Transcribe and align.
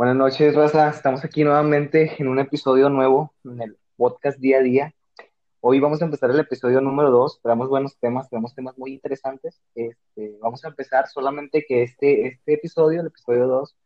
Buenas 0.00 0.16
noches, 0.16 0.54
Raza. 0.54 0.88
Estamos 0.88 1.22
aquí 1.26 1.44
nuevamente 1.44 2.14
en 2.18 2.28
un 2.28 2.38
episodio 2.38 2.88
nuevo 2.88 3.34
en 3.44 3.60
el 3.60 3.78
podcast 3.98 4.38
día 4.38 4.56
a 4.56 4.62
día. 4.62 4.94
Hoy 5.60 5.78
vamos 5.78 6.00
a 6.00 6.06
empezar 6.06 6.30
el 6.30 6.40
episodio 6.40 6.80
número 6.80 7.10
2. 7.10 7.42
Tenemos 7.42 7.68
buenos 7.68 7.98
temas, 7.98 8.30
tenemos 8.30 8.54
temas 8.54 8.78
muy 8.78 8.94
interesantes. 8.94 9.60
Este, 9.74 10.38
vamos 10.40 10.64
a 10.64 10.68
empezar 10.68 11.06
solamente 11.08 11.66
que 11.68 11.82
este, 11.82 12.28
este 12.28 12.54
episodio, 12.54 13.02
el 13.02 13.08
episodio 13.08 13.46
2, 13.46 13.76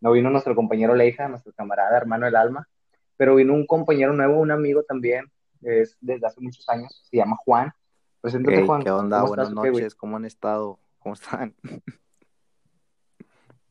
no 0.00 0.12
vino 0.12 0.30
nuestro 0.30 0.54
compañero 0.54 0.94
Leija, 0.94 1.26
nuestro 1.26 1.52
camarada, 1.52 1.96
hermano 1.96 2.26
del 2.26 2.36
alma, 2.36 2.68
pero 3.16 3.34
vino 3.34 3.52
un 3.52 3.66
compañero 3.66 4.12
nuevo, 4.12 4.38
un 4.38 4.52
amigo 4.52 4.84
también, 4.84 5.24
es 5.60 5.96
desde 6.00 6.24
hace 6.24 6.40
muchos 6.40 6.68
años, 6.68 7.02
se 7.10 7.16
llama 7.16 7.36
Juan. 7.44 7.72
Preséntate, 8.20 8.58
hey, 8.58 8.64
Juan. 8.64 8.80
¿Qué 8.80 8.92
onda? 8.92 9.24
Buenas 9.24 9.50
noches, 9.50 9.96
¿cómo 9.96 10.18
han 10.18 10.24
estado? 10.24 10.78
¿Cómo 11.00 11.14
están? 11.14 11.52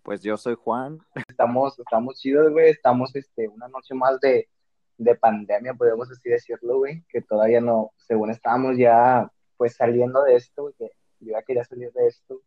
Pues 0.04 0.22
yo 0.22 0.36
soy 0.36 0.56
Juan. 0.56 1.00
Estamos, 1.30 1.80
estamos 1.80 2.20
chidos, 2.20 2.52
güey. 2.52 2.70
Estamos 2.70 3.16
este, 3.16 3.48
una 3.48 3.70
noche 3.70 3.94
más 3.94 4.20
de, 4.20 4.50
de 4.98 5.16
pandemia, 5.16 5.74
podemos 5.76 6.12
así 6.12 6.30
decirlo, 6.30 6.80
güey. 6.80 7.06
Que 7.08 7.22
todavía 7.22 7.62
no, 7.62 7.94
según 7.96 8.30
estábamos 8.30 8.78
ya 8.78 9.32
pues 9.56 9.76
saliendo 9.78 10.24
de 10.24 10.36
esto, 10.36 10.74
que 10.78 10.92
yo 11.22 11.32
ya 11.32 11.42
quería 11.44 11.64
salir 11.64 11.90
de 11.94 12.08
esto. 12.08 12.42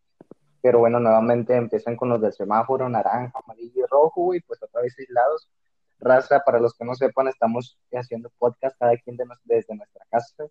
Pero 0.60 0.80
bueno, 0.80 1.00
nuevamente 1.00 1.56
empiezan 1.56 1.96
con 1.96 2.10
los 2.10 2.20
del 2.20 2.34
semáforo, 2.34 2.90
naranja, 2.90 3.32
amarillo 3.42 3.84
y 3.84 3.86
rojo, 3.90 4.24
güey, 4.24 4.40
pues 4.40 4.62
otra 4.62 4.82
vez 4.82 4.94
aislados. 4.98 5.48
Raza, 5.98 6.40
para 6.44 6.60
los 6.60 6.74
que 6.74 6.84
no 6.84 6.94
sepan, 6.94 7.28
estamos 7.28 7.78
haciendo 7.90 8.30
podcast 8.38 8.76
cada 8.78 8.98
quien 8.98 9.16
de 9.16 9.24
desde 9.44 9.74
nuestra 9.74 10.04
casa. 10.10 10.44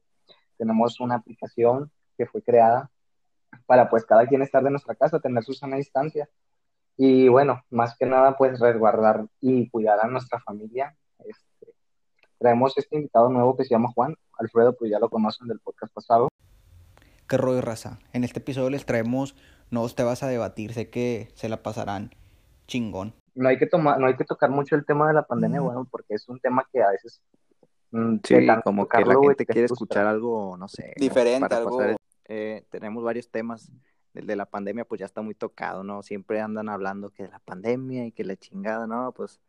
Tenemos 0.57 0.99
una 0.99 1.15
aplicación 1.15 1.91
que 2.17 2.25
fue 2.25 2.41
creada 2.41 2.89
para 3.67 3.89
pues 3.91 4.05
cada 4.05 4.25
quien 4.25 4.41
estar 4.41 4.63
de 4.63 4.71
nuestra 4.71 4.95
casa, 4.95 5.19
tener 5.19 5.43
su 5.43 5.53
sana 5.53 5.77
distancia 5.77 6.27
y 6.97 7.27
bueno, 7.27 7.61
más 7.69 7.97
que 7.97 8.05
nada, 8.05 8.37
pues 8.37 8.59
resguardar 8.59 9.25
y 9.41 9.69
cuidar 9.69 9.99
a 10.01 10.07
nuestra 10.07 10.39
familia. 10.39 10.95
Este, 11.19 11.73
traemos 12.37 12.77
este 12.77 12.95
invitado 12.95 13.29
nuevo 13.29 13.57
que 13.57 13.65
se 13.65 13.71
llama 13.71 13.91
Juan. 13.93 14.15
Alfredo, 14.37 14.75
pues 14.75 14.91
ya 14.91 14.99
lo 14.99 15.09
conocen 15.09 15.47
del 15.47 15.59
podcast 15.59 15.93
pasado. 15.93 16.29
¿Qué 17.27 17.37
rollo, 17.37 17.61
raza? 17.61 17.99
En 18.13 18.23
este 18.23 18.39
episodio 18.39 18.69
les 18.69 18.85
traemos 18.85 19.35
nuevos 19.71 19.95
temas 19.95 20.23
a 20.23 20.27
debatir. 20.27 20.73
Sé 20.73 20.89
que 20.89 21.29
se 21.33 21.49
la 21.49 21.63
pasarán 21.63 22.11
chingón. 22.67 23.13
No 23.33 23.49
hay 23.49 23.57
que, 23.57 23.67
tomar, 23.67 23.99
no 23.99 24.07
hay 24.07 24.15
que 24.15 24.23
tocar 24.23 24.49
mucho 24.49 24.75
el 24.75 24.85
tema 24.85 25.07
de 25.09 25.13
la 25.13 25.23
pandemia, 25.23 25.59
bueno, 25.59 25.85
porque 25.89 26.13
es 26.13 26.29
un 26.29 26.39
tema 26.39 26.65
que 26.71 26.81
a 26.81 26.91
veces... 26.91 27.21
Mm, 27.91 28.17
sí, 28.23 28.47
como 28.63 28.87
que 28.87 29.01
la 29.01 29.15
gente 29.21 29.45
quiere 29.45 29.65
escuchar 29.65 30.07
algo, 30.07 30.55
no 30.57 30.69
sé. 30.69 30.93
Diferente, 30.95 31.53
algo... 31.53 31.81
eh, 32.27 32.65
tenemos 32.69 33.03
varios 33.03 33.29
temas 33.29 33.69
el 34.15 34.27
de 34.27 34.35
la 34.35 34.45
pandemia 34.45 34.85
pues 34.85 34.99
ya 34.99 35.05
está 35.05 35.21
muy 35.21 35.35
tocado, 35.35 35.83
¿no? 35.83 36.01
Siempre 36.01 36.39
andan 36.39 36.69
hablando 36.69 37.09
que 37.09 37.23
de 37.23 37.29
la 37.29 37.39
pandemia 37.39 38.05
y 38.05 38.11
que 38.11 38.23
la 38.23 38.35
chingada, 38.35 38.87
¿no? 38.87 39.11
Pues 39.11 39.39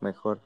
mejor. 0.00 0.40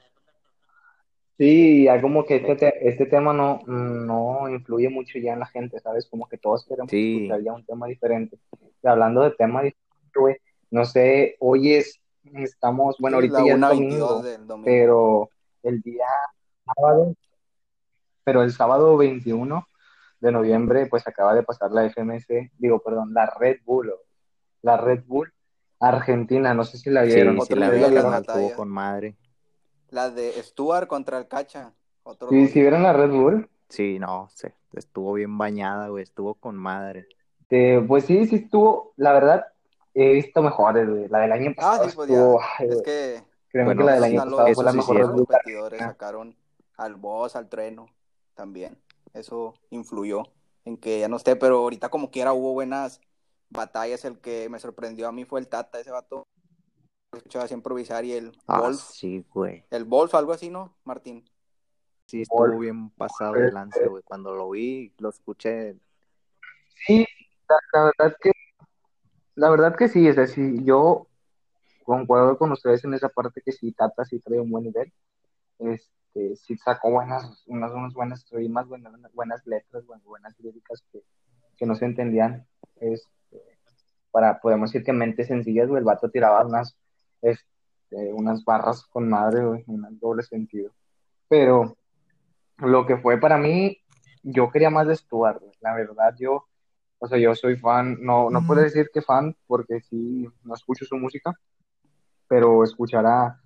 Sí, 1.38 1.84
ya 1.84 2.02
como 2.02 2.26
que 2.26 2.36
este, 2.36 2.86
este 2.86 3.06
tema 3.06 3.32
no, 3.32 3.60
no 3.66 4.48
influye 4.50 4.90
mucho 4.90 5.18
ya 5.18 5.32
en 5.32 5.38
la 5.38 5.46
gente, 5.46 5.80
¿sabes? 5.80 6.06
Como 6.06 6.28
que 6.28 6.36
todos 6.36 6.66
queremos 6.66 6.92
escuchar 6.92 7.42
ya 7.42 7.52
un 7.54 7.64
tema 7.64 7.86
diferente. 7.86 8.38
Y 8.82 8.86
hablando 8.86 9.22
de 9.22 9.30
tema 9.30 9.62
diferente, 9.62 10.18
güey, 10.18 10.36
no 10.70 10.84
sé, 10.84 11.36
hoy 11.40 11.74
es, 11.74 11.98
estamos, 12.34 12.96
bueno, 12.98 13.16
ahorita 13.16 13.44
ya 13.46 13.54
es 13.54 13.60
domingo, 13.60 14.22
pero 14.64 15.30
el 15.62 15.80
día 15.80 16.06
sábado, 16.66 17.14
pero 18.22 18.42
el 18.42 18.52
sábado 18.52 18.96
21 18.98 19.66
de 20.20 20.32
noviembre, 20.32 20.86
pues 20.86 21.06
acaba 21.06 21.34
de 21.34 21.42
pasar 21.42 21.72
la 21.72 21.88
FMS, 21.88 22.26
digo, 22.58 22.80
perdón, 22.80 23.12
la 23.14 23.26
Red 23.26 23.58
Bull, 23.64 23.92
la 24.62 24.76
Red 24.76 25.04
Bull 25.06 25.32
Argentina, 25.80 26.52
no 26.52 26.64
sé 26.64 26.76
si 26.76 26.90
la 26.90 27.02
vieron. 27.02 27.40
Sí, 27.40 27.54
la 27.54 27.70
vieron, 27.70 28.22
con 28.54 28.68
madre. 28.68 29.16
La 29.88 30.10
de 30.10 30.30
Stuart 30.42 30.86
contra 30.86 31.18
el 31.18 31.26
Cacha. 31.26 31.72
Otro 32.02 32.28
sí, 32.28 32.48
¿sí 32.48 32.60
vieron 32.60 32.82
la 32.82 32.92
Red 32.92 33.10
Bull? 33.10 33.48
Sí, 33.68 33.98
no, 33.98 34.28
sé, 34.30 34.54
estuvo 34.74 35.14
bien 35.14 35.36
bañada, 35.38 35.88
güey, 35.88 36.02
estuvo 36.02 36.34
con 36.34 36.56
madre. 36.56 37.06
pues 37.48 38.04
sí, 38.04 38.26
sí 38.26 38.36
estuvo, 38.36 38.92
la 38.96 39.12
verdad, 39.12 39.46
he 39.94 40.12
visto 40.12 40.42
mejores, 40.42 40.88
güey. 40.88 41.08
La 41.08 41.20
del 41.20 41.32
año 41.32 41.54
pasado 41.54 41.84
ah, 41.84 41.88
sí, 41.88 41.96
pues 41.96 42.10
estuvo, 42.10 42.40
es 42.58 42.82
que... 42.82 43.22
Creo 43.48 43.68
que 43.68 43.82
la 43.82 43.94
del 43.94 44.04
año 44.04 44.24
pasado 44.24 44.54
fue 44.54 44.64
la 44.64 44.72
mejor. 44.72 44.98
Los 44.98 45.10
competidores 45.10 45.80
sacaron 45.80 46.36
al 46.76 46.94
boss, 46.94 47.34
al 47.34 47.48
treno, 47.48 47.88
también 48.34 48.78
eso 49.14 49.54
influyó 49.70 50.24
en 50.64 50.76
que 50.76 51.00
ya 51.00 51.08
no 51.08 51.16
esté, 51.16 51.36
pero 51.36 51.58
ahorita 51.58 51.88
como 51.88 52.10
quiera 52.10 52.32
hubo 52.32 52.52
buenas 52.52 53.00
batallas, 53.48 54.04
el 54.04 54.18
que 54.18 54.48
me 54.48 54.60
sorprendió 54.60 55.08
a 55.08 55.12
mí 55.12 55.24
fue 55.24 55.40
el 55.40 55.48
Tata, 55.48 55.80
ese 55.80 55.90
vato 55.90 56.24
escuchaba 57.12 57.44
así 57.44 57.54
improvisar 57.54 58.04
y 58.04 58.12
el 58.12 58.32
ah, 58.46 58.72
sí, 58.72 59.24
güey. 59.32 59.64
El 59.70 59.84
Wolf, 59.84 60.14
algo 60.14 60.32
así, 60.32 60.48
¿no, 60.48 60.76
Martín? 60.84 61.28
Sí, 62.06 62.22
estuvo 62.22 62.58
bien 62.58 62.90
pasado 62.90 63.34
de 63.34 63.52
lance, 63.52 63.86
güey. 63.86 64.02
Cuando 64.02 64.34
lo 64.34 64.50
vi, 64.50 64.92
lo 64.98 65.10
escuché. 65.10 65.76
Sí, 66.86 67.06
la, 67.72 67.84
verdad 67.84 68.16
que, 68.20 68.32
la 69.34 69.50
verdad 69.50 69.76
que 69.76 69.88
sí, 69.88 70.06
es 70.08 70.16
decir, 70.16 70.62
yo 70.64 71.06
concuerdo 71.84 72.36
con 72.38 72.52
ustedes 72.52 72.84
en 72.84 72.94
esa 72.94 73.08
parte 73.08 73.42
que 73.44 73.52
sí, 73.52 73.72
Tata 73.72 74.04
sí 74.04 74.18
trae 74.20 74.40
un 74.40 74.50
buen 74.50 74.64
nivel. 74.64 74.92
Este, 75.58 75.99
que 76.12 76.36
sí 76.36 76.56
sacó 76.56 76.90
buenas, 76.90 77.44
unas, 77.46 77.72
unas 77.72 77.94
buenas 77.94 78.26
rimas, 78.30 78.66
buenas, 78.66 78.92
buenas 79.12 79.46
letras, 79.46 79.84
buenas, 79.86 80.38
líricas 80.40 80.82
que, 80.92 81.02
que, 81.56 81.66
no 81.66 81.74
se 81.74 81.84
entendían. 81.84 82.46
Este, 82.76 83.10
para, 84.10 84.40
podemos 84.40 84.70
decir 84.70 84.84
que 84.84 84.92
mentes 84.92 85.28
sencillas, 85.28 85.68
el 85.70 85.84
vato 85.84 86.10
tiraba 86.10 86.44
unas, 86.44 86.76
este, 87.22 88.12
unas 88.12 88.44
barras 88.44 88.84
con 88.86 89.08
madre, 89.08 89.44
güey, 89.44 89.64
un 89.66 89.98
doble 89.98 90.22
sentido. 90.22 90.72
Pero 91.28 91.76
lo 92.58 92.86
que 92.86 92.96
fue 92.96 93.18
para 93.18 93.38
mí, 93.38 93.78
yo 94.22 94.50
quería 94.50 94.70
más 94.70 94.86
de 94.86 94.96
Stuart, 94.96 95.42
la 95.60 95.74
verdad, 95.74 96.14
yo, 96.18 96.46
o 96.98 97.06
sea, 97.06 97.18
yo 97.18 97.34
soy 97.34 97.56
fan, 97.56 97.98
no, 98.00 98.30
no 98.30 98.46
puedo 98.46 98.62
decir 98.62 98.90
que 98.92 99.02
fan, 99.02 99.36
porque 99.46 99.80
sí, 99.80 100.28
no 100.42 100.54
escucho 100.54 100.84
su 100.84 100.96
música, 100.96 101.32
pero 102.28 102.62
escuchar 102.64 103.06
a, 103.06 103.39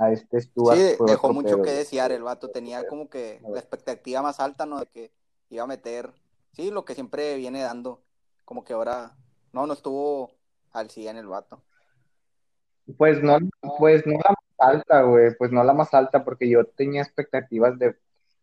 a 0.00 0.10
este 0.10 0.40
Stuart. 0.40 0.78
Sí, 0.78 0.96
dejó 1.06 1.32
mucho 1.32 1.60
que 1.62 1.70
desear 1.70 2.10
el 2.10 2.22
vato, 2.22 2.48
tenía 2.48 2.86
como 2.86 3.08
que 3.08 3.40
la 3.48 3.58
expectativa 3.58 4.22
más 4.22 4.40
alta, 4.40 4.64
¿no? 4.64 4.80
De 4.80 4.86
que 4.86 5.12
iba 5.50 5.62
a 5.62 5.68
meter, 5.68 6.10
sí, 6.52 6.70
lo 6.70 6.84
que 6.84 6.94
siempre 6.94 7.36
viene 7.36 7.60
dando, 7.60 8.00
como 8.46 8.64
que 8.64 8.72
ahora, 8.72 9.14
no, 9.52 9.66
no 9.66 9.74
estuvo 9.74 10.32
al 10.72 10.88
100 10.88 11.18
el 11.18 11.26
vato. 11.26 11.62
Pues 12.96 13.22
no, 13.22 13.38
pues 13.78 14.06
no 14.06 14.14
la 14.14 14.30
más 14.30 14.74
alta, 14.74 15.02
güey, 15.02 15.36
pues 15.36 15.52
no 15.52 15.62
la 15.62 15.74
más 15.74 15.92
alta, 15.92 16.24
porque 16.24 16.48
yo 16.48 16.64
tenía 16.64 17.02
expectativas 17.02 17.78
de, 17.78 17.94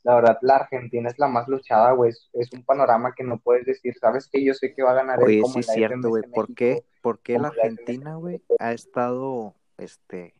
la 0.04 0.16
verdad, 0.16 0.38
la 0.42 0.58
Argentina 0.58 1.10
es 1.10 1.18
la 1.18 1.28
más 1.28 1.48
luchada, 1.48 1.92
güey, 1.94 2.14
es, 2.34 2.54
un 2.54 2.64
panorama 2.64 3.16
que 3.16 3.24
no 3.24 3.40
puedes 3.40 3.66
decir, 3.66 3.96
¿sabes 4.00 4.30
que 4.32 4.46
Yo 4.46 4.54
sé 4.54 4.76
que 4.76 4.84
va 4.84 4.92
a 4.92 4.96
ganar 4.96 5.22
Oye, 5.24 5.42
sí, 5.52 5.60
es 5.60 5.68
cierto, 5.68 6.10
güey, 6.10 6.24
¿por 6.24 6.54
qué, 6.54 6.86
¿por 7.02 7.20
qué 7.20 7.40
la 7.40 7.48
Argentina, 7.48 8.16
güey, 8.16 8.42
ha 8.60 8.74
estado, 8.74 9.56
este, 9.78 10.37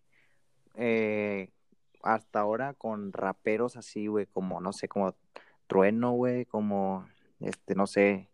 eh, 0.78 1.50
hasta 2.04 2.40
ahora 2.40 2.74
con 2.74 3.12
raperos 3.12 3.76
así, 3.76 4.08
güey, 4.08 4.28
como, 4.28 4.62
no 4.62 4.72
sé, 4.72 4.88
como 4.88 5.16
Trueno, 5.68 6.12
güey, 6.12 6.46
como, 6.46 7.06
este, 7.40 7.76
no 7.76 7.88
sé, 7.88 8.30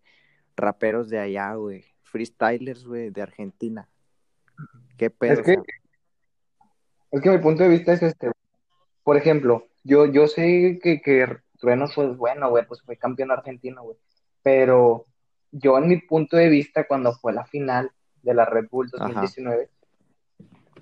raperos 0.56 1.10
de 1.10 1.20
allá, 1.20 1.54
güey, 1.56 1.86
freestylers, 2.04 2.86
güey, 2.86 3.10
de 3.10 3.22
Argentina. 3.22 3.90
¿Qué 4.98 5.10
pedo? 5.10 5.34
Es 5.34 5.42
que, 5.42 5.58
es 7.12 7.22
que 7.22 7.30
mi 7.30 7.40
punto 7.40 7.64
de 7.64 7.70
vista 7.70 7.94
es 7.94 8.04
este, 8.04 8.32
por 9.04 9.18
ejemplo, 9.18 9.68
yo, 9.84 10.06
yo 10.06 10.28
sé 10.28 10.80
que, 10.84 11.02
que 11.02 11.38
Trueno 11.60 11.88
fue 11.88 12.14
bueno, 12.16 12.50
güey, 12.50 12.66
pues 12.68 12.82
fue 12.82 12.98
campeón 12.98 13.32
argentino, 13.32 13.84
güey, 13.84 13.98
pero 14.44 15.08
yo 15.52 15.78
en 15.78 15.88
mi 15.88 15.98
punto 15.98 16.36
de 16.38 16.50
vista, 16.50 16.86
cuando 16.88 17.14
fue 17.14 17.34
la 17.34 17.46
final 17.46 17.92
de 18.22 18.34
la 18.34 18.46
Red 18.46 18.68
Bull 18.70 18.90
2019, 18.90 19.70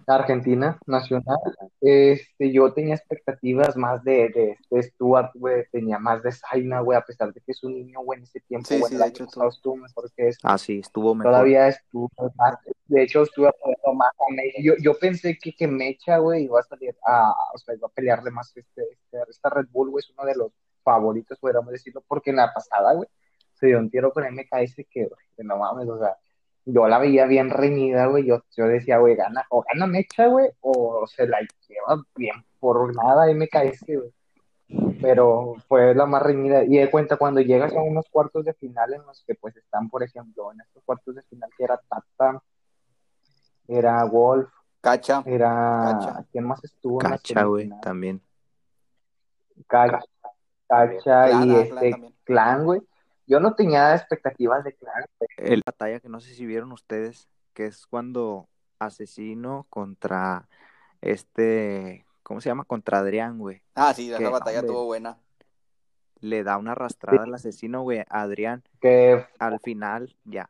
Argentina 0.07 0.78
Nacional, 0.85 1.38
este, 1.81 2.51
yo 2.51 2.74
tenía 2.74 2.95
expectativas 2.95 3.75
más 3.77 4.03
de, 4.03 4.30
de, 4.30 4.57
de 4.69 4.83
Stuart, 4.83 5.31
güey, 5.36 5.65
tenía 5.71 6.00
más 6.00 6.24
de 6.24 6.31
Zaina, 6.31 6.81
güey, 6.81 6.98
a 6.98 7.01
pesar 7.01 7.33
de 7.33 7.42
que 7.42 7.51
es 7.51 7.63
un 7.63 7.74
niño, 7.74 8.01
güey, 8.01 8.19
en 8.19 8.24
ese 8.24 8.39
tiempo, 8.42 8.68
sí, 8.68 8.81
sí, 8.88 8.95
de 8.95 9.07
hecho, 9.07 9.25
estuvo 9.25 9.75
mejor 9.75 10.12
que 10.15 10.31
Ah, 10.44 10.57
sí, 10.57 10.80
estuvo 10.80 11.15
mejor. 11.15 11.31
Todavía 11.31 11.68
estuvo 11.68 12.09
más, 12.36 12.56
de 12.88 13.03
hecho, 13.03 13.24
estuvo 13.24 13.45
más 13.94 14.12
a 14.19 14.33
Mecha. 14.33 14.57
Yo, 14.62 14.74
yo 14.81 14.98
pensé 14.98 15.38
que, 15.42 15.53
que 15.53 15.68
Mecha, 15.68 16.18
güey, 16.18 16.44
iba 16.44 16.59
a 16.59 16.63
salir 16.63 16.95
a, 17.06 17.33
o 17.53 17.57
sea, 17.57 17.75
iba 17.75 17.88
a 17.88 17.92
pelearle 17.92 18.31
más 18.31 18.56
este, 18.56 18.83
este, 18.92 19.18
esta 19.30 19.50
Red 19.50 19.68
Bull, 19.71 19.89
güey, 19.92 20.03
es 20.03 20.12
uno 20.18 20.25
de 20.27 20.36
los 20.36 20.51
favoritos, 20.83 21.39
podríamos 21.39 21.71
decirlo, 21.71 22.03
porque 22.07 22.31
en 22.31 22.38
la 22.38 22.53
pasada, 22.53 22.94
güey, 22.94 23.07
se 23.53 23.68
dio 23.68 23.80
un 23.80 23.89
tiro 23.89 24.12
con 24.12 24.24
MKS 24.24 24.75
que, 24.89 25.06
güey, 25.06 25.25
no 25.38 25.57
mames, 25.57 25.88
o 25.88 26.00
sea, 26.00 26.18
yo 26.66 26.88
la 26.88 27.00
veía 27.00 27.25
bien 27.25 27.50
reñida, 27.50 28.08
güey. 28.08 28.25
Yo, 28.25 28.44
yo 28.56 28.66
decía, 28.66 28.98
güey, 28.98 29.16
gana, 29.16 29.46
o 29.50 29.63
gana 29.72 29.88
Mecha, 29.88 30.28
güey, 30.28 30.50
o 30.62 31.06
se 31.08 31.28
la 31.28 31.40
lleva 31.68 32.04
bien 32.16 32.46
por 32.60 32.96
nada 32.96 33.31
MKS, 33.34 33.86
güey. 33.88 34.13
Pero 35.02 35.56
fue 35.68 35.94
la 35.94 36.06
más 36.06 36.22
reñida. 36.22 36.63
Y 36.63 36.78
de 36.78 36.90
cuenta, 36.90 37.18
cuando 37.18 37.42
llegas 37.42 37.74
a 37.75 37.81
unos 37.81 38.06
cuartos 38.10 38.46
de 38.46 38.54
final 38.54 38.94
en 38.94 39.06
los 39.06 39.24
que, 39.25 39.36
pues, 39.36 39.56
están, 39.58 39.90
por 39.90 40.04
ejemplo, 40.04 40.52
en 40.52 40.62
estos 40.62 40.84
cuartos 40.84 41.16
de 41.16 41.24
final 41.24 41.50
que 41.58 41.63
era 41.63 41.80
Tata, 41.90 42.42
era 43.68 44.06
Wolf, 44.06 44.50
Cacha. 44.81 45.22
Era. 45.25 46.00
Cacha. 46.00 46.25
¿Quién 46.31 46.46
más 46.46 46.63
estuvo? 46.63 46.98
Cacha, 46.98 47.44
güey, 47.44 47.69
también. 47.81 48.22
Cacha, 49.68 50.02
Cacha 50.68 51.46
y 51.46 51.56
este. 51.56 52.13
Clan, 52.24 52.66
güey. 52.66 52.81
Yo 53.31 53.39
no 53.39 53.56
tenía 53.56 53.95
expectativas 53.95 54.62
de 54.66 54.75
güey. 54.78 55.30
El 55.38 55.63
batalla 55.66 56.01
que 56.01 56.10
no 56.10 56.19
sé 56.19 56.33
si 56.33 56.45
vieron 56.45 56.74
ustedes, 56.74 57.30
que 57.54 57.66
es 57.66 57.88
cuando 57.88 58.50
Asesino 58.78 59.68
contra 59.69 60.50
este, 61.00 62.06
¿cómo 62.24 62.42
se 62.42 62.50
llama? 62.50 62.66
Contra 62.66 63.00
Adrián, 63.00 63.39
güey. 63.39 63.62
Ah, 63.74 63.94
sí, 63.94 64.10
esa 64.10 64.18
Que, 64.18 64.28
batalla 64.28 64.60
hombre. 64.60 64.68
estuvo 64.74 64.86
buena. 64.86 65.18
Le 66.19 66.44
da 66.44 66.57
una 66.57 66.74
arrastrada 66.74 67.24
al 67.24 67.33
asesino, 67.33 67.83
güey, 67.83 68.00
a 68.00 68.06
Adrián. 68.22 68.63
Que, 68.81 69.25
Al 69.39 69.62
final, 69.62 70.13
ya. 70.25 70.50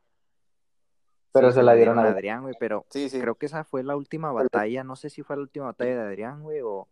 Pero 1.31 1.51
Sí, 1.51 1.57
se 1.59 1.63
la 1.63 1.75
dieron 1.75 1.99
a 1.99 2.01
a 2.01 2.07
Adrián, 2.09 2.41
güey, 2.41 2.55
pero 2.59 2.87
Sí, 2.89 3.09
sí. 3.09 3.21
creo 3.21 3.35
que 3.35 3.45
esa 3.45 3.63
fue 3.63 3.83
la 3.83 3.95
última 3.95 4.31
batalla. 4.31 4.83
No 4.83 4.95
sé 4.95 5.11
si 5.11 5.21
fue 5.21 5.35
la 5.35 5.43
última 5.43 5.65
batalla 5.67 5.97
de 5.97 6.01
Adrián, 6.01 6.41
güey, 6.41 6.61
o, 6.61 6.87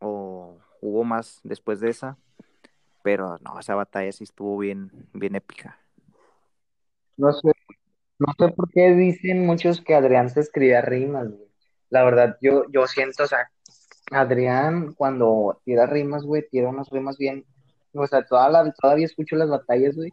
o 0.00 0.58
hubo 0.82 1.04
más 1.04 1.40
después 1.44 1.80
de 1.80 1.88
esa. 1.88 2.18
Pero 3.08 3.38
no, 3.38 3.58
esa 3.58 3.74
batalla 3.74 4.12
sí 4.12 4.24
estuvo 4.24 4.58
bien, 4.58 4.90
bien 5.14 5.34
épica. 5.34 5.78
no 7.16 7.32
sé, 7.32 7.52
no 8.18 8.28
sé 8.38 8.48
por 8.50 8.70
qué 8.72 8.92
dicen 8.94 9.46
muchos 9.46 9.80
que 9.82 9.94
Adrián 9.94 10.30
se 10.30 10.40
escribía 10.40 10.82
rimas, 10.82 11.28
güey. 11.30 11.48
La 11.90 12.04
verdad, 12.04 12.36
yo, 12.42 12.64
yo 12.70 12.86
siento, 12.86 13.24
o 13.24 13.26
sea, 13.26 13.50
Adrián 14.12 14.94
cuando 14.94 15.60
tira 15.64 15.86
rimas, 15.86 16.24
güey, 16.24 16.46
tira 16.50 16.68
unas 16.70 16.90
rimas 16.90 17.18
bien. 17.18 17.44
O 17.94 18.06
sea, 18.06 18.24
toda 18.26 18.48
la- 18.50 18.72
todavía 18.72 19.06
escucho 19.06 19.36
las 19.36 19.50
batallas, 19.50 19.96
güey. 19.96 20.12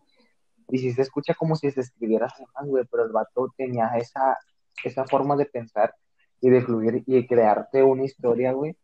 Y 0.70 0.80
sí 0.80 0.94
se 0.94 1.04
escucha 1.04 1.36
como 1.36 1.56
si 1.58 1.72
se 1.72 1.82
escribiera 1.82 2.28
rimas, 2.38 2.68
güey, 2.68 2.86
pero 2.92 3.06
el 3.06 3.12
vato 3.14 3.54
tenía 3.58 3.90
esa, 3.98 4.38
esa 4.84 5.06
forma 5.06 5.36
de 5.38 5.46
pensar 5.48 5.96
y 6.42 6.50
de 6.50 6.62
fluir 6.64 7.04
y 7.08 7.28
crearte 7.28 7.84
una 7.84 8.06
historia, 8.06 8.54
güey, 8.54 8.76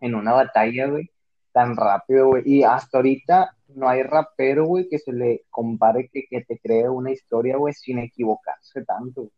en 0.00 0.14
una 0.16 0.32
batalla, 0.34 0.88
güey, 0.88 1.10
tan 1.54 1.76
rápido, 1.76 2.26
güey. 2.28 2.42
Y 2.44 2.64
hasta 2.64 2.98
ahorita 2.98 3.56
no 3.68 3.88
hay 3.88 4.02
rapero, 4.02 4.66
güey, 4.66 4.88
que 4.88 4.98
se 4.98 5.12
le 5.12 5.44
compare 5.50 6.08
que, 6.08 6.24
que 6.28 6.42
te 6.42 6.58
cree 6.58 6.88
una 6.88 7.12
historia, 7.12 7.56
güey, 7.56 7.72
sin 7.72 8.00
equivocarse 8.00 8.84
tanto. 8.84 9.30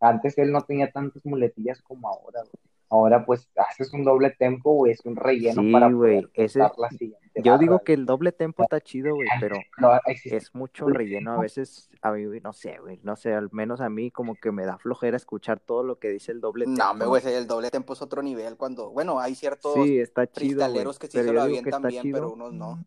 Antes 0.00 0.38
él 0.38 0.52
no 0.52 0.62
tenía 0.62 0.92
tantas 0.92 1.26
muletillas 1.26 1.82
como 1.82 2.08
ahora, 2.08 2.42
güey. 2.42 2.75
Ahora, 2.88 3.24
pues, 3.26 3.48
haces 3.56 3.92
un 3.92 4.04
doble 4.04 4.30
tempo, 4.30 4.72
güey, 4.72 4.92
es 4.92 5.04
un 5.04 5.16
relleno 5.16 5.60
Sí, 5.60 5.72
para 5.72 5.88
güey, 5.90 6.22
poder 6.22 6.30
ese- 6.34 6.60
la 6.60 6.90
siguiente 6.90 7.42
Yo 7.42 7.52
barra, 7.52 7.58
digo 7.58 7.74
güey. 7.74 7.84
que 7.84 7.92
el 7.94 8.06
doble 8.06 8.30
tempo 8.30 8.62
está 8.62 8.80
chido, 8.80 9.14
güey, 9.16 9.26
pero 9.50 9.56
No, 9.78 9.90
es 10.06 10.54
mucho 10.54 10.86
relleno. 10.88 11.32
A 11.32 11.38
veces, 11.40 11.90
a 12.00 12.12
mí, 12.12 12.24
güey, 12.26 12.40
no 12.40 12.52
sé, 12.52 12.78
güey, 12.78 13.00
no 13.02 13.16
sé, 13.16 13.34
al 13.34 13.48
menos 13.50 13.80
a 13.80 13.88
mí 13.88 14.12
como 14.12 14.36
que 14.36 14.52
me 14.52 14.64
da 14.64 14.78
flojera 14.78 15.16
escuchar 15.16 15.58
todo 15.58 15.82
lo 15.82 15.98
que 15.98 16.10
dice 16.10 16.30
el 16.30 16.40
doble 16.40 16.64
tempo. 16.66 16.80
No, 16.80 16.94
me 16.94 17.06
güey, 17.06 17.22
el 17.26 17.48
doble 17.48 17.70
tempo 17.70 17.92
es 17.94 18.02
otro 18.02 18.22
nivel 18.22 18.56
cuando, 18.56 18.90
bueno, 18.90 19.18
hay 19.18 19.34
ciertos 19.34 19.74
Sí, 19.74 19.98
está 19.98 20.26
chido, 20.28 20.58
güey, 20.58 20.66
cristaleros 20.68 20.98
que 21.00 21.06
sí 21.08 21.18
se 21.18 21.32
lo 21.32 21.42
avientan 21.42 21.82
bien, 21.82 22.02
chido. 22.02 22.16
pero 22.18 22.32
unos 22.34 22.52
no. 22.52 22.84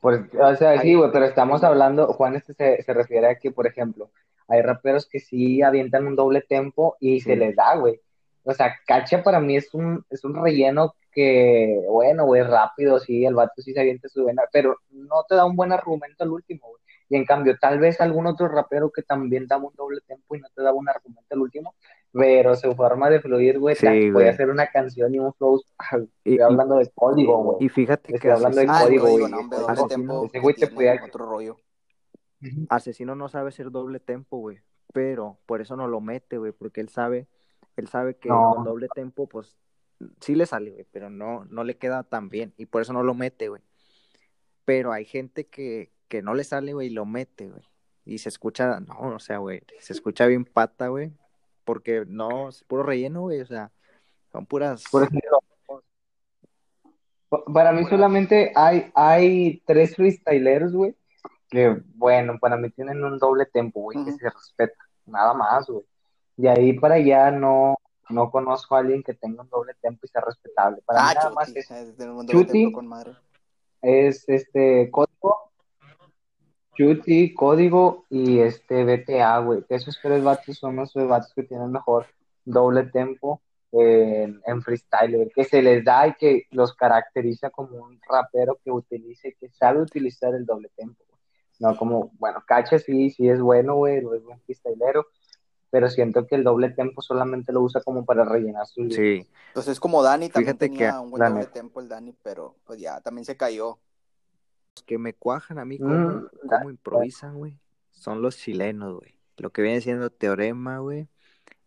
Pues, 0.00 0.20
o 0.38 0.56
sea, 0.56 0.78
sí, 0.82 0.94
güey, 0.94 1.10
pero 1.10 1.24
estamos 1.24 1.64
hablando, 1.64 2.08
Juan 2.12 2.36
este 2.36 2.52
se, 2.52 2.82
se 2.82 2.92
refiere 2.92 3.26
a 3.28 3.38
que, 3.38 3.50
por 3.50 3.66
ejemplo, 3.66 4.10
hay 4.48 4.62
raperos 4.62 5.08
que 5.08 5.20
sí 5.20 5.62
avientan 5.62 6.06
un 6.06 6.16
doble 6.16 6.42
tempo 6.42 6.96
y 7.00 7.20
se 7.20 7.36
les 7.36 7.56
da, 7.56 7.76
güey. 7.76 8.00
O 8.42 8.52
sea, 8.52 8.74
Cacha 8.86 9.22
para 9.22 9.40
mí 9.40 9.56
es 9.56 9.72
un, 9.72 10.04
es 10.10 10.22
un 10.24 10.34
relleno 10.34 10.94
que, 11.12 11.80
bueno, 11.88 12.26
güey, 12.26 12.42
rápido, 12.42 12.98
sí, 12.98 13.24
el 13.24 13.34
vato 13.34 13.62
sí 13.62 13.72
se 13.72 13.80
avienta 13.80 14.08
su 14.08 14.22
buena, 14.24 14.42
pero 14.52 14.76
no 14.90 15.24
te 15.28 15.34
da 15.34 15.44
un 15.46 15.56
buen 15.56 15.72
argumento 15.72 16.24
al 16.24 16.30
último, 16.30 16.68
güey. 16.68 16.80
Y 17.08 17.16
en 17.16 17.24
cambio, 17.26 17.56
tal 17.60 17.78
vez 17.78 18.00
algún 18.00 18.26
otro 18.26 18.48
rapero 18.48 18.90
que 18.90 19.02
también 19.02 19.46
daba 19.46 19.64
un 19.64 19.74
doble 19.76 20.00
tempo 20.06 20.34
y 20.34 20.40
no 20.40 20.48
te 20.54 20.62
daba 20.62 20.76
un 20.76 20.88
argumento 20.88 21.34
al 21.34 21.40
último, 21.40 21.74
pero 22.12 22.54
su 22.56 22.74
forma 22.74 23.08
de 23.10 23.20
fluir, 23.20 23.58
güey, 23.58 23.76
Sí, 23.76 24.10
puede 24.10 24.30
hacer 24.30 24.48
una 24.50 24.66
canción 24.68 25.14
y 25.14 25.18
un 25.18 25.32
flow. 25.34 25.62
Estoy 26.24 26.40
hablando 26.40 26.76
de 26.76 26.90
código, 26.94 27.42
güey. 27.42 27.56
Y 27.66 27.68
fíjate 27.68 28.08
que 28.08 28.14
Estoy 28.16 28.30
hablando 28.30 28.60
de 28.60 28.66
Ah, 28.68 28.80
código, 28.84 29.08
güey. 29.08 29.30
no, 29.30 30.24
Ese 30.24 30.40
güey 30.40 30.54
te 30.54 30.66
puede- 30.68 31.00
Otro 31.02 31.26
rollo. 31.26 31.56
Asesino 32.68 33.14
no 33.14 33.28
sabe 33.28 33.48
hacer 33.48 33.70
doble 33.70 34.00
tempo, 34.00 34.38
güey, 34.38 34.60
pero 34.92 35.38
por 35.46 35.60
eso 35.60 35.76
no 35.76 35.88
lo 35.88 36.00
mete, 36.00 36.38
güey, 36.38 36.52
porque 36.52 36.80
él 36.80 36.88
sabe, 36.88 37.26
él 37.76 37.88
sabe 37.88 38.16
que 38.16 38.28
No. 38.28 38.54
con 38.54 38.64
doble 38.64 38.88
tempo, 38.94 39.26
pues, 39.26 39.56
sí 40.20 40.34
le 40.34 40.46
sale, 40.46 40.70
güey, 40.70 40.86
pero 40.90 41.10
no, 41.10 41.44
no 41.46 41.64
le 41.64 41.76
queda 41.76 42.02
tan 42.02 42.28
bien, 42.28 42.52
y 42.56 42.66
por 42.66 42.82
eso 42.82 42.92
no 42.92 43.02
lo 43.02 43.14
mete, 43.14 43.48
güey. 43.48 43.62
Pero 44.64 44.92
hay 44.92 45.04
gente 45.04 45.46
que, 45.46 45.90
que 46.08 46.22
no 46.22 46.34
le 46.34 46.44
sale, 46.44 46.72
güey, 46.72 46.88
y 46.88 46.90
lo 46.90 47.04
mete, 47.06 47.48
güey. 47.48 47.62
Y 48.06 48.18
se 48.18 48.28
escucha, 48.28 48.80
no, 48.80 49.14
o 49.14 49.18
sea, 49.18 49.38
güey, 49.38 49.62
se 49.80 49.92
escucha 49.92 50.26
bien 50.26 50.44
pata, 50.44 50.88
güey, 50.88 51.12
porque 51.64 52.04
no, 52.06 52.48
es 52.50 52.62
puro 52.64 52.82
relleno, 52.82 53.22
güey, 53.22 53.40
o 53.40 53.46
sea, 53.46 53.70
son 54.30 54.44
puras... 54.46 54.84
Por 54.90 55.04
ejemplo, 55.04 55.38
pa- 57.28 57.44
para 57.52 57.72
mí 57.72 57.84
solamente 57.84 58.52
hay, 58.54 58.90
hay 58.94 59.62
tres 59.66 59.96
freestyleros, 59.96 60.72
güey, 60.74 60.94
que, 61.48 61.80
bueno, 61.94 62.38
para 62.40 62.56
mí 62.56 62.70
tienen 62.70 63.02
un 63.04 63.18
doble 63.18 63.46
tempo, 63.46 63.80
güey, 63.80 64.04
que 64.04 64.12
se 64.12 64.28
respeta, 64.30 64.74
nada 65.06 65.34
más, 65.34 65.66
güey. 65.68 65.84
De 66.36 66.48
ahí 66.50 66.72
para 66.78 66.96
allá 66.96 67.30
no, 67.30 67.76
no 68.08 68.30
conozco 68.30 68.74
a 68.74 68.80
alguien 68.80 69.02
que 69.02 69.14
tenga 69.14 69.42
un 69.42 69.48
doble 69.48 69.74
tempo 69.80 70.00
y 70.04 70.08
sea 70.08 70.20
respetable. 70.22 70.82
Para 70.84 71.00
mí 71.02 71.06
Ah, 71.10 71.14
nada 71.14 71.30
más 71.30 71.48
es, 71.54 71.70
es 71.70 71.96
de 71.96 72.10
un 72.10 72.26
doble 72.26 72.32
Chuti. 72.32 72.52
tempo 72.64 72.76
con 72.78 72.88
madre. 72.88 73.12
es 73.82 74.28
este 74.28 74.90
código, 74.90 75.52
Chuti, 76.76 77.32
código 77.34 78.04
y 78.10 78.40
este 78.40 78.84
BTA, 78.84 79.38
güey. 79.38 79.62
Que 79.64 79.76
Esos 79.76 79.98
tres 80.02 80.22
vatos 80.24 80.58
son 80.58 80.76
los 80.76 80.92
tres 80.92 81.06
vatos 81.06 81.32
que 81.34 81.44
tienen 81.44 81.70
mejor 81.70 82.06
doble 82.44 82.84
tempo 82.84 83.40
en, 83.70 84.40
en 84.44 84.62
freestyle, 84.62 85.16
güey, 85.16 85.30
que 85.30 85.44
se 85.44 85.62
les 85.62 85.84
da 85.84 86.08
y 86.08 86.14
que 86.14 86.46
los 86.50 86.74
caracteriza 86.74 87.50
como 87.50 87.76
un 87.78 88.00
rapero 88.08 88.58
que 88.64 88.70
utilice, 88.72 89.36
que 89.38 89.48
sabe 89.50 89.82
utilizar 89.82 90.34
el 90.34 90.44
doble 90.46 90.70
tempo. 90.76 91.02
No 91.64 91.76
como, 91.78 92.12
bueno, 92.18 92.44
Cacha 92.46 92.78
sí, 92.78 93.08
sí 93.08 93.26
es 93.26 93.40
bueno, 93.40 93.74
güey, 93.76 93.96
es 93.96 94.04
buen 94.04 94.38
freestylero, 94.42 95.06
pero 95.70 95.88
siento 95.88 96.26
que 96.26 96.34
el 96.34 96.44
doble 96.44 96.68
tempo 96.68 97.00
solamente 97.00 97.54
lo 97.54 97.62
usa 97.62 97.80
como 97.82 98.04
para 98.04 98.22
rellenar 98.22 98.66
su 98.66 98.90
Sí, 98.90 99.26
Pues 99.54 99.68
es 99.68 99.80
como 99.80 100.02
Dani, 100.02 100.28
también 100.28 100.58
Fíjate 100.58 100.68
tenía 100.68 100.92
que, 100.92 100.98
un 100.98 101.10
buen 101.10 101.22
doble 101.22 101.46
tempo 101.46 101.80
el 101.80 101.88
Dani, 101.88 102.14
pero 102.22 102.56
pues 102.64 102.78
ya, 102.78 103.00
también 103.00 103.24
se 103.24 103.38
cayó. 103.38 103.78
los 104.76 104.82
que 104.84 104.98
me 104.98 105.14
cuajan 105.14 105.58
a 105.58 105.64
mí 105.64 105.78
Mm, 105.78 106.26
cómo 106.46 106.68
improvisan, 106.68 107.38
güey, 107.38 107.58
son 107.92 108.20
los 108.20 108.36
chilenos, 108.36 108.98
güey. 108.98 109.18
Lo 109.38 109.50
que 109.50 109.62
viene 109.62 109.80
siendo 109.80 110.10
Teorema, 110.10 110.80
güey, 110.80 111.08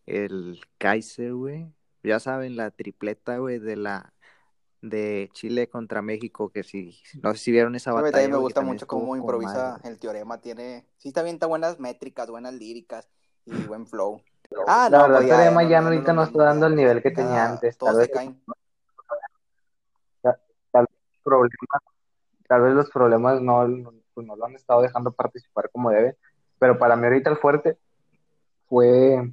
el 0.06 0.60
Kaiser, 0.78 1.34
güey. 1.34 1.74
Ya 2.04 2.20
saben, 2.20 2.54
la 2.54 2.70
tripleta, 2.70 3.38
güey, 3.38 3.58
de 3.58 3.74
la 3.74 4.14
de 4.80 5.28
Chile 5.32 5.68
contra 5.68 6.02
México, 6.02 6.50
que 6.50 6.62
si, 6.62 7.00
no 7.22 7.32
sé 7.32 7.38
si 7.38 7.50
vieron 7.52 7.74
esa 7.74 7.92
batalla, 7.92 8.12
también 8.12 8.30
me 8.32 8.36
gusta 8.38 8.60
también 8.60 8.74
mucho 8.74 8.86
cómo 8.86 9.16
improvisa 9.16 9.72
madre. 9.78 9.88
el 9.90 9.98
teorema. 9.98 10.40
Tiene, 10.40 10.86
sí, 10.98 11.08
está 11.08 11.22
bien, 11.22 11.34
está 11.36 11.46
buenas 11.46 11.80
métricas, 11.80 12.30
buenas 12.30 12.54
líricas 12.54 13.08
y 13.44 13.52
buen 13.64 13.86
flow. 13.86 14.22
Ah, 14.66 14.88
La 14.90 14.98
no, 14.98 15.02
verdad, 15.04 15.18
pues 15.18 15.28
ya, 15.28 15.36
Teorema 15.36 15.62
ya 15.64 15.80
no, 15.80 15.82
no 15.82 15.94
ahorita 15.94 16.12
no 16.12 16.22
está 16.22 16.44
dando 16.44 16.66
el 16.66 16.74
nivel 16.76 17.02
que 17.02 17.10
tenía 17.10 17.44
antes. 17.44 17.76
Todos 17.76 17.94
Tal 17.94 18.02
se 18.06 18.08
vez, 18.08 18.16
caen. 18.16 18.42
tal 20.70 20.86
vez 20.86 20.96
los 21.12 21.22
problemas, 21.22 21.82
tal 22.48 22.62
vez 22.62 22.74
los 22.74 22.90
problemas 22.90 23.40
no, 23.42 23.92
pues 24.14 24.26
no 24.26 24.36
lo 24.36 24.44
han 24.46 24.54
estado 24.54 24.82
dejando 24.82 25.12
participar 25.12 25.70
como 25.70 25.90
debe, 25.90 26.16
pero 26.58 26.78
para 26.78 26.96
mí 26.96 27.04
ahorita 27.06 27.30
el 27.30 27.36
fuerte 27.36 27.78
fue 28.68 29.30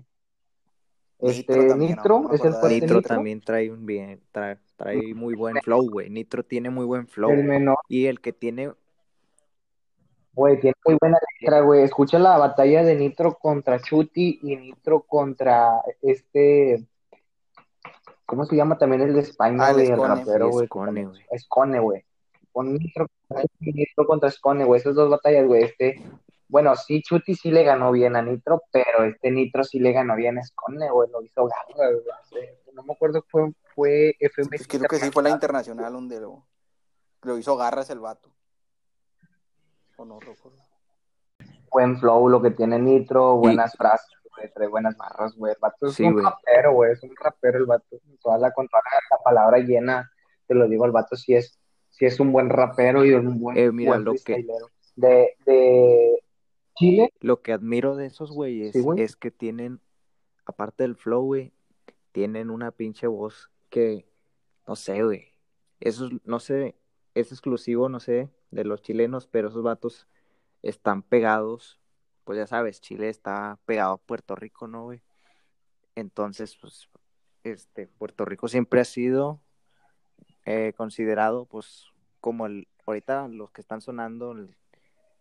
este 1.19 1.53
Nitro 1.53 1.67
también, 1.67 1.91
Nitro, 1.91 2.19
no 2.19 2.29
me 2.29 2.35
es 2.35 2.43
el 2.43 2.53
fuerte 2.53 2.81
Nitro 2.81 2.97
Nitro, 2.97 3.01
también 3.01 3.41
trae 3.41 3.71
un 3.71 3.85
bien, 3.85 4.21
trae, 4.31 4.59
trae 4.75 5.13
muy 5.13 5.36
buen 5.36 5.55
flow, 5.58 5.89
güey. 5.89 6.10
Nitro 6.10 6.44
tiene 6.44 6.70
muy 6.70 6.86
buen 6.86 7.08
flow. 7.08 7.32
el 7.32 7.44
menor, 7.44 7.77
Y 7.88 8.08
el 8.08 8.20
que 8.20 8.34
tiene, 8.34 8.74
güey, 10.34 10.60
tiene 10.60 10.75
muy 10.86 10.98
buena 11.00 11.17
letra, 11.39 11.62
güey, 11.62 11.84
escucha 11.84 12.20
la 12.20 12.38
batalla 12.38 12.84
de 12.84 12.96
Nitro 12.96 13.36
contra 13.36 13.79
Chuti 13.79 14.39
y 14.44 14.55
Nitro 14.58 15.01
contra 15.01 15.82
este, 16.01 16.86
¿cómo 18.25 18.46
se 18.46 18.55
llama 18.55 18.77
también 18.77 19.01
el 19.01 19.13
de 19.13 19.22
España, 19.22 19.67
Ah, 19.67 19.74
güey, 19.74 19.88
el 19.88 20.01
rapero, 20.01 20.50
güey, 20.50 20.65
Escone, 20.65 21.05
güey. 21.05 21.22
Escone, 21.32 21.79
güey, 21.79 22.05
con 22.51 22.74
Nitro, 22.74 23.08
Nitro 23.60 24.05
contra 24.05 24.29
Escone, 24.29 24.65
güey, 24.65 24.82
esas 24.82 24.96
dos 24.96 25.10
batallas, 25.10 25.48
güey, 25.48 25.63
este, 25.63 26.01
bueno, 26.48 26.75
sí, 26.75 27.01
Chuti 27.01 27.36
sí 27.36 27.50
le 27.50 27.63
ganó 27.63 27.91
bien 27.91 28.15
a 28.15 28.22
Nitro, 28.22 28.62
pero 28.72 29.05
este 29.05 29.32
Nitro 29.32 29.63
sí 29.63 29.79
le 29.79 29.94
ganó 29.94 30.15
bien 30.15 30.38
a 30.38 30.41
Escone, 30.41 30.89
güey, 30.91 31.10
lo 31.10 31.22
hizo 31.22 31.48
garra, 31.48 31.91
güey, 31.91 32.50
no 32.75 32.84
me 32.84 32.94
acuerdo, 32.94 33.24
fue, 33.29 33.51
fue 33.74 34.15
FMS 34.20 34.50
Pues 34.50 34.67
creo 34.67 34.84
que 34.89 34.98
sí 35.00 35.10
fue 35.12 35.24
la 35.24 35.29
internacional 35.32 35.91
donde 35.94 36.20
lo, 36.20 36.46
lo 37.24 37.38
hizo 37.38 37.55
garras 37.58 37.89
el 37.89 38.00
vato. 38.00 38.32
O 39.98 40.05
no 40.05 40.20
recuerdo. 40.20 40.60
buen 41.72 41.98
flow 42.00 42.29
lo 42.29 42.41
que 42.41 42.51
tiene 42.51 42.77
Nitro, 42.79 43.38
buenas 43.38 43.74
frases, 43.77 44.10
güey, 44.36 44.51
trae 44.53 44.67
buenas 44.67 44.96
barras, 44.98 45.34
güey. 45.36 45.53
El 45.53 45.60
vato 45.60 45.88
es 45.88 45.94
Sí, 45.96 46.03
un 46.03 46.22
rapero, 46.24 46.74
güey, 46.74 46.91
es 46.91 47.03
un 47.03 47.15
rapero 47.15 47.58
el 47.58 47.65
vato. 47.65 47.98
Toda 48.22 48.38
la, 48.38 48.51
con 48.51 48.67
toda 48.67 48.82
la, 48.84 49.17
la 49.17 49.24
palabra 49.24 49.58
llena, 49.60 50.12
te 50.48 50.53
lo 50.53 50.67
digo, 50.67 50.86
el 50.86 50.91
vato 50.91 51.15
sí 51.15 51.34
es, 51.34 51.58
sí 51.91 52.05
es 52.05 52.20
un 52.20 52.32
buen 52.34 52.50
rapero 52.50 53.05
y 53.05 53.13
un 53.13 53.39
buen, 53.39 53.58
Eh, 53.58 53.72
mira, 53.72 53.91
buen 53.91 54.03
lo 54.03 54.13
que-. 54.24 54.46
De, 54.98 55.36
de 55.46 56.24
Chile, 56.75 57.13
lo 57.20 57.41
que 57.41 57.51
admiro 57.53 57.96
de 57.96 58.05
esos 58.05 58.32
güeyes 58.32 58.74
Sí, 58.74 58.82
güey. 58.82 59.01
es 59.01 59.15
que 59.15 59.32
tienen 59.32 59.79
aparte 60.46 60.84
del 60.84 60.96
flow, 60.96 61.24
güey, 61.24 61.53
tienen 62.15 62.50
una 62.50 62.72
pinche 62.72 63.07
voz 63.07 63.51
que, 63.69 64.07
no 64.65 64.77
sé, 64.77 65.03
güey, 65.03 65.34
eso 65.81 66.10
no 66.24 66.39
sé, 66.39 66.77
es 67.13 67.34
exclusivo, 67.34 67.89
no 67.89 68.00
sé, 68.00 68.29
de 68.51 68.63
los 68.63 68.81
chilenos, 68.81 69.27
pero 69.27 69.50
esos 69.50 69.63
vatos 69.63 70.07
están 70.62 71.01
pegados, 71.01 71.77
pues 72.24 72.38
ya 72.38 72.48
sabes, 72.48 72.79
Chile 72.79 73.10
está 73.10 73.60
pegado 73.65 73.95
a 73.95 73.98
Puerto 73.98 74.34
Rico, 74.34 74.65
¿no, 74.65 74.86
güey? 74.86 75.01
Entonces, 75.95 76.55
pues, 76.55 76.88
este, 77.43 77.88
Puerto 77.88 78.24
Rico 78.24 78.48
siempre 78.48 78.79
ha 78.79 78.86
sido 78.86 79.41
eh, 80.45 80.72
considerado, 80.77 81.43
pues, 81.43 81.88
como 82.22 82.45
el, 82.45 82.69
ahorita 82.86 83.27
los 83.27 83.51
que 83.51 83.60
están 83.60 83.81
sonando 83.81 84.38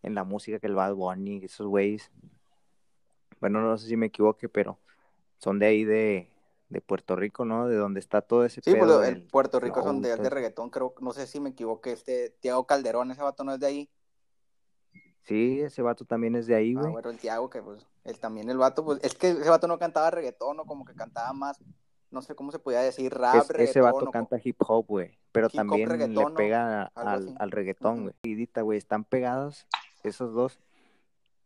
en 0.05 0.15
la 0.15 0.23
música, 0.23 0.61
que 0.61 0.69
el 0.69 0.77
Bad 0.77 0.95
Bunny, 0.95 1.45
esos 1.45 1.67
güeyes, 1.67 2.13
bueno, 3.41 3.61
no 3.63 3.77
sé 3.79 3.89
si 3.89 3.97
me 3.97 4.07
equivoque, 4.07 4.49
pero 4.49 4.79
son 5.39 5.59
de 5.59 5.67
ahí 5.67 5.83
de, 5.83 6.31
de 6.75 6.81
Puerto 6.81 7.15
Rico, 7.15 7.45
¿no? 7.45 7.69
De 7.69 7.77
donde 7.77 8.01
está 8.01 8.21
todo 8.21 8.45
ese 8.45 8.61
Sí, 8.61 8.75
pues 8.75 9.09
en 9.09 9.29
Puerto 9.29 9.61
Rico 9.61 9.81
son 9.83 10.03
de, 10.03 10.17
de 10.17 10.29
reggaetón, 10.29 10.71
creo, 10.71 10.93
no 11.01 11.13
sé 11.13 11.29
si 11.29 11.39
me 11.39 11.51
equivoque, 11.51 11.93
este 11.93 12.31
Tiago 12.41 12.67
Calderón, 12.67 13.13
ese 13.13 13.23
vato 13.23 13.45
no 13.45 13.55
es 13.55 13.61
de 13.61 13.67
ahí. 13.67 13.91
Sí, 15.23 15.61
ese 15.61 15.83
vato 15.83 16.05
también 16.05 16.35
es 16.35 16.49
de 16.49 16.57
ahí, 16.57 16.75
ah, 16.77 16.81
güey. 16.81 16.89
Ah, 16.89 16.93
bueno, 16.93 17.11
el 17.11 17.19
Tiago, 17.19 17.49
que 17.49 17.63
pues, 17.63 17.87
él 18.03 18.19
también 18.19 18.51
el 18.51 18.59
vato, 18.59 18.85
pues, 18.85 18.99
es 19.05 19.15
que 19.15 19.31
ese 19.31 19.49
vato 19.49 19.69
no 19.69 19.79
cantaba 19.79 20.11
reggaetón, 20.11 20.59
o 20.59 20.65
como 20.65 20.85
que 20.85 20.95
cantaba 20.95 21.33
más, 21.33 21.63
no 22.11 22.23
sé 22.23 22.35
cómo 22.35 22.51
se 22.51 22.59
podía 22.59 22.81
decir, 22.81 23.15
rap, 23.15 23.37
es, 23.37 23.71
Ese 23.71 23.81
vato 23.81 24.11
canta 24.11 24.37
hip 24.43 24.61
hop, 24.67 24.85
güey, 24.89 25.17
pero 25.31 25.49
también 25.49 25.89
le 26.13 26.31
pega 26.37 26.91
al, 26.97 27.37
al, 27.39 27.51
reggaetón, 27.53 28.03
güey. 28.03 28.49
Uh 28.49 28.65
güey, 28.65 28.79
están 28.79 29.05
pegados 29.05 29.69
esos 30.03 30.35
dos, 30.35 30.59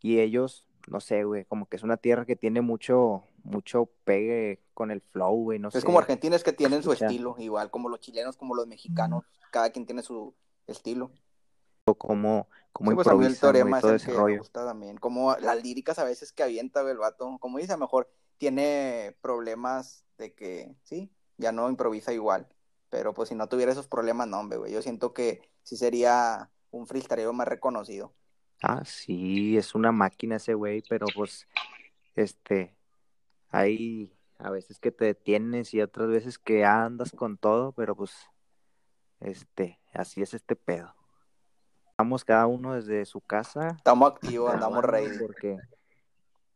y 0.00 0.20
ellos, 0.20 0.66
no 0.88 1.00
sé, 1.00 1.25
güey, 1.25 1.44
como 1.44 1.66
que 1.66 1.76
es 1.76 1.82
una 1.82 1.99
tierra 1.99 2.25
que 2.25 2.35
tiene 2.35 2.62
mucho, 2.62 3.25
mucho 3.49 3.90
pegue 4.05 4.61
con 4.75 4.90
el 4.90 5.00
flow, 5.00 5.43
güey, 5.45 5.59
no 5.59 5.69
es 5.69 5.73
sé. 5.73 5.78
Es 5.78 5.85
como 5.85 5.99
Argentina, 5.99 6.37
es 6.37 6.45
que 6.45 6.52
tienen 6.52 6.83
su 6.83 6.93
estilo, 6.93 7.35
igual 7.38 7.71
como 7.71 7.88
los 7.88 8.00
chilenos, 8.00 8.37
como 8.37 8.55
los 8.55 8.67
mexicanos, 8.67 9.25
cada 9.50 9.71
quien 9.71 9.87
tiene 9.87 10.02
su 10.02 10.35
estilo 10.67 11.11
como 11.95 12.49
como 12.73 12.90
sí, 12.90 12.95
pues 12.95 13.26
el 13.26 13.38
teorema 13.38 13.81
todo 13.81 13.95
ese 13.95 14.12
rollo. 14.12 14.35
Me 14.35 14.38
gusta 14.38 14.64
también, 14.64 14.99
como 14.99 15.37
las 15.37 15.62
líricas 15.62 15.99
a 15.99 16.05
veces 16.05 16.33
que 16.33 16.43
avienta 16.43 16.88
el 16.88 16.99
vato, 16.99 17.38
como 17.40 17.59
dice, 17.59 17.73
a 17.73 17.76
lo 17.76 17.81
mejor 17.81 18.09
tiene 18.37 19.17
problemas 19.21 20.05
de 20.17 20.33
que, 20.33 20.76
sí, 20.85 21.11
ya 21.38 21.50
no 21.50 21.69
improvisa 21.69 22.12
igual, 22.12 22.47
pero 22.88 23.14
pues 23.14 23.31
si 23.31 23.35
no 23.35 23.49
tuviera 23.49 23.73
esos 23.73 23.88
problemas, 23.88 24.28
no, 24.28 24.38
hombre, 24.38 24.59
güey, 24.59 24.73
yo 24.73 24.83
siento 24.83 25.12
que 25.12 25.43
sí 25.62 25.76
sería 25.76 26.50
un 26.71 26.87
freestylero 26.87 27.33
más 27.33 27.49
reconocido. 27.49 28.12
Ah, 28.62 28.83
sí, 28.85 29.57
es 29.57 29.75
una 29.75 29.90
máquina 29.90 30.37
ese 30.37 30.55
güey, 30.55 30.83
pero 30.88 31.07
pues, 31.14 31.49
este, 32.14 32.76
hay 33.50 34.14
a 34.38 34.50
veces 34.50 34.78
que 34.78 34.93
te 34.93 35.07
detienes 35.07 35.75
y 35.75 35.81
otras 35.81 36.09
veces 36.09 36.38
que 36.38 36.64
andas 36.64 37.12
con 37.12 37.37
todo, 37.37 37.73
pero 37.73 37.97
pues, 37.97 38.14
este, 39.21 39.81
así 39.93 40.23
es 40.23 40.35
este 40.35 40.57
pedo. 40.57 40.95
Estamos 41.90 42.25
cada 42.25 42.47
uno 42.47 42.75
desde 42.75 43.05
su 43.05 43.21
casa. 43.21 43.71
Estamos 43.76 44.12
activos, 44.12 44.52
andamos 44.52 44.85
ready. 44.85 45.19
Porque 45.19 45.59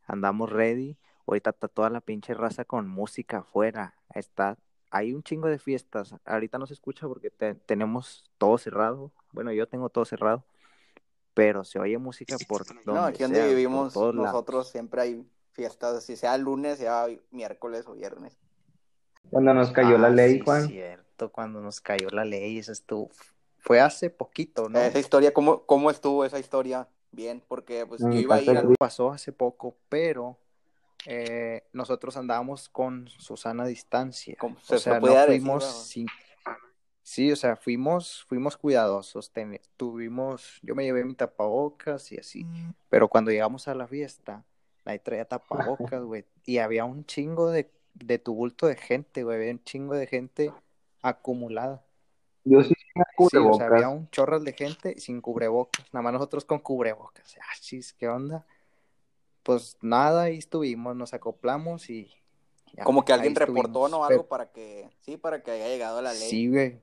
andamos 0.07 0.49
ready. 0.49 0.97
Ahorita 1.27 1.49
está 1.49 1.67
toda 1.67 1.89
la 1.89 1.99
pinche 1.99 2.33
raza 2.33 2.63
con 2.63 2.87
música 2.87 3.39
afuera. 3.39 3.93
Está, 4.15 4.57
hay 4.89 5.13
un 5.13 5.21
chingo 5.21 5.49
de 5.49 5.59
fiestas. 5.59 6.15
Ahorita 6.23 6.57
no 6.57 6.65
se 6.65 6.73
escucha 6.73 7.09
porque 7.09 7.29
tenemos 7.65 8.23
todo 8.37 8.57
cerrado. 8.57 9.11
Bueno, 9.33 9.51
yo 9.51 9.67
tengo 9.67 9.89
todo 9.89 10.05
cerrado. 10.05 10.45
Pero 11.33 11.65
se 11.65 11.77
oye 11.77 11.97
música 11.97 12.37
por 12.47 12.65
donde 12.65 12.83
No, 12.85 13.03
aquí 13.03 13.23
donde 13.23 13.45
vivimos 13.49 13.93
nosotros 13.95 14.69
siempre 14.69 15.01
hay 15.01 15.27
fiestas, 15.53 16.03
si 16.03 16.15
sea 16.15 16.37
lunes, 16.37 16.79
sea 16.79 17.07
miércoles 17.31 17.85
o 17.87 17.93
viernes. 17.93 18.37
Cuando 19.29 19.53
nos 19.53 19.71
cayó 19.71 19.97
la 19.97 20.07
ah, 20.07 20.11
ley, 20.11 20.39
Juan. 20.39 20.63
Es 20.63 20.67
cierto, 20.67 21.31
cuando 21.31 21.61
nos 21.61 21.79
cayó 21.79 22.09
la 22.09 22.25
ley, 22.25 22.59
eso 22.59 22.71
estuvo 22.71 23.09
fue 23.63 23.79
hace 23.79 24.09
poquito, 24.09 24.67
¿no? 24.67 24.79
Esa 24.79 24.99
historia, 24.99 25.33
¿cómo, 25.33 25.65
cómo 25.65 25.89
estuvo 25.89 26.25
esa 26.25 26.37
historia? 26.37 26.89
Bien, 27.11 27.41
porque 27.47 27.85
pues 27.85 28.01
yo 28.01 28.07
mm, 28.07 28.13
iba 28.13 28.35
a 28.35 28.41
ir... 28.41 28.49
Algo 28.49 28.73
pasó 28.77 29.11
hace 29.11 29.31
poco, 29.31 29.77
pero 29.87 30.37
eh, 31.05 31.63
nosotros 31.71 32.17
andábamos 32.17 32.67
con 32.67 33.07
Susana 33.07 33.63
a 33.63 33.67
distancia. 33.67 34.35
o 34.41 34.77
sea, 34.77 34.99
no 34.99 35.25
fuimos 35.25 35.87
sin... 35.87 36.07
Sí, 37.03 37.31
o 37.31 37.35
sea, 37.37 37.55
fuimos, 37.55 38.25
fuimos 38.27 38.57
cuidadosos, 38.57 39.31
tuvimos, 39.77 40.59
yo 40.61 40.73
me 40.73 40.83
llevé 40.83 41.03
mi 41.03 41.15
tapabocas 41.15 42.11
y 42.13 42.17
así, 42.17 42.45
pero 42.89 43.09
cuando 43.09 43.29
llegamos 43.31 43.67
a 43.67 43.75
la 43.75 43.87
fiesta, 43.87 44.45
nadie 44.85 44.99
traía 44.99 45.25
tapabocas, 45.25 46.03
güey, 46.03 46.25
y 46.45 46.57
había 46.57 46.85
un 46.85 47.05
chingo 47.05 47.49
de, 47.49 47.71
de 47.93 48.19
tumulto 48.19 48.67
de 48.67 48.75
gente, 48.75 49.23
güey, 49.23 49.37
había 49.37 49.51
un 49.51 49.63
chingo 49.63 49.95
de 49.95 50.07
gente 50.07 50.51
acumulada. 51.01 51.83
Yo 52.45 52.61
sí 52.63 52.73
Sí, 53.31 53.37
o 53.37 53.53
sea, 53.53 53.67
había 53.67 53.89
un 53.89 54.09
chorro 54.09 54.39
de 54.39 54.53
gente 54.53 54.99
sin 54.99 55.21
cubrebocas, 55.21 55.85
nada 55.91 56.03
más 56.03 56.13
nosotros 56.13 56.45
con 56.45 56.59
cubrebocas. 56.59 57.35
Ah, 57.39 57.55
chis, 57.59 57.93
¿qué 57.93 58.07
onda? 58.07 58.45
Pues 59.41 59.77
nada, 59.81 60.23
ahí 60.23 60.37
estuvimos, 60.37 60.95
nos 60.95 61.13
acoplamos 61.13 61.89
y... 61.89 62.11
Como 62.83 63.05
que 63.05 63.13
alguien 63.13 63.35
reportó, 63.35 63.87
¿no? 63.87 64.03
Algo 64.03 64.27
para 64.27 64.51
que, 64.51 64.89
sí, 65.01 65.17
para 65.17 65.43
que 65.43 65.51
haya 65.51 65.67
llegado 65.67 66.01
la 66.01 66.11
ley. 66.13 66.29
Sí, 66.29 66.47
güey. 66.49 66.79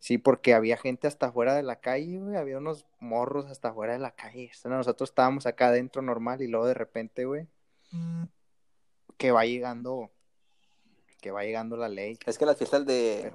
Sí, 0.00 0.16
porque 0.16 0.54
había 0.54 0.78
gente 0.78 1.06
hasta 1.06 1.26
afuera 1.26 1.54
de 1.54 1.62
la 1.62 1.76
calle, 1.76 2.18
güey, 2.18 2.36
había 2.36 2.56
unos 2.56 2.86
morros 2.98 3.46
hasta 3.46 3.68
afuera 3.68 3.92
de 3.92 3.98
la 3.98 4.10
calle. 4.10 4.50
Nosotros 4.64 5.10
estábamos 5.10 5.44
acá 5.44 5.68
adentro 5.68 6.00
normal 6.00 6.40
y 6.40 6.48
luego 6.48 6.66
de 6.66 6.74
repente, 6.74 7.26
güey, 7.26 7.46
que 9.18 9.30
va 9.30 9.44
llegando 9.44 10.10
que 11.20 11.30
va 11.30 11.44
llegando 11.44 11.76
la 11.76 11.90
ley. 11.90 12.18
Es 12.24 12.38
que 12.38 12.46
las 12.46 12.56
fiestas 12.56 12.86
de, 12.86 13.30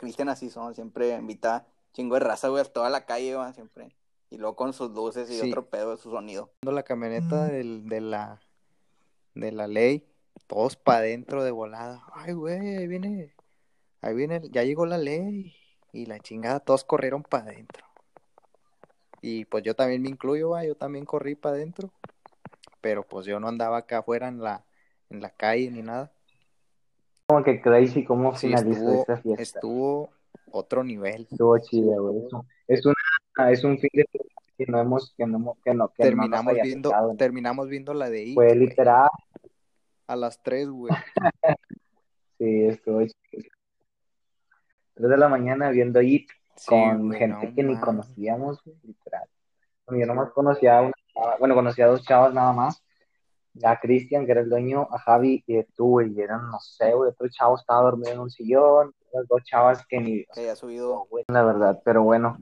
Cristian 0.00 0.28
así 0.28 0.48
son, 0.48 0.76
siempre 0.76 1.10
invita 1.16 1.66
chingo 1.92 2.14
de 2.14 2.20
raza, 2.20 2.48
güey, 2.48 2.62
a 2.62 2.64
toda 2.64 2.88
la 2.88 3.04
calle, 3.04 3.34
güey, 3.34 3.52
siempre. 3.52 3.96
Y 4.30 4.38
luego 4.38 4.54
con 4.54 4.72
sus 4.72 4.92
luces 4.92 5.28
y 5.30 5.40
otro 5.40 5.66
pedo 5.68 5.90
de 5.90 5.96
su 5.96 6.12
sonido. 6.12 6.52
La 6.62 6.84
camioneta 6.84 7.46
del, 7.46 7.88
de 7.88 8.00
la 8.00 8.40
de 9.34 9.52
la 9.52 9.66
ley, 9.66 10.06
todos 10.46 10.76
para 10.76 10.98
adentro 10.98 11.42
de 11.42 11.50
volada. 11.50 12.04
Ay, 12.12 12.32
güey, 12.32 12.76
ahí 12.76 12.86
viene, 12.86 13.34
ahí 14.00 14.14
viene, 14.14 14.40
ya 14.50 14.62
llegó 14.62 14.86
la 14.86 14.98
ley. 14.98 15.54
Y 15.96 16.06
la 16.06 16.18
chingada, 16.18 16.60
todos 16.60 16.84
corrieron 16.84 17.22
para 17.22 17.44
adentro. 17.44 17.84
Y 19.22 19.44
pues 19.46 19.64
yo 19.64 19.74
también 19.74 20.02
me 20.02 20.08
incluyo, 20.08 20.48
güey, 20.48 20.68
yo 20.68 20.74
también 20.74 21.04
corrí 21.04 21.34
para 21.34 21.56
adentro. 21.56 21.90
Pero 22.80 23.02
pues 23.02 23.26
yo 23.26 23.40
no 23.40 23.48
andaba 23.48 23.78
acá 23.78 23.98
afuera 23.98 24.28
en 24.28 24.42
la, 24.42 24.64
en 25.10 25.20
la 25.20 25.30
calle 25.30 25.70
ni 25.70 25.82
nada 25.82 26.12
como 27.26 27.42
que 27.42 27.60
crazy 27.60 28.04
cómo 28.04 28.32
finalizó 28.32 29.00
esta 29.00 29.16
fiesta. 29.16 29.42
Estuvo 29.42 30.10
otro 30.52 30.84
nivel. 30.84 31.26
Estuvo 31.30 31.58
chido, 31.58 32.02
güey. 32.02 32.28
Es, 32.68 32.86
una, 32.86 33.50
es 33.50 33.64
un 33.64 33.78
fin 33.78 33.90
de 33.92 34.06
que 34.56 34.66
no 34.66 34.80
hemos, 34.80 35.12
que 35.16 35.26
no, 35.26 35.56
que 35.64 35.74
no, 35.74 35.88
que 35.88 36.02
terminamos 36.04 36.54
viendo, 36.62 36.92
terminamos 37.18 37.68
viendo 37.68 37.94
la 37.94 38.08
de 38.08 38.24
It, 38.24 38.34
Fue 38.34 38.54
literal. 38.54 39.08
A 40.06 40.14
las 40.14 40.40
tres, 40.40 40.68
güey. 40.68 40.94
sí, 42.38 42.66
estuvo 42.66 43.02
chido. 43.04 43.55
Tres 44.96 45.10
de 45.10 45.16
la 45.16 45.28
mañana 45.28 45.70
viendo 45.70 46.02
It 46.02 46.28
con 46.66 47.12
gente 47.12 47.54
que 47.54 47.62
ni 47.62 47.78
conocíamos, 47.78 48.60
literal. 48.82 49.28
Yo 49.88 50.06
nomás 50.06 50.30
conocía 50.32 50.78
a 50.78 50.82
una 50.82 50.92
bueno, 51.38 51.54
conocía 51.54 51.84
a 51.84 51.88
dos 51.88 52.02
chavas 52.02 52.34
nada 52.34 52.52
más 52.52 52.82
a 53.64 53.78
Cristian, 53.78 54.26
que 54.26 54.32
era 54.32 54.40
el 54.40 54.48
dueño, 54.48 54.88
a 54.90 54.98
Javi 54.98 55.42
y 55.46 55.62
tú, 55.74 56.00
y 56.00 56.20
eran, 56.20 56.50
no 56.50 56.58
sé, 56.60 56.92
güey, 56.92 57.10
otro 57.10 57.28
chavo 57.28 57.56
estaba 57.56 57.82
dormido 57.82 58.12
en 58.12 58.20
un 58.20 58.30
sillón, 58.30 58.92
las 59.12 59.26
dos 59.28 59.42
chavas 59.44 59.86
que 59.86 59.98
ni... 59.98 60.24
Que 60.26 60.50
ha 60.50 60.56
subido. 60.56 61.06
la 61.28 61.42
verdad, 61.42 61.80
pero 61.84 62.02
bueno. 62.02 62.36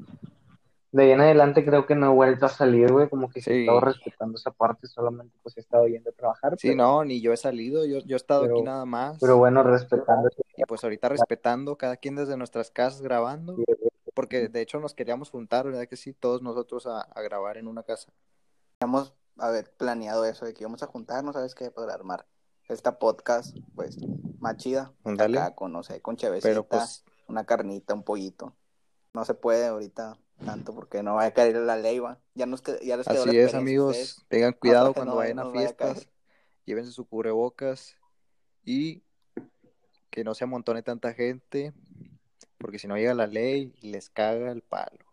De 0.90 1.04
ahí 1.04 1.10
en 1.10 1.20
adelante 1.20 1.64
creo 1.64 1.86
que 1.86 1.96
no 1.96 2.06
he 2.06 2.14
vuelto 2.14 2.46
a 2.46 2.48
salir, 2.48 2.92
güey, 2.92 3.08
como 3.08 3.28
que 3.28 3.40
sí. 3.40 3.50
he 3.50 3.60
estado 3.60 3.80
respetando 3.80 4.36
esa 4.36 4.52
parte, 4.52 4.86
solamente 4.86 5.36
pues 5.42 5.56
he 5.56 5.60
estado 5.60 5.86
yendo 5.88 6.10
a 6.10 6.12
trabajar. 6.12 6.54
Sí, 6.56 6.74
no, 6.74 7.04
ni 7.04 7.20
yo 7.20 7.32
he 7.32 7.36
salido, 7.36 7.84
yo, 7.84 7.98
yo 7.98 8.14
he 8.14 8.16
estado 8.16 8.44
aquí 8.44 8.62
nada 8.62 8.84
más. 8.84 9.18
Pero 9.20 9.36
bueno, 9.36 9.62
respetando. 9.62 10.30
Y 10.56 10.62
pues 10.64 10.84
ahorita 10.84 11.08
respetando, 11.08 11.76
cada 11.76 11.96
quien 11.96 12.16
desde 12.16 12.36
nuestras 12.36 12.70
casas 12.70 13.02
grabando, 13.02 13.56
porque 14.14 14.48
de 14.48 14.60
hecho 14.60 14.78
nos 14.80 14.94
queríamos 14.94 15.30
juntar, 15.30 15.66
¿verdad 15.66 15.88
que 15.88 15.96
sí? 15.96 16.12
Todos 16.12 16.42
nosotros 16.42 16.86
a, 16.86 17.00
a 17.00 17.22
grabar 17.22 17.56
en 17.56 17.66
una 17.66 17.82
casa. 17.82 18.12
Queríamos 18.78 19.14
haber 19.38 19.72
planeado 19.72 20.24
eso, 20.24 20.44
de 20.44 20.54
que 20.54 20.62
íbamos 20.62 20.82
a 20.82 20.86
juntarnos, 20.86 21.34
¿sabes 21.34 21.54
qué? 21.54 21.70
Para 21.70 21.94
armar 21.94 22.26
esta 22.68 22.98
podcast, 22.98 23.56
pues, 23.74 23.98
más 24.38 24.56
chida. 24.56 24.92
Acá 25.04 25.54
con, 25.54 25.72
no 25.72 25.82
sé, 25.82 26.00
con 26.00 26.16
chevecita, 26.16 26.62
pues... 26.62 27.04
una 27.26 27.44
carnita, 27.44 27.94
un 27.94 28.04
pollito. 28.04 28.54
No 29.12 29.24
se 29.24 29.34
puede 29.34 29.66
ahorita 29.66 30.18
tanto 30.44 30.74
porque 30.74 31.02
no 31.02 31.14
vaya 31.14 31.28
a 31.28 31.34
caer 31.34 31.56
la 31.56 31.76
ley, 31.76 31.98
va. 31.98 32.20
Ya, 32.34 32.46
nos 32.46 32.62
ya 32.82 32.96
les 32.96 33.06
quedó 33.06 33.22
Así 33.24 33.38
es, 33.38 33.54
amigos. 33.54 34.24
Tengan 34.28 34.52
cuidado 34.52 34.92
cuando 34.92 35.16
vayan 35.16 35.38
a 35.38 35.50
fiestas. 35.50 36.08
llévense 36.64 36.92
su 36.92 37.06
cubrebocas 37.06 37.96
y 38.64 39.04
que 40.14 40.22
no 40.22 40.32
se 40.34 40.44
amontone 40.44 40.84
tanta 40.84 41.12
gente 41.12 41.72
porque 42.56 42.78
si 42.78 42.86
no 42.86 42.96
llega 42.96 43.14
la 43.14 43.26
ley 43.26 43.74
les 43.82 44.10
caga 44.10 44.52
el 44.52 44.62
palo. 44.62 45.04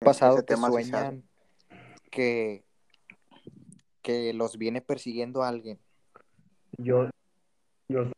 pasado 0.00 0.44
que 0.44 0.56
sueñan 0.56 1.22
que 2.10 2.64
que 4.02 4.32
los 4.32 4.58
viene 4.58 4.80
persiguiendo 4.80 5.44
alguien. 5.44 5.78
Yo, 6.78 7.10
Yo, 7.86 8.10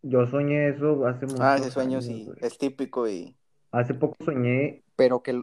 yo 0.00 0.26
soñé 0.26 0.70
eso 0.70 1.06
hace 1.06 1.26
mucho. 1.26 1.42
Ah, 1.42 1.56
ese 1.56 1.72
sueño 1.72 2.00
sí, 2.00 2.30
es 2.40 2.56
típico 2.56 3.06
y... 3.06 3.36
Hace 3.70 3.92
poco 3.92 4.16
soñé... 4.24 4.82
Pero 4.96 5.22
que... 5.22 5.42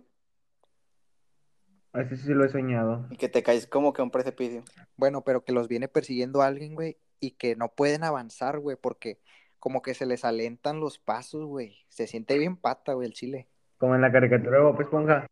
Ese 1.94 2.16
sí 2.16 2.34
lo 2.34 2.44
he 2.46 2.50
soñado. 2.50 3.06
Y 3.12 3.18
que 3.18 3.30
te 3.30 3.44
caes 3.44 3.68
como 3.68 3.94
que 3.94 4.02
a 4.02 4.06
un 4.06 4.12
precipicio. 4.12 4.64
Bueno, 4.96 5.22
pero 5.24 5.44
que 5.44 5.52
los 5.52 5.68
viene 5.68 5.90
persiguiendo 5.90 6.42
alguien, 6.42 6.74
güey, 6.74 6.98
y 7.20 7.32
que 7.32 7.58
no 7.58 7.68
pueden 7.68 8.04
avanzar, 8.04 8.60
güey, 8.60 8.78
porque 8.78 9.20
como 9.66 9.82
que 9.82 9.96
se 9.96 10.06
les 10.06 10.24
alentan 10.24 10.80
los 10.80 11.00
pasos, 11.00 11.44
güey. 11.44 11.88
Se 11.90 12.06
siente 12.06 12.38
bien 12.38 12.56
pata, 12.56 12.94
güey, 12.94 13.08
el 13.08 13.16
chile. 13.16 13.50
Como 13.80 13.96
en 13.96 14.02
la 14.02 14.12
caricatura 14.12 14.60
de 14.60 14.64
Bob 14.64 14.80
Esponja. 14.80 15.26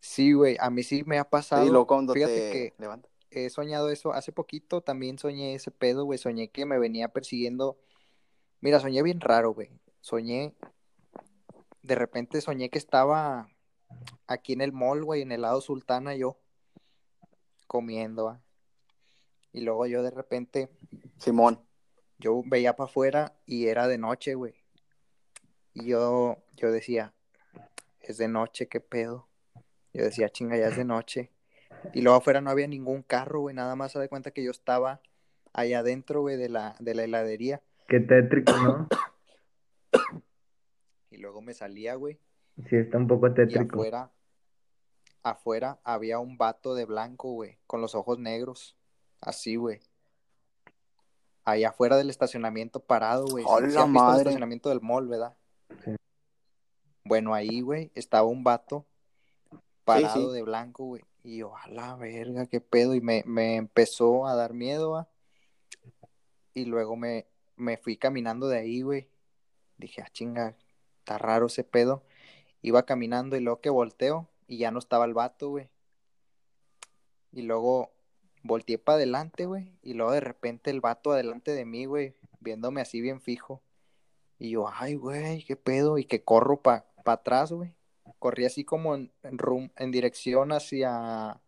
Sí, 0.00 0.34
güey, 0.34 0.58
a 0.60 0.68
mí 0.68 0.82
sí 0.82 1.02
me 1.06 1.18
ha 1.18 1.24
pasado. 1.24 1.64
Y 1.64 1.70
luego 1.70 1.86
cuando 1.86 2.12
Fíjate 2.12 2.34
te 2.34 2.52
que 2.52 2.74
levantas. 2.76 3.10
he 3.30 3.48
soñado 3.48 3.88
eso. 3.88 4.12
Hace 4.12 4.32
poquito 4.32 4.82
también 4.82 5.16
soñé 5.16 5.54
ese 5.54 5.70
pedo, 5.70 6.04
güey. 6.04 6.18
Soñé 6.18 6.48
que 6.48 6.66
me 6.66 6.78
venía 6.78 7.08
persiguiendo. 7.08 7.78
Mira, 8.60 8.80
soñé 8.80 9.02
bien 9.02 9.22
raro, 9.22 9.54
güey. 9.54 9.70
Soñé. 10.02 10.54
De 11.80 11.94
repente 11.94 12.42
soñé 12.42 12.68
que 12.68 12.76
estaba 12.76 13.48
aquí 14.26 14.52
en 14.52 14.60
el 14.60 14.74
mall, 14.74 15.04
güey, 15.04 15.22
en 15.22 15.32
el 15.32 15.40
lado 15.40 15.62
Sultana, 15.62 16.14
yo 16.16 16.36
comiendo. 17.66 18.26
¿va? 18.26 18.42
Y 19.54 19.62
luego 19.62 19.86
yo 19.86 20.02
de 20.02 20.10
repente, 20.10 20.68
Simón. 21.16 21.66
Yo 22.18 22.42
veía 22.46 22.74
para 22.76 22.88
afuera 22.88 23.34
y 23.46 23.66
era 23.68 23.88
de 23.88 23.98
noche, 23.98 24.34
güey. 24.34 24.54
Y 25.74 25.86
yo, 25.86 26.38
yo 26.56 26.70
decía, 26.72 27.12
es 28.00 28.16
de 28.18 28.28
noche, 28.28 28.68
qué 28.68 28.80
pedo. 28.80 29.28
Yo 29.92 30.04
decía, 30.04 30.28
chinga, 30.28 30.56
ya 30.56 30.68
es 30.68 30.76
de 30.76 30.84
noche. 30.84 31.30
Y 31.92 32.02
luego 32.02 32.18
afuera 32.18 32.40
no 32.40 32.50
había 32.50 32.66
ningún 32.66 33.02
carro, 33.02 33.40
güey. 33.40 33.54
Nada 33.54 33.76
más 33.76 33.92
se 33.92 33.98
da 33.98 34.08
cuenta 34.08 34.30
que 34.30 34.42
yo 34.42 34.50
estaba 34.50 35.00
allá 35.52 35.80
adentro, 35.80 36.20
güey, 36.22 36.36
de 36.36 36.48
la, 36.48 36.76
de 36.80 36.94
la 36.94 37.04
heladería. 37.04 37.62
Qué 37.88 38.00
tétrico, 38.00 38.52
¿no? 38.56 38.88
Y 41.10 41.18
luego 41.18 41.40
me 41.40 41.54
salía, 41.54 41.94
güey. 41.94 42.18
Sí, 42.68 42.76
está 42.76 42.98
un 42.98 43.06
poco 43.06 43.28
Y 43.28 43.34
tétrico. 43.34 43.76
afuera, 43.76 44.10
afuera 45.22 45.80
había 45.84 46.18
un 46.18 46.36
vato 46.36 46.74
de 46.74 46.84
blanco, 46.84 47.30
güey, 47.32 47.58
con 47.66 47.80
los 47.80 47.94
ojos 47.94 48.18
negros. 48.18 48.76
Así, 49.20 49.56
güey. 49.56 49.80
Ahí 51.46 51.64
afuera 51.64 51.96
del 51.96 52.10
estacionamiento 52.10 52.80
parado, 52.80 53.24
güey. 53.26 53.44
¡Hola, 53.46 53.60
Sí- 53.60 53.66
visto 53.68 53.84
el 53.84 53.90
madre! 53.90 54.18
estacionamiento 54.18 54.68
del 54.68 54.80
mall, 54.80 55.06
¿verdad? 55.08 55.34
Sí. 55.84 55.92
Bueno, 57.04 57.34
ahí, 57.34 57.60
güey, 57.60 57.92
estaba 57.94 58.26
un 58.26 58.42
vato 58.44 58.84
parado 59.84 60.28
sí. 60.28 60.34
de 60.34 60.42
blanco, 60.42 60.84
güey. 60.86 61.02
Y 61.22 61.38
yo, 61.38 61.56
a 61.56 61.68
la 61.68 61.94
verga, 61.94 62.46
qué 62.46 62.60
pedo. 62.60 62.94
Y 62.94 63.00
me, 63.00 63.22
me 63.26 63.54
empezó 63.56 64.26
a 64.26 64.34
dar 64.34 64.54
miedo, 64.54 64.90
¿va? 64.90 65.08
Y 66.52 66.64
luego 66.64 66.96
me, 66.96 67.26
me 67.54 67.76
fui 67.76 67.96
caminando 67.96 68.48
de 68.48 68.58
ahí, 68.58 68.82
güey. 68.82 69.08
Dije, 69.78 70.02
ah, 70.02 70.08
chinga, 70.10 70.56
está 70.98 71.16
raro 71.16 71.46
ese 71.46 71.62
pedo. 71.62 72.02
Iba 72.60 72.84
caminando 72.84 73.36
y 73.36 73.40
luego 73.40 73.60
que 73.60 73.70
volteo 73.70 74.28
y 74.48 74.58
ya 74.58 74.72
no 74.72 74.80
estaba 74.80 75.04
el 75.04 75.14
vato, 75.14 75.50
güey. 75.50 75.68
Y 77.30 77.42
luego 77.42 77.92
volteé 78.46 78.78
para 78.78 78.96
adelante, 78.96 79.46
güey. 79.46 79.72
Y 79.82 79.94
luego 79.94 80.12
de 80.12 80.20
repente 80.20 80.70
el 80.70 80.80
vato 80.80 81.12
adelante 81.12 81.52
de 81.52 81.64
mí, 81.64 81.84
güey, 81.86 82.14
viéndome 82.40 82.80
así 82.80 83.00
bien 83.00 83.20
fijo. 83.20 83.62
Y 84.38 84.50
yo, 84.50 84.66
ay, 84.72 84.94
güey, 84.96 85.42
qué 85.44 85.56
pedo. 85.56 85.98
Y 85.98 86.04
que 86.04 86.22
corro 86.22 86.60
para 86.62 86.86
atrás, 87.04 87.52
güey. 87.52 87.74
Corrí 88.18 88.44
así 88.44 88.64
como 88.64 88.94
en, 88.94 89.12
en, 89.22 89.38
rum- 89.38 89.72
en 89.76 89.90
dirección 89.90 90.52
hacia 90.52 91.40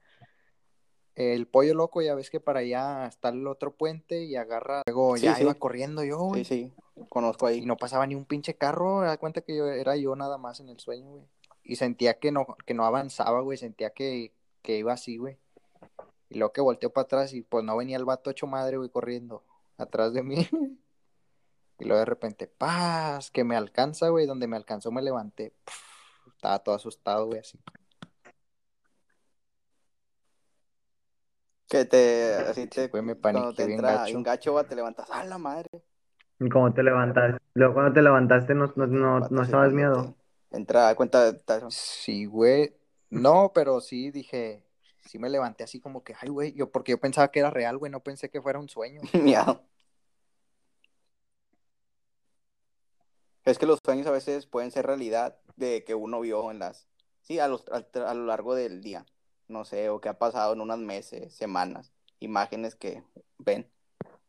el 1.14 1.46
pollo 1.46 1.74
loco. 1.74 2.02
Ya 2.02 2.14
ves 2.14 2.30
que 2.30 2.40
para 2.40 2.60
allá 2.60 3.06
está 3.06 3.28
el 3.30 3.46
otro 3.46 3.74
puente 3.76 4.24
y 4.24 4.36
agarra. 4.36 4.82
Luego 4.86 5.16
Sí, 5.16 5.24
ya 5.24 5.34
sí. 5.34 5.42
iba 5.42 5.54
corriendo 5.54 6.04
yo, 6.04 6.18
güey. 6.18 6.44
Sí, 6.44 6.72
sí. 6.96 7.04
Conozco 7.08 7.46
ahí. 7.46 7.58
Y 7.58 7.66
no 7.66 7.76
pasaba 7.76 8.06
ni 8.06 8.14
un 8.14 8.24
pinche 8.24 8.54
carro, 8.54 9.00
da 9.02 9.16
cuenta 9.18 9.40
que 9.42 9.56
yo 9.56 9.68
era 9.68 9.96
yo 9.96 10.16
nada 10.16 10.36
más 10.38 10.60
en 10.60 10.68
el 10.68 10.78
sueño, 10.80 11.10
güey. 11.10 11.24
Y 11.62 11.76
sentía 11.76 12.18
que 12.18 12.32
no, 12.32 12.46
que 12.66 12.74
no 12.74 12.84
avanzaba, 12.86 13.40
güey, 13.40 13.58
sentía 13.58 13.90
que, 13.90 14.32
que 14.62 14.78
iba 14.78 14.92
así, 14.94 15.16
güey. 15.18 15.38
Y 16.30 16.38
luego 16.38 16.52
que 16.52 16.60
volteó 16.60 16.92
para 16.92 17.04
atrás 17.04 17.32
y 17.32 17.42
pues 17.42 17.64
no 17.64 17.76
venía 17.76 17.96
el 17.96 18.04
vato 18.04 18.30
hecho 18.30 18.46
madre, 18.46 18.76
güey, 18.76 18.90
corriendo 18.90 19.44
atrás 19.76 20.12
de 20.12 20.22
mí. 20.22 20.36
Y 21.80 21.84
luego 21.84 22.00
de 22.00 22.06
repente, 22.06 22.48
paz, 22.48 23.30
que 23.30 23.44
me 23.44 23.54
alcanza, 23.54 24.08
güey, 24.08 24.26
donde 24.26 24.48
me 24.48 24.56
alcanzó 24.56 24.90
me 24.90 25.00
levanté. 25.00 25.52
Pff, 25.64 26.26
estaba 26.34 26.58
todo 26.58 26.74
asustado, 26.74 27.26
güey, 27.26 27.38
así. 27.38 27.56
Que 31.68 31.84
te, 31.84 32.34
así 32.48 32.66
te, 32.66 32.88
Güey, 32.88 33.02
me 33.02 33.14
cuando 33.14 33.42
paniqué 33.42 33.62
te 33.62 33.66
bien 33.68 33.78
entra 33.78 34.04
gacho. 34.24 34.54
va, 34.54 34.64
te 34.64 34.74
levantas, 34.74 35.08
¡a 35.10 35.22
la 35.24 35.38
madre! 35.38 35.68
¿Y 36.40 36.48
cómo 36.48 36.72
te 36.72 36.82
levantaste? 36.82 37.38
Luego 37.54 37.74
cuando 37.74 37.92
te 37.92 38.02
levantaste 38.02 38.54
no, 38.54 38.72
no, 38.74 38.86
no, 38.86 39.20
no 39.20 39.42
estabas 39.42 39.72
miedo. 39.72 40.16
Entra, 40.50 40.94
cuenta, 40.94 41.36
ta- 41.38 41.70
Sí, 41.70 42.24
güey. 42.24 42.74
No, 43.10 43.52
pero 43.54 43.80
sí 43.80 44.10
dije, 44.10 44.64
sí 45.08 45.18
me 45.18 45.30
levanté 45.30 45.64
así 45.64 45.80
como 45.80 46.04
que, 46.04 46.14
ay, 46.20 46.28
güey, 46.28 46.52
yo, 46.52 46.70
porque 46.70 46.92
yo 46.92 47.00
pensaba 47.00 47.30
que 47.30 47.40
era 47.40 47.50
real, 47.50 47.78
güey, 47.78 47.90
no 47.90 48.02
pensé 48.02 48.30
que 48.30 48.42
fuera 48.42 48.58
un 48.58 48.68
sueño. 48.68 49.00
miedo. 49.14 49.62
Es 53.44 53.58
que 53.58 53.66
los 53.66 53.80
sueños 53.82 54.06
a 54.06 54.10
veces 54.10 54.46
pueden 54.46 54.70
ser 54.70 54.86
realidad 54.86 55.38
de 55.56 55.82
que 55.84 55.94
uno 55.94 56.20
vio 56.20 56.50
en 56.50 56.58
las, 56.58 56.86
sí, 57.22 57.38
a, 57.38 57.48
los, 57.48 57.64
a, 57.68 57.86
a 58.08 58.14
lo 58.14 58.26
largo 58.26 58.54
del 58.54 58.82
día, 58.82 59.06
no 59.48 59.64
sé, 59.64 59.88
o 59.88 60.00
que 60.00 60.10
ha 60.10 60.18
pasado 60.18 60.52
en 60.52 60.60
unos 60.60 60.78
meses, 60.78 61.34
semanas, 61.34 61.92
imágenes 62.20 62.76
que 62.76 63.02
ven. 63.38 63.70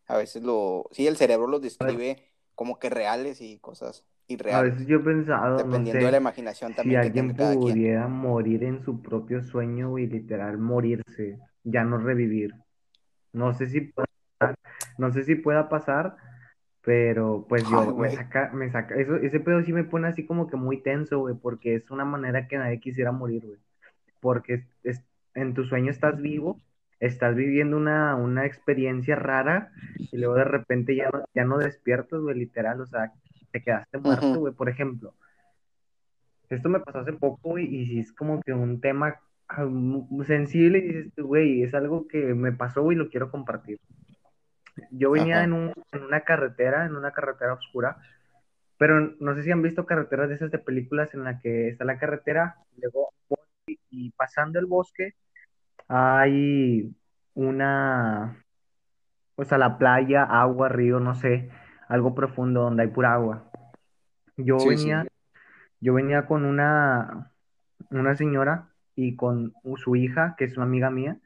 A 0.08 0.18
veces 0.18 0.42
lo, 0.42 0.88
sí, 0.92 1.06
el 1.06 1.18
cerebro 1.18 1.48
los 1.48 1.62
describe 1.62 2.26
como 2.56 2.80
que 2.80 2.90
reales 2.90 3.42
y 3.42 3.60
cosas 3.60 4.06
A 4.50 4.62
veces 4.62 4.88
yo 4.88 4.98
he 4.98 5.00
pensado, 5.00 5.66
no 5.66 5.86
dependiendo 5.86 6.06
de 6.06 6.12
la 6.12 6.18
sé, 6.18 6.24
imaginación 6.24 6.74
si 6.74 6.74
también 6.74 7.00
que 7.02 7.12
alguien 7.12 7.12
tenga 7.12 7.36
cada 7.36 7.58
quien. 7.58 7.86
pudiera 7.88 8.08
morir 8.08 8.64
en 8.64 8.82
su 8.84 9.02
propio 9.02 9.42
sueño 9.44 9.98
y 10.00 10.08
literal 10.08 10.58
morirse, 10.58 11.40
ya 11.64 11.84
no 11.84 11.98
revivir. 11.98 12.54
No 13.34 13.54
sé 13.54 13.68
si 13.70 13.82
pueda 13.82 14.08
pasar, 14.40 14.56
no 14.98 15.12
sé 15.14 15.24
si 15.26 15.36
pueda 15.36 15.70
pasar, 15.70 16.18
pero 16.82 17.46
pues 17.50 17.68
Ay, 17.72 17.88
yo 17.88 17.96
me 17.96 18.10
güey. 18.10 18.12
saca, 18.12 18.52
me 18.54 18.72
saca, 18.72 18.96
eso, 18.96 19.16
ese 19.18 19.40
pedo 19.40 19.64
sí 19.64 19.74
me 19.74 19.84
pone 19.86 20.08
así 20.08 20.26
como 20.26 20.48
que 20.48 20.58
muy 20.58 20.82
tenso, 20.84 21.20
güey, 21.20 21.36
porque 21.36 21.76
es 21.76 21.92
una 21.92 22.06
manera 22.06 22.48
que 22.48 22.58
nadie 22.58 22.80
quisiera 22.80 23.12
morir, 23.12 23.46
güey. 23.46 23.60
Porque 24.20 24.54
es, 24.56 24.64
es- 24.84 25.06
en 25.36 25.54
tu 25.54 25.64
sueño 25.66 25.92
estás 25.92 26.20
vivo, 26.22 26.60
estás 27.00 27.36
viviendo 27.36 27.78
una, 27.78 28.16
una 28.16 28.46
experiencia 28.46 29.16
rara 29.16 29.72
y 30.12 30.18
luego 30.18 30.36
de 30.36 30.44
repente 30.46 30.96
ya 30.96 31.10
no, 31.14 31.24
ya 31.34 31.46
no 31.46 31.58
despiertas, 31.60 32.20
güey, 32.22 32.38
literal, 32.38 32.82
o 32.82 32.86
sea, 32.88 33.14
te 33.52 33.62
quedaste 33.62 33.98
muerto, 33.98 34.28
Ujú. 34.28 34.40
güey, 34.42 34.54
por 34.54 34.70
ejemplo. 34.70 35.14
Esto 36.50 36.70
me 36.70 36.80
pasó 36.80 37.00
hace 37.00 37.14
poco, 37.14 37.50
güey, 37.52 37.66
y 37.66 37.86
sí 37.86 38.00
es 38.00 38.12
como 38.14 38.42
que 38.42 38.54
un 38.54 38.82
tema 38.82 39.20
muy 39.68 40.26
sensible 40.26 40.80
y 40.80 40.82
dices, 40.94 41.24
güey, 41.24 41.64
es 41.64 41.74
algo 41.74 42.08
que 42.08 42.34
me 42.36 42.52
pasó, 42.52 42.84
güey, 42.84 42.96
y 42.96 43.00
lo 43.00 43.10
quiero 43.10 43.32
compartir. 43.32 43.80
Yo 44.92 45.12
venía 45.12 45.44
en, 45.44 45.54
un- 45.54 45.74
en 45.92 46.04
una 46.04 46.22
carretera, 46.22 46.86
en 46.86 46.96
una 46.96 47.12
carretera 47.12 47.54
oscura, 47.54 47.98
pero 48.78 49.00
no 49.20 49.36
sé 49.36 49.44
si 49.44 49.52
han 49.52 49.62
visto 49.62 49.86
carreteras 49.86 50.30
de 50.30 50.36
esas 50.36 50.52
de 50.52 50.60
películas 50.60 51.14
en 51.14 51.24
la 51.24 51.40
que 51.40 51.70
está 51.70 51.86
la 51.86 52.00
carretera, 52.00 52.56
luego 52.78 53.10
y, 53.68 53.80
y 53.90 54.12
pasando 54.12 54.60
el 54.60 54.66
bosque 54.68 55.14
hay 55.88 56.94
una, 57.34 58.44
o 59.36 59.44
sea, 59.46 59.58
la 59.58 59.78
playa, 59.78 60.24
agua, 60.24 60.70
río, 60.70 61.00
no 61.00 61.16
sé, 61.16 61.50
algo 61.90 62.16
profundo 62.16 62.62
donde 62.62 62.84
hay 62.84 62.90
pura 62.90 63.14
agua. 63.14 63.52
Yo 64.38 64.58
Sí, 64.60 64.70
venía, 64.70 65.04
sí. 65.04 65.10
yo 65.82 65.94
venía 65.94 66.26
con 66.26 66.46
una, 66.46 67.32
una 67.90 68.16
señora 68.16 68.70
y 68.96 69.16
con 69.18 69.54
su 69.76 69.96
hija, 69.98 70.36
que 70.38 70.46
es 70.46 70.56
una 70.56 70.66
amiga 70.66 70.90
mía, 70.90 71.18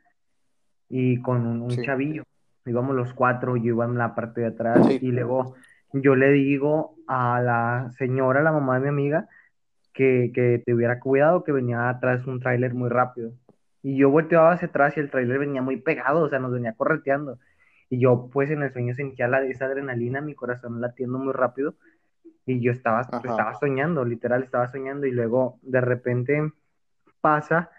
y 0.90 1.22
con 1.22 1.46
un, 1.46 1.62
un 1.62 1.72
Sí. 1.72 1.84
chavillo. 1.84 2.24
Íbamos 2.66 2.96
los 2.96 3.14
cuatro, 3.14 3.58
yo 3.58 3.66
iba 3.76 3.86
en 3.86 3.98
la 3.98 4.16
parte 4.16 4.42
de 4.42 4.48
atrás 4.48 4.90
y 4.90 5.12
luego 5.12 5.56
yo 5.92 6.16
le 6.16 6.32
digo 6.32 6.96
a 7.08 7.42
la 7.42 7.92
señora, 7.98 8.42
la 8.42 8.52
mamá 8.54 8.76
de 8.76 8.84
mi 8.84 8.88
amiga, 8.90 9.28
que, 9.94 10.32
que 10.34 10.64
tuviera 10.66 11.00
cuidado, 11.00 11.44
que 11.44 11.52
venía 11.52 11.90
atrás 11.90 12.26
un 12.26 12.40
tráiler 12.40 12.74
muy 12.74 12.90
rápido. 12.90 13.34
Y 13.84 13.98
yo 13.98 14.10
volteaba 14.10 14.54
hacia 14.54 14.70
atrás 14.70 14.96
y 14.96 15.02
el 15.02 15.12
tráiler 15.12 15.38
venía 15.40 15.62
muy 15.62 15.76
pegado, 15.78 16.22
o 16.22 16.30
sea, 16.30 16.40
nos 16.40 16.52
venía 16.54 16.74
correteando. 16.74 17.38
Y 17.94 18.00
yo 18.00 18.28
pues 18.34 18.50
en 18.50 18.64
el 18.64 18.72
sueño 18.74 18.96
sentía 18.96 19.28
la, 19.28 19.44
esa 19.44 19.66
adrenalina, 19.66 20.20
mi 20.20 20.34
corazón 20.34 20.82
latiendo 20.82 21.20
muy 21.20 21.32
rápido 21.32 21.76
y 22.44 22.60
yo 22.60 22.72
estaba, 22.72 23.02
Ajá. 23.02 23.18
estaba 23.24 23.54
soñando, 23.60 24.04
literal 24.04 24.42
estaba 24.42 24.68
soñando 24.68 25.06
y 25.06 25.12
luego 25.12 25.60
de 25.62 25.80
repente 25.80 26.52
pasa 27.22 27.70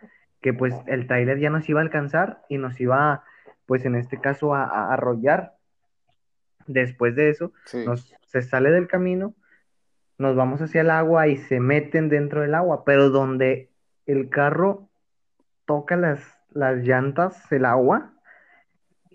que 0.41 0.53
pues 0.55 0.73
el 0.87 1.09
tráiler 1.09 1.41
ya 1.41 1.51
nos 1.51 1.69
iba 1.69 1.81
a 1.81 1.83
alcanzar 1.83 2.43
y 2.49 2.59
nos 2.59 2.81
iba 2.81 3.25
pues 3.67 3.85
en 3.87 3.97
este 3.97 4.21
caso 4.21 4.55
a, 4.55 4.63
a 4.63 4.93
arrollar. 4.93 5.55
Después 6.69 7.17
de 7.17 7.31
eso 7.31 7.53
Sí. 7.65 7.85
nos, 7.85 8.15
se 8.29 8.41
sale 8.43 8.71
del 8.71 8.87
camino, 8.87 9.35
nos 10.17 10.37
vamos 10.37 10.63
hacia 10.63 10.83
el 10.83 10.91
agua 10.91 11.27
y 11.27 11.39
se 11.39 11.59
meten 11.59 12.09
dentro 12.09 12.41
del 12.43 12.55
agua, 12.55 12.85
pero 12.85 13.11
donde 13.11 13.69
el 14.07 14.29
carro 14.31 14.89
toca 15.67 15.97
las, 15.97 16.21
las 16.51 16.77
llantas, 16.85 17.51
el 17.51 17.65
agua, 17.65 18.14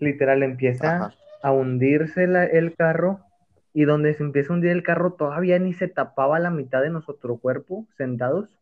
literal 0.00 0.42
empieza 0.42 0.96
Ajá. 0.96 1.14
a 1.42 1.52
hundirse 1.52 2.24
el 2.24 2.74
carro 2.76 3.20
y 3.72 3.84
donde 3.84 4.14
se 4.14 4.22
empieza 4.22 4.52
a 4.52 4.56
hundir 4.56 4.70
el 4.70 4.82
carro 4.82 5.12
todavía 5.12 5.58
ni 5.58 5.72
se 5.72 5.88
tapaba 5.88 6.38
la 6.38 6.50
mitad 6.50 6.82
de 6.82 6.90
nuestro 6.90 7.36
cuerpo 7.36 7.86
sentados 7.96 8.60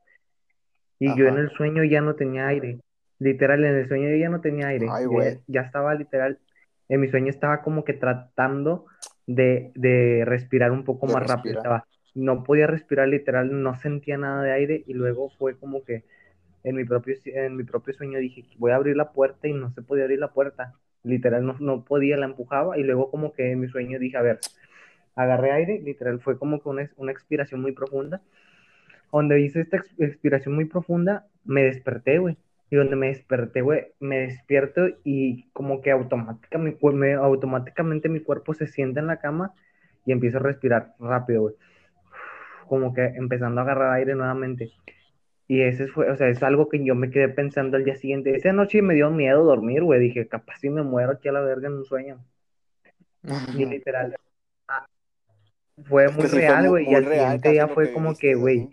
y 0.98 1.16
yo 1.16 1.29
en 1.29 1.38
el 1.38 1.51
sueño 1.51 1.85
ya 1.85 2.01
no 2.01 2.14
tenía 2.14 2.48
aire. 2.48 2.81
Literal, 3.20 3.64
en 3.64 3.77
el 3.77 3.88
sueño 3.88 4.09
yo 4.09 4.16
ya 4.16 4.29
no 4.29 4.40
tenía 4.40 4.68
aire. 4.68 4.87
ya, 5.46 5.62
estaba 5.62 5.94
literal, 5.94 6.38
en 6.88 7.01
mi 7.01 7.09
sueño 7.09 7.31
estaba 7.31 7.62
como 7.62 7.85
que 7.85 7.92
tratando 7.92 8.87
de, 9.27 10.22
respirar 10.27 10.72
un 10.72 10.85
poco 10.85 11.07
más 11.07 11.27
rápido. 11.27 11.62
no 12.14 12.42
podía 12.42 12.66
respirar 12.66 13.09
literal, 13.09 13.62
no 13.62 13.77
sentía 13.77 14.18
nada 14.18 14.42
de 14.42 14.53
aire 14.53 14.83
y 14.87 14.94
luego 14.94 15.31
fue 15.31 15.57
como 15.57 15.85
que 15.85 16.05
en 16.64 16.74
mi 16.74 16.85
propio, 16.85 17.14
en 17.27 17.57
mi 17.57 17.62
propio 17.62 17.94
sueño 17.94 18.18
dije, 18.18 18.44
voy 18.59 18.72
a 18.72 18.77
abrir 18.77 18.96
la 18.96 19.12
puerta 19.12 19.46
y 19.46 19.53
no 19.53 19.70
se 19.70 19.83
podía 19.83 20.05
abrir 20.05 20.18
la 20.18 20.33
puerta. 20.33 20.74
Literal, 21.04 21.44
no, 21.46 21.56
no 21.61 21.84
podía, 21.84 22.16
la 22.16 22.26
empujaba 22.26 22.78
y 22.78 22.82
luego 22.82 23.11
como 23.11 23.32
que 23.32 23.52
en 23.52 23.61
mi 23.61 23.68
sueño 23.68 23.98
dije, 23.98 24.16
a 24.16 24.22
ver, 24.22 24.38
agarré 25.14 25.52
aire, 25.52 25.80
literal, 25.80 26.20
fue 26.20 26.38
como 26.38 26.61
que 26.61 26.68
una, 26.68 26.90
una 26.96 27.12
expiración 27.12 27.61
muy 27.61 27.72
profunda. 27.72 28.22
Donde 29.12 29.40
hice 29.40 29.61
esta 29.61 29.78
expiración 29.98 30.54
muy 30.54 30.66
profunda, 30.66 31.26
me 31.44 31.62
desperté, 31.62 32.18
güey. 32.18 32.37
Y 32.70 32.76
donde 32.76 32.96
me 32.96 33.08
desperté, 33.08 33.62
güey, 33.62 33.87
me 33.98 34.18
despierto 34.20 34.82
y 35.02 35.48
como 35.52 35.80
que 35.80 35.90
automáticamente, 35.90 36.78
me, 36.92 37.14
automáticamente 37.14 38.11
mi 38.11 38.20
cuerpo 38.20 38.52
se 38.52 38.66
sienta 38.66 39.00
en 39.00 39.06
la 39.06 39.18
cama 39.18 39.54
y 40.04 40.12
empiezo 40.12 40.37
a 40.38 40.40
respirar 40.40 40.94
rápido, 40.98 41.42
güey. 41.42 41.54
Como 42.68 42.92
que 42.92 43.04
empezando 43.06 43.61
a 43.61 43.64
agarrar 43.64 43.94
aire 43.94 44.14
nuevamente. 44.14 44.70
Y 45.50 45.62
ese 45.62 45.88
fue, 45.88 46.11
o 46.11 46.16
sea, 46.16 46.28
es 46.28 46.42
algo 46.42 46.68
que 46.68 46.84
yo 46.84 46.94
me 46.94 47.11
quedé 47.11 47.30
pensando 47.30 47.78
al 47.78 47.84
día 47.84 47.96
siguiente. 47.96 48.37
Esa 48.37 48.52
noche 48.52 48.82
me 48.82 48.94
dio 48.94 49.11
miedo 49.11 49.42
dormir, 49.44 49.82
güey. 49.82 49.98
Dije, 49.98 50.28
capaz 50.28 50.58
si 50.58 50.68
me 50.68 50.82
muero 50.82 51.12
aquí 51.12 51.28
a 51.28 51.32
la 51.32 51.40
verga 51.40 51.68
en 51.68 51.74
un 51.74 51.84
sueño. 51.87 52.18
y 53.56 53.64
literal, 53.64 54.14
fue 55.84 56.08
muy 56.11 56.26
real, 56.26 56.68
güey. 56.68 56.90
Y 56.90 56.94
al 56.94 57.04
siguiente 57.04 57.50
día 57.50 57.68
fue 57.68 57.92
como 57.92 58.14
que, 58.14 58.34
güey, 58.34 58.68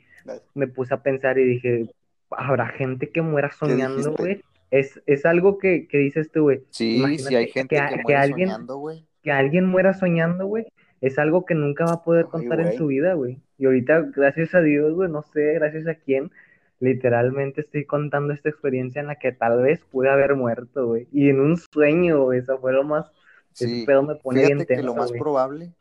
me 0.54 0.68
puse 0.68 0.94
a 0.94 1.02
pensar 1.02 1.38
y 1.38 1.46
dije, 1.46 1.90
habrá 2.30 2.68
gente 2.68 3.10
que 3.10 3.22
muera 3.22 3.52
soñando, 3.52 4.14
güey. 4.14 4.42
Es, 4.70 5.02
es 5.06 5.26
algo 5.26 5.58
que, 5.58 5.88
que 5.88 6.00
dices 6.00 6.32
tú, 6.32 6.44
güey. 6.44 6.64
Sí, 6.72 7.02
sí 7.20 7.36
hay 7.36 7.48
gente 7.48 7.76
que, 7.76 8.02
muera 8.04 8.22
alguien, 8.22 8.50
soñando, 8.50 8.78
güey. 8.78 9.06
Que 9.22 9.32
alguien 9.32 9.66
muera 9.66 9.94
soñando, 9.94 10.48
güey. 10.48 10.66
Es 11.00 11.20
algo 11.20 11.46
que 11.46 11.56
nunca 11.56 11.86
va 11.86 11.94
a 11.94 12.04
poder 12.04 12.26
contar 12.26 12.60
en 12.60 12.74
su 12.74 12.88
vida, 12.88 13.14
güey. 13.14 13.40
Y 13.58 13.66
ahorita, 13.66 14.10
gracias 14.14 14.56
a 14.56 14.62
Dios, 14.62 14.94
güey, 14.94 15.10
no 15.10 15.22
sé, 15.22 15.54
gracias 15.54 15.88
a 15.88 15.96
quién, 15.96 16.32
literalmente 16.80 17.62
estoy 17.62 17.86
contando 17.86 18.34
esta 18.34 18.50
experiencia 18.50 19.02
en 19.02 19.08
la 19.08 19.16
que 19.18 19.32
tal 19.32 19.62
vez 19.62 19.82
pude 19.92 20.10
haber 20.10 20.36
muerto, 20.36 20.88
güey. 20.88 21.08
Y 21.12 21.30
en 21.30 21.40
un 21.40 21.58
sueño, 21.58 22.24
güey, 22.24 22.40
eso 22.40 22.58
fue 22.60 22.74
lo 22.74 22.84
más... 22.84 23.12
Sí, 23.54 23.86
pedo 23.86 24.04
me 24.04 24.16
pone 24.16 24.46
fíjate 24.46 24.76
que 24.76 24.84
lo 24.84 24.96
más 24.96 25.14
probable 25.14 25.72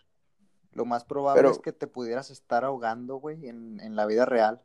lo 0.74 0.85
más 0.85 1.04
probable 1.04 1.48
es 1.48 1.59
que 1.59 1.72
te 1.72 1.87
pudieras 1.87 2.30
estar 2.30 2.64
ahogando, 2.64 3.16
güey, 3.16 3.48
en, 3.48 3.80
en 3.80 3.96
la 3.96 4.07
vida 4.07 4.24
real. 4.24 4.61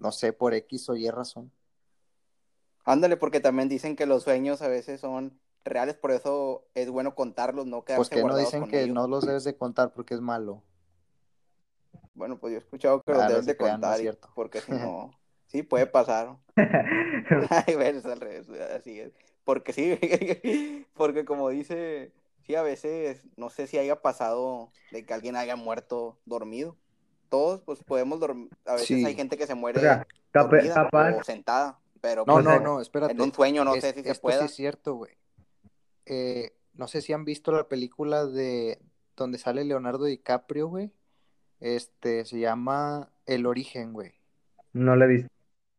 No 0.00 0.12
sé, 0.12 0.32
por 0.32 0.54
X 0.54 0.88
o 0.88 0.96
Y 0.96 1.10
razón. 1.10 1.52
Ándale, 2.84 3.16
porque 3.16 3.40
también 3.40 3.68
dicen 3.68 3.94
que 3.94 4.06
los 4.06 4.24
sueños 4.24 4.62
a 4.62 4.68
veces 4.68 5.00
son 5.00 5.38
reales, 5.64 5.94
por 5.96 6.10
eso 6.10 6.64
es 6.74 6.90
bueno 6.90 7.14
contarlos, 7.14 7.66
no 7.66 7.84
quedarse 7.84 8.08
Pues 8.08 8.08
que 8.08 8.26
no 8.26 8.36
dicen 8.36 8.66
que 8.66 8.86
no 8.88 9.06
los 9.06 9.24
debes 9.24 9.44
de 9.44 9.56
contar 9.56 9.92
porque 9.92 10.14
es 10.14 10.20
malo. 10.20 10.62
Bueno, 12.14 12.38
pues 12.38 12.52
yo 12.52 12.58
he 12.58 12.62
escuchado 12.62 13.02
que 13.02 13.12
los 13.12 13.28
debes 13.28 13.46
de 13.46 13.56
contar, 13.56 14.00
porque 14.34 14.60
si 14.60 14.72
no, 14.72 15.10
sí 15.46 15.62
puede 15.62 15.86
pasar. 15.86 16.36
Ay, 16.56 17.74
es 17.78 18.04
al 18.04 18.20
revés, 18.20 18.48
así 18.74 19.00
es. 19.00 19.12
Porque 19.44 19.72
sí, 19.72 20.86
porque 20.94 21.24
como 21.24 21.48
dice 21.48 22.12
sí, 22.42 22.54
a 22.54 22.62
veces, 22.62 23.22
no 23.36 23.50
sé 23.50 23.66
si 23.66 23.78
haya 23.78 24.00
pasado 24.00 24.70
de 24.90 25.04
que 25.04 25.14
alguien 25.14 25.36
haya 25.36 25.56
muerto 25.56 26.18
dormido. 26.24 26.76
Todos, 27.28 27.62
pues 27.62 27.82
podemos 27.82 28.20
dormir. 28.20 28.50
A 28.66 28.74
veces 28.74 29.04
hay 29.04 29.14
gente 29.14 29.38
que 29.38 29.46
se 29.46 29.54
muere 29.54 29.80
dormida 30.34 30.88
o 31.18 31.24
sentada. 31.24 31.78
Pero 32.02 32.24
no, 32.26 32.34
pues, 32.34 32.44
no, 32.44 32.60
no, 32.60 32.80
espérate. 32.80 33.12
En 33.12 33.20
un 33.20 33.32
sueño 33.32 33.64
no 33.64 33.74
sé 33.74 33.94
si 33.94 34.02
se 34.02 34.14
puede. 34.16 34.40
Sí 34.40 34.44
es 34.44 34.54
cierto, 34.54 34.94
güey. 34.94 35.16
Eh, 36.04 36.52
no 36.74 36.88
sé 36.88 37.00
si 37.00 37.12
han 37.12 37.24
visto 37.24 37.52
la 37.52 37.68
película 37.68 38.26
de 38.26 38.80
donde 39.16 39.38
sale 39.38 39.64
Leonardo 39.64 40.04
DiCaprio, 40.04 40.68
güey. 40.68 40.90
Este, 41.62 42.24
se 42.24 42.40
llama 42.40 43.08
El 43.24 43.46
Origen, 43.46 43.92
güey. 43.92 44.12
No 44.72 44.96
la 44.96 45.04
he 45.04 45.08
visto. 45.08 45.28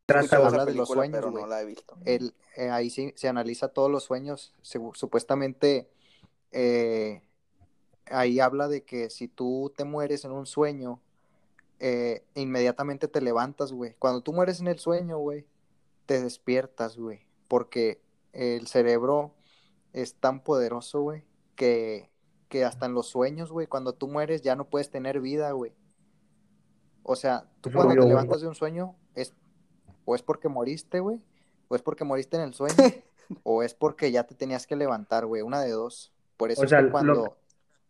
Trata 0.05 0.37
habla 0.37 0.65
de 0.65 0.75
los 0.75 0.87
sueños, 0.87 1.19
pero 1.19 1.31
no 1.31 1.45
la 1.45 1.61
he 1.61 1.65
visto. 1.65 1.97
El, 2.05 2.33
eh, 2.55 2.69
ahí 2.69 2.89
sí 2.89 3.11
se 3.17 3.27
analiza 3.27 3.67
todos 3.67 3.91
los 3.91 4.05
sueños. 4.05 4.53
supuestamente 4.61 5.89
eh, 6.51 7.21
ahí 8.05 8.39
habla 8.39 8.69
de 8.69 8.83
que 8.83 9.09
si 9.09 9.27
tú 9.27 9.73
te 9.75 9.83
mueres 9.83 10.23
en 10.23 10.31
un 10.31 10.45
sueño, 10.45 11.01
eh, 11.79 12.23
inmediatamente 12.35 13.09
te 13.09 13.19
levantas, 13.19 13.73
güey. 13.73 13.93
Cuando 13.99 14.21
tú 14.21 14.31
mueres 14.31 14.61
en 14.61 14.67
el 14.67 14.79
sueño, 14.79 15.17
güey, 15.17 15.45
te 16.05 16.21
despiertas, 16.21 16.97
güey. 16.97 17.25
Porque 17.49 17.99
el 18.31 18.67
cerebro 18.67 19.35
es 19.91 20.15
tan 20.15 20.43
poderoso, 20.43 21.01
güey, 21.01 21.25
que, 21.57 22.09
que 22.53 22.65
hasta 22.65 22.85
en 22.85 22.93
los 22.93 23.07
sueños, 23.07 23.51
güey, 23.51 23.65
cuando 23.65 23.93
tú 23.93 24.07
mueres 24.07 24.43
ya 24.43 24.55
no 24.55 24.65
puedes 24.65 24.91
tener 24.91 25.19
vida, 25.19 25.51
güey. 25.53 25.73
O 27.01 27.15
sea, 27.15 27.49
tú 27.61 27.71
cuando 27.71 27.95
te 27.95 28.07
levantas 28.07 28.41
de 28.41 28.47
un 28.47 28.53
sueño, 28.53 28.95
es, 29.15 29.33
o 30.05 30.13
es 30.13 30.21
porque 30.21 30.49
moriste, 30.49 30.99
güey, 30.99 31.19
o 31.67 31.75
es 31.75 31.81
porque 31.81 32.03
moriste 32.03 32.37
en 32.37 32.43
el 32.43 32.53
sueño, 32.53 32.75
o 33.41 33.63
es 33.63 33.73
porque 33.73 34.11
ya 34.11 34.25
te 34.25 34.35
tenías 34.35 34.67
que 34.67 34.75
levantar, 34.75 35.25
güey, 35.25 35.41
una 35.41 35.61
de 35.61 35.71
dos. 35.71 36.13
Por 36.37 36.51
eso 36.51 36.61
o 36.61 36.91
cuando... 36.91 37.35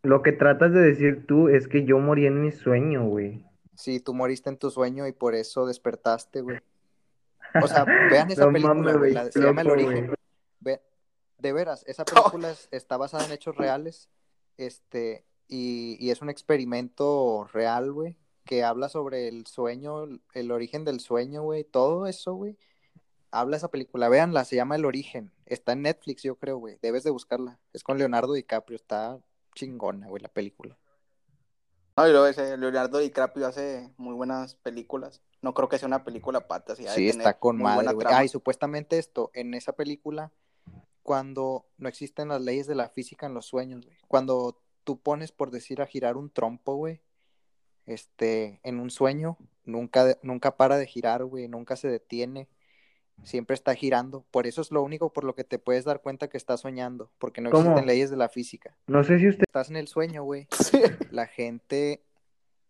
Lo, 0.00 0.22
que 0.22 0.32
tratas 0.32 0.72
de 0.72 0.80
decir 0.80 1.26
tú 1.26 1.50
es 1.50 1.68
que 1.68 1.84
yo 1.84 1.98
morí 1.98 2.24
en 2.24 2.40
mi 2.40 2.50
sueño, 2.50 3.06
güey. 3.06 3.44
Sí, 3.74 4.00
tú 4.00 4.14
moriste 4.14 4.48
en 4.48 4.56
tu 4.56 4.70
sueño 4.70 5.06
y 5.06 5.12
por 5.12 5.34
eso 5.34 5.66
despertaste, 5.66 6.40
güey. 6.40 6.58
O 7.62 7.68
sea, 7.68 7.84
vean 7.84 8.30
esa 8.30 8.50
película, 8.50 8.94
güey, 8.94 9.14
se 9.30 9.40
llama 9.40 9.60
El 9.60 9.70
Origen. 9.70 10.14
de 10.62 11.52
veras, 11.52 11.84
esa 11.86 12.04
película 12.06 12.54
está 12.70 12.96
basada 12.96 13.26
en 13.26 13.32
hechos 13.32 13.54
reales, 13.56 14.08
este, 14.56 15.24
y, 15.48 15.96
y 15.98 16.10
es 16.10 16.22
un 16.22 16.30
experimento 16.30 17.48
real, 17.52 17.92
güey, 17.92 18.16
que 18.44 18.62
habla 18.64 18.88
sobre 18.88 19.28
el 19.28 19.46
sueño, 19.46 20.04
el 20.32 20.50
origen 20.50 20.84
del 20.84 21.00
sueño, 21.00 21.42
güey, 21.42 21.64
todo 21.64 22.06
eso, 22.06 22.34
güey, 22.34 22.58
habla 23.30 23.56
esa 23.56 23.68
película, 23.68 24.08
véanla, 24.08 24.44
se 24.44 24.56
llama 24.56 24.76
El 24.76 24.84
Origen, 24.84 25.32
está 25.46 25.72
en 25.72 25.82
Netflix, 25.82 26.22
yo 26.22 26.36
creo, 26.36 26.58
güey, 26.58 26.78
debes 26.82 27.04
de 27.04 27.10
buscarla, 27.10 27.58
es 27.72 27.82
con 27.82 27.98
Leonardo 27.98 28.32
DiCaprio, 28.32 28.76
está 28.76 29.18
chingona, 29.54 30.08
güey, 30.08 30.22
la 30.22 30.28
película. 30.28 30.78
No, 31.96 32.08
y 32.08 32.10
luego 32.10 32.26
ese 32.26 32.56
Leonardo 32.56 32.98
DiCaprio 32.98 33.46
hace 33.46 33.92
muy 33.96 34.14
buenas 34.14 34.56
películas, 34.56 35.22
no 35.42 35.54
creo 35.54 35.68
que 35.68 35.78
sea 35.78 35.86
una 35.86 36.04
película 36.04 36.46
pata, 36.46 36.76
sí, 36.76 37.08
está 37.08 37.38
con 37.38 37.58
madre, 37.58 37.92
güey. 37.92 38.06
Ah, 38.10 38.24
y 38.24 38.28
supuestamente 38.28 38.98
esto, 38.98 39.30
en 39.34 39.54
esa 39.54 39.72
película, 39.72 40.32
cuando 41.04 41.66
no 41.76 41.88
existen 41.88 42.28
las 42.28 42.42
leyes 42.42 42.66
de 42.66 42.74
la 42.74 42.88
física 42.88 43.26
en 43.26 43.34
los 43.34 43.46
sueños, 43.46 43.84
güey, 43.84 43.98
cuando 44.08 44.60
tú 44.82 44.98
pones, 44.98 45.30
por 45.30 45.50
decir, 45.50 45.80
a 45.80 45.86
girar 45.86 46.16
un 46.16 46.30
trompo, 46.30 46.74
güey, 46.74 47.02
este, 47.86 48.58
en 48.64 48.80
un 48.80 48.90
sueño, 48.90 49.36
nunca, 49.64 50.18
nunca 50.22 50.56
para 50.56 50.78
de 50.78 50.86
girar, 50.86 51.22
güey, 51.24 51.46
nunca 51.46 51.76
se 51.76 51.88
detiene, 51.88 52.48
siempre 53.22 53.54
está 53.54 53.74
girando. 53.74 54.24
Por 54.30 54.46
eso 54.46 54.62
es 54.62 54.70
lo 54.72 54.82
único 54.82 55.12
por 55.12 55.24
lo 55.24 55.34
que 55.34 55.44
te 55.44 55.58
puedes 55.58 55.84
dar 55.84 56.00
cuenta 56.00 56.28
que 56.28 56.38
estás 56.38 56.60
soñando, 56.60 57.12
porque 57.18 57.42
no 57.42 57.50
existen 57.50 57.86
leyes 57.86 58.10
de 58.10 58.16
la 58.16 58.30
física. 58.30 58.76
No 58.86 59.04
sé 59.04 59.18
si 59.18 59.28
usted... 59.28 59.44
Estás 59.46 59.68
en 59.68 59.76
el 59.76 59.88
sueño, 59.88 60.24
güey. 60.24 60.48
La 61.10 61.26
gente 61.26 62.02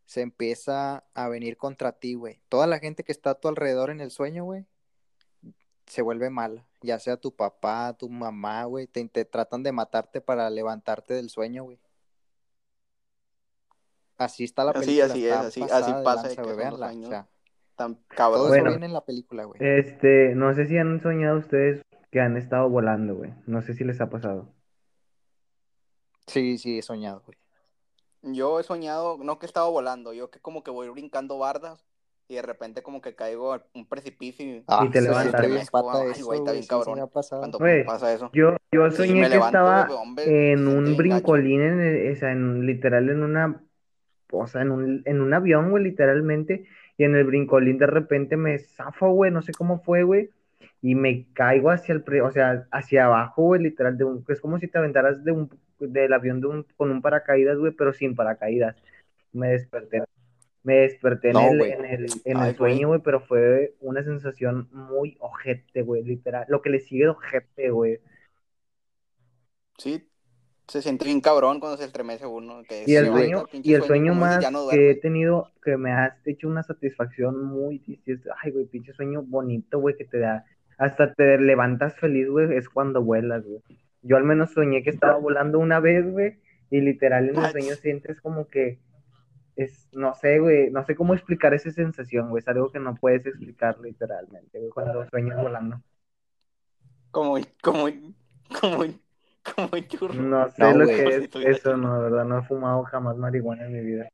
se 0.06 0.20
empieza 0.20 1.04
a 1.14 1.28
venir 1.28 1.56
contra 1.56 1.92
ti, 1.92 2.14
güey. 2.14 2.40
Toda 2.48 2.66
la 2.66 2.78
gente 2.78 3.04
que 3.04 3.12
está 3.12 3.30
a 3.30 3.40
tu 3.40 3.48
alrededor 3.48 3.90
en 3.90 4.00
el 4.00 4.10
sueño, 4.10 4.44
güey, 4.44 4.66
se 5.86 6.02
vuelve 6.02 6.30
mala. 6.30 6.64
Ya 6.82 6.98
sea 6.98 7.16
tu 7.16 7.34
papá, 7.34 7.94
tu 7.94 8.08
mamá, 8.08 8.64
güey, 8.64 8.86
te, 8.86 9.24
tratan 9.24 9.62
de 9.62 9.72
matarte 9.72 10.20
para 10.20 10.50
levantarte 10.50 11.14
del 11.14 11.30
sueño, 11.30 11.64
güey. 11.64 11.78
Así 14.16 14.44
está 14.44 14.64
la 14.64 14.72
película. 14.72 15.06
Así, 15.06 15.28
así 15.28 15.60
es, 15.62 15.72
así, 15.72 15.92
pasa. 16.04 16.28
De 16.28 17.24
tan 17.76 17.94
cabrón. 18.08 18.48
Todo 18.48 18.54
en 18.54 18.92
la 18.92 19.04
película, 19.04 19.44
güey. 19.44 19.58
Este, 19.60 20.34
no 20.34 20.54
sé 20.54 20.66
si 20.66 20.78
han 20.78 21.00
soñado 21.00 21.38
ustedes 21.38 21.82
que 22.10 22.20
han 22.20 22.36
estado 22.36 22.68
volando, 22.68 23.16
güey. 23.16 23.32
No 23.46 23.62
sé 23.62 23.74
si 23.74 23.82
les 23.82 24.00
ha 24.00 24.08
pasado. 24.08 24.52
Sí, 26.26 26.58
sí, 26.58 26.78
he 26.78 26.82
soñado, 26.82 27.22
güey. 27.26 27.36
Yo 28.34 28.60
he 28.60 28.62
soñado, 28.62 29.18
no 29.18 29.38
que 29.38 29.46
he 29.46 29.48
estado 29.48 29.70
volando, 29.70 30.14
yo 30.14 30.30
que 30.30 30.40
como 30.40 30.62
que 30.62 30.70
voy 30.70 30.88
brincando 30.88 31.38
bardas 31.38 31.84
y 32.28 32.36
de 32.36 32.42
repente 32.42 32.82
como 32.82 33.00
que 33.00 33.14
caigo 33.14 33.52
a 33.52 33.62
un 33.74 33.86
precipicio 33.86 34.46
y, 34.46 34.64
ah, 34.66 34.88
te 34.90 35.00
levantas. 35.00 35.40
Ay, 35.40 36.22
güey, 36.22 36.38
está 36.38 36.52
bien 36.52 36.66
cabrón. 36.66 37.08
Cuando 37.10 37.58
pasa 37.86 38.12
eso. 38.12 38.30
Yo, 38.32 38.56
yo 38.72 38.90
soñé 38.90 39.28
que 39.28 39.36
estaba 39.36 39.88
en 40.18 40.66
un 40.66 40.96
brincolín, 40.96 41.60
en, 41.60 42.12
o 42.12 42.16
sea, 42.16 42.32
en, 42.32 42.66
literal 42.66 43.10
en 43.10 43.22
una, 43.22 43.62
o 44.30 44.46
sea, 44.46 44.62
en 44.62 44.70
un, 44.70 45.02
en 45.04 45.20
un 45.20 45.34
avión, 45.34 45.70
güey, 45.70 45.84
literalmente, 45.84 46.66
y 46.96 47.04
en 47.04 47.14
el 47.14 47.24
brincolín 47.24 47.78
de 47.78 47.86
repente 47.86 48.36
me 48.36 48.58
zafo, 48.58 49.10
güey, 49.10 49.30
no 49.30 49.42
sé 49.42 49.52
cómo 49.52 49.82
fue, 49.82 50.02
güey, 50.02 50.30
y 50.80 50.94
me 50.94 51.26
caigo 51.34 51.70
hacia 51.70 51.94
el, 51.94 52.04
o 52.22 52.30
sea, 52.30 52.66
hacia 52.70 53.06
abajo, 53.06 53.42
güey, 53.42 53.62
literal, 53.62 53.98
de 53.98 54.04
un, 54.04 54.24
es 54.28 54.40
como 54.40 54.58
si 54.58 54.68
te 54.68 54.78
aventaras 54.78 55.22
de 55.24 55.32
un, 55.32 55.50
del 55.78 56.12
avión 56.12 56.40
de 56.40 56.46
un, 56.46 56.66
con 56.76 56.90
un 56.90 57.02
paracaídas, 57.02 57.58
güey, 57.58 57.72
pero 57.72 57.92
sin 57.92 58.14
paracaídas. 58.14 58.76
Me 59.32 59.48
desperté. 59.48 60.04
Me 60.64 60.76
desperté 60.76 61.30
en 61.30 61.36
el, 61.36 61.60
en 61.60 61.84
el, 61.84 62.06
en 62.24 62.38
el 62.38 62.56
sueño, 62.56 62.88
güey, 62.88 63.00
pero 63.00 63.20
fue 63.20 63.74
una 63.80 64.02
sensación 64.02 64.68
muy 64.72 65.16
ojete, 65.20 65.82
güey, 65.82 66.02
literal. 66.02 66.46
Lo 66.48 66.62
que 66.62 66.70
le 66.70 66.80
sigue 66.80 67.04
de 67.04 67.10
ojete, 67.10 67.70
güey. 67.70 68.00
Sí, 69.78 70.08
se 70.66 70.80
siente 70.80 71.04
bien 71.04 71.20
cabrón 71.20 71.60
cuando 71.60 71.76
se 71.76 71.84
estremece 71.84 72.26
uno. 72.26 72.62
Que 72.66 72.84
y 72.86 72.94
el 72.94 73.06
sueño, 73.06 73.44
y 73.52 73.74
el 73.74 73.82
sueño, 73.82 74.14
más 74.14 74.44
que 74.70 74.90
he 74.90 74.94
tenido, 74.94 75.52
que 75.62 75.76
me 75.76 75.92
has 75.92 76.26
hecho 76.26 76.48
una 76.48 76.62
satisfacción 76.62 77.44
muy 77.44 77.82
Ay, 78.42 78.50
güey, 78.50 78.64
pinche 78.64 78.94
sueño 78.94 79.22
bonito, 79.22 79.78
güey, 79.78 79.96
que 79.96 80.04
te 80.04 80.18
da. 80.18 80.46
Hasta 80.78 81.12
te 81.12 81.38
levantas 81.38 81.94
feliz, 81.96 82.28
güey, 82.28 82.56
es 82.56 82.68
cuando 82.68 83.02
vuelas, 83.02 83.44
güey. 83.44 83.60
Yo 84.02 84.16
al 84.16 84.24
menos 84.24 84.52
soñé 84.52 84.82
que 84.82 84.90
estaba 84.90 85.16
volando 85.16 85.58
una 85.58 85.80
vez, 85.80 86.10
güey, 86.10 86.38
y 86.70 86.80
literal 86.80 87.28
en 87.28 87.36
el 87.36 87.50
sueño 87.50 87.74
sientes 87.74 88.20
como 88.20 88.48
que 88.48 88.78
es, 89.56 89.88
no 89.92 90.14
sé, 90.14 90.38
güey, 90.38 90.70
no 90.70 90.84
sé 90.84 90.94
cómo 90.94 91.14
explicar 91.14 91.54
esa 91.54 91.70
sensación, 91.70 92.30
güey, 92.30 92.40
es 92.40 92.48
algo 92.48 92.70
que 92.70 92.80
no 92.80 92.94
puedes 92.94 93.26
explicar 93.26 93.78
literalmente, 93.80 94.58
güey, 94.58 94.70
cuando 94.70 95.08
sueñas 95.08 95.40
volando. 95.40 95.80
Como, 97.10 97.38
como, 97.62 97.88
como 98.60 98.84
Como 99.44 99.78
churro. 99.80 100.14
No 100.14 100.48
sé 100.48 100.74
lo 100.74 100.86
que 100.86 101.16
es 101.16 101.28
eso, 101.34 101.76
no, 101.76 102.00
verdad, 102.00 102.24
no 102.24 102.38
he 102.38 102.42
fumado 102.42 102.82
jamás 102.84 103.16
marihuana 103.16 103.66
en 103.66 103.72
mi 103.72 103.80
vida. 103.80 104.08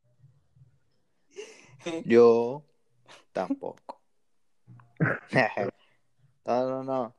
Yo 2.04 2.64
tampoco. 3.32 4.00
no, 6.44 6.68
no, 6.68 6.84
no. 6.84 7.14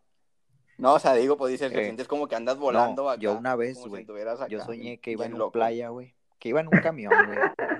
No, 0.77 0.93
o 0.95 0.99
sea, 0.99 1.13
digo, 1.13 1.37
pues 1.37 1.51
dices, 1.51 1.71
eh, 1.71 1.83
sientes 1.83 2.07
como 2.07 2.27
que 2.27 2.35
andas 2.35 2.57
volando 2.57 3.09
acá, 3.09 3.21
Yo 3.21 3.37
una 3.37 3.55
vez, 3.55 3.77
güey, 3.85 4.05
yo 4.49 4.59
soñé 4.61 4.99
que 4.99 5.11
iba 5.11 5.25
en 5.25 5.35
una 5.35 5.49
playa, 5.49 5.89
güey. 5.89 6.15
Que 6.41 6.49
iba 6.49 6.59
en 6.59 6.67
un 6.67 6.81
camión, 6.81 7.13
güey. 7.27 7.39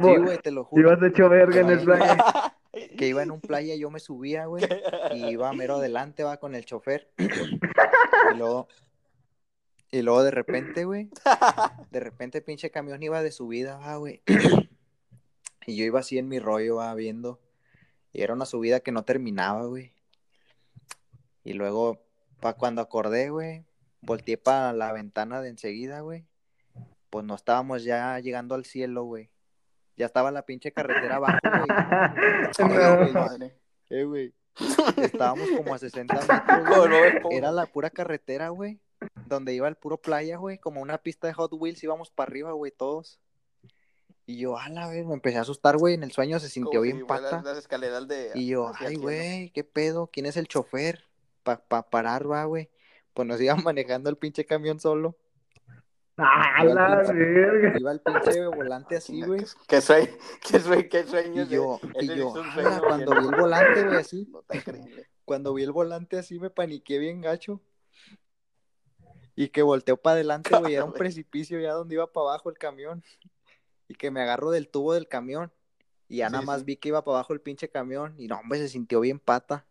Sí, 0.00 0.16
güey, 0.16 0.38
te 0.38 0.50
lo 0.50 0.64
juro. 0.64 0.92
Ibas 0.92 1.10
hecho 1.10 1.28
verga 1.28 1.60
en 1.60 1.70
el 1.70 1.80
playa. 1.80 2.16
Que 2.96 3.08
iba 3.08 3.22
en 3.22 3.30
un 3.30 3.40
playa, 3.40 3.74
yo 3.74 3.90
me 3.90 3.98
subía, 3.98 4.46
güey, 4.46 4.64
y 5.12 5.26
iba 5.26 5.52
mero 5.52 5.76
adelante, 5.76 6.22
va 6.22 6.36
con 6.36 6.54
el 6.54 6.64
chofer. 6.64 7.10
Y 7.18 8.36
luego 8.36 8.68
y 9.90 10.02
luego 10.02 10.22
de 10.22 10.30
repente, 10.30 10.84
güey, 10.84 11.08
de 11.90 12.00
repente 12.00 12.42
pinche 12.42 12.70
camión 12.70 13.02
iba 13.02 13.22
de 13.22 13.32
subida, 13.32 13.78
va, 13.78 13.96
güey. 13.96 14.22
y 15.66 15.76
yo 15.76 15.84
iba 15.84 16.00
así 16.00 16.18
en 16.18 16.28
mi 16.28 16.38
rollo, 16.38 16.76
va, 16.76 16.94
viendo. 16.94 17.40
Y 18.12 18.20
era 18.20 18.34
una 18.34 18.44
subida 18.44 18.80
que 18.80 18.92
no 18.92 19.04
terminaba, 19.04 19.64
güey. 19.64 19.92
Y 21.42 21.54
luego, 21.54 22.04
pa 22.40 22.52
cuando 22.54 22.82
acordé, 22.82 23.30
güey, 23.30 23.64
volteé 24.02 24.36
para 24.36 24.74
la 24.74 24.92
ventana 24.92 25.40
de 25.40 25.48
enseguida, 25.48 26.00
güey. 26.00 26.26
Pues 27.10 27.24
no 27.24 27.34
estábamos 27.34 27.84
ya 27.84 28.18
llegando 28.18 28.54
al 28.54 28.64
cielo, 28.64 29.04
güey. 29.04 29.30
Ya 29.96 30.06
estaba 30.06 30.30
la 30.30 30.42
pinche 30.42 30.72
carretera 30.72 31.16
abajo, 31.16 31.38
güey. 31.42 31.68
Eh, 33.90 34.04
güey. 34.04 34.34
Estábamos 34.98 35.48
como 35.56 35.72
a 35.74 35.78
60 35.78 36.14
metros. 36.14 37.24
Era 37.30 37.50
la 37.50 37.64
pura 37.64 37.88
carretera, 37.88 38.50
güey 38.50 38.78
donde 39.26 39.54
iba 39.54 39.68
el 39.68 39.76
puro 39.76 39.98
playa, 39.98 40.36
güey, 40.36 40.58
como 40.58 40.80
una 40.80 40.98
pista 40.98 41.26
de 41.26 41.34
Hot 41.34 41.52
Wheels, 41.52 41.82
íbamos 41.82 42.10
para 42.10 42.28
arriba, 42.28 42.52
güey, 42.52 42.72
todos. 42.72 43.20
Y 44.26 44.38
yo, 44.38 44.58
a 44.58 44.68
la 44.68 44.88
vez, 44.88 45.06
me 45.06 45.14
empecé 45.14 45.38
a 45.38 45.42
asustar, 45.42 45.78
güey, 45.78 45.94
en 45.94 46.02
el 46.02 46.12
sueño 46.12 46.38
se 46.38 46.48
sintió 46.48 46.82
bien 46.82 47.06
pata. 47.06 47.42
y 48.34 48.46
yo, 48.46 48.72
ay, 48.78 48.96
güey, 48.96 49.50
¿qué 49.50 49.64
pedo? 49.64 50.08
¿Quién 50.12 50.26
es 50.26 50.36
el 50.36 50.48
chofer? 50.48 51.04
Para 51.42 51.60
pa 51.64 51.88
parar, 51.88 52.30
va, 52.30 52.44
güey. 52.44 52.68
Pues 53.14 53.26
nos 53.26 53.40
iban 53.40 53.62
manejando 53.64 54.10
el 54.10 54.16
pinche 54.16 54.44
camión 54.44 54.80
solo. 54.80 55.16
¡Ah, 56.18 56.64
la 56.64 57.02
verga! 57.12 57.78
Iba 57.78 57.92
el 57.92 58.00
pinche 58.00 58.46
volante 58.46 58.96
así, 58.96 59.22
güey. 59.22 59.44
¿Qué 59.68 59.80
sueño? 59.80 60.10
¿Qué 60.42 60.58
sueño? 60.58 60.88
¿Qué 60.90 61.04
sueño? 61.04 61.42
Y 61.44 61.48
yo, 61.48 61.80
y 62.00 62.16
yo 62.16 62.34
cuando 62.86 63.14
vi 63.20 63.26
el 63.28 63.40
volante, 63.40 63.84
güey, 63.84 63.96
así. 63.96 64.32
Cuando 65.24 65.52
vi 65.52 65.62
el 65.62 65.72
volante 65.72 66.18
así 66.18 66.40
me 66.40 66.48
paniqué 66.48 66.98
bien 66.98 67.20
gacho. 67.20 67.60
Y 69.36 69.50
que 69.50 69.60
volteo 69.60 69.98
para 69.98 70.14
adelante, 70.14 70.58
güey, 70.58 70.74
era 70.74 70.84
un 70.84 70.94
precipicio 70.94 71.60
ya 71.60 71.74
donde 71.74 71.96
iba 71.96 72.10
para 72.10 72.30
abajo 72.30 72.48
el 72.48 72.56
camión. 72.56 73.04
Y 73.88 73.94
que 73.94 74.10
me 74.10 74.22
agarro 74.22 74.50
del 74.50 74.68
tubo 74.68 74.94
del 74.94 75.06
camión. 75.06 75.52
Y 76.08 76.18
ya 76.18 76.30
nada 76.30 76.42
más 76.42 76.64
vi 76.64 76.76
que 76.76 76.88
iba 76.88 77.04
para 77.04 77.18
abajo 77.18 77.34
el 77.34 77.42
pinche 77.42 77.68
camión. 77.68 78.14
Y 78.16 78.26
no, 78.26 78.38
hombre, 78.38 78.58
se 78.58 78.70
sintió 78.70 79.00
bien 79.00 79.20
pata. 79.20 79.66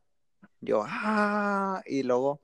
Yo, 0.62 0.84
ah, 0.88 1.82
y 1.88 2.04
luego. 2.04 2.40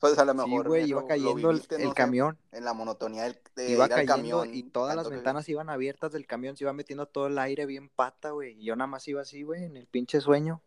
Pues 0.00 0.18
a 0.18 0.24
lo 0.24 0.34
mejor. 0.34 0.62
Sí, 0.62 0.68
güey, 0.68 0.88
iba 0.88 1.06
cayendo 1.06 1.50
el, 1.50 1.94
camión. 1.94 2.38
En 2.52 2.64
la 2.64 2.72
monotonía 2.72 3.24
del, 3.24 3.38
de 3.56 3.70
iba 3.72 3.88
cayendo 3.88 4.14
camión, 4.14 4.54
y 4.54 4.62
todas 4.62 4.94
las 4.94 5.10
ventanas 5.10 5.48
iban 5.48 5.70
abiertas 5.70 6.12
del 6.12 6.26
camión, 6.26 6.56
se 6.56 6.64
iba 6.64 6.72
metiendo 6.72 7.06
todo 7.06 7.26
el 7.26 7.38
aire 7.38 7.66
bien 7.66 7.88
pata, 7.88 8.30
güey. 8.30 8.60
Y 8.60 8.64
yo 8.64 8.76
nada 8.76 8.86
más 8.86 9.08
iba 9.08 9.22
así, 9.22 9.42
güey, 9.42 9.64
en 9.64 9.76
el 9.76 9.86
pinche 9.86 10.20
sueño. 10.20 10.62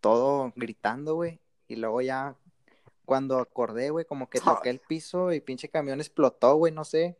Todo 0.00 0.52
gritando, 0.56 1.14
güey. 1.14 1.40
Y 1.68 1.76
luego 1.76 2.00
ya 2.00 2.34
cuando 3.04 3.38
acordé, 3.38 3.90
güey, 3.90 4.04
como 4.04 4.28
que 4.28 4.40
toqué 4.40 4.70
el 4.70 4.80
piso 4.80 5.32
y 5.32 5.40
pinche 5.40 5.68
camión 5.68 6.00
explotó, 6.00 6.54
güey, 6.56 6.72
no 6.72 6.84
sé. 6.84 7.16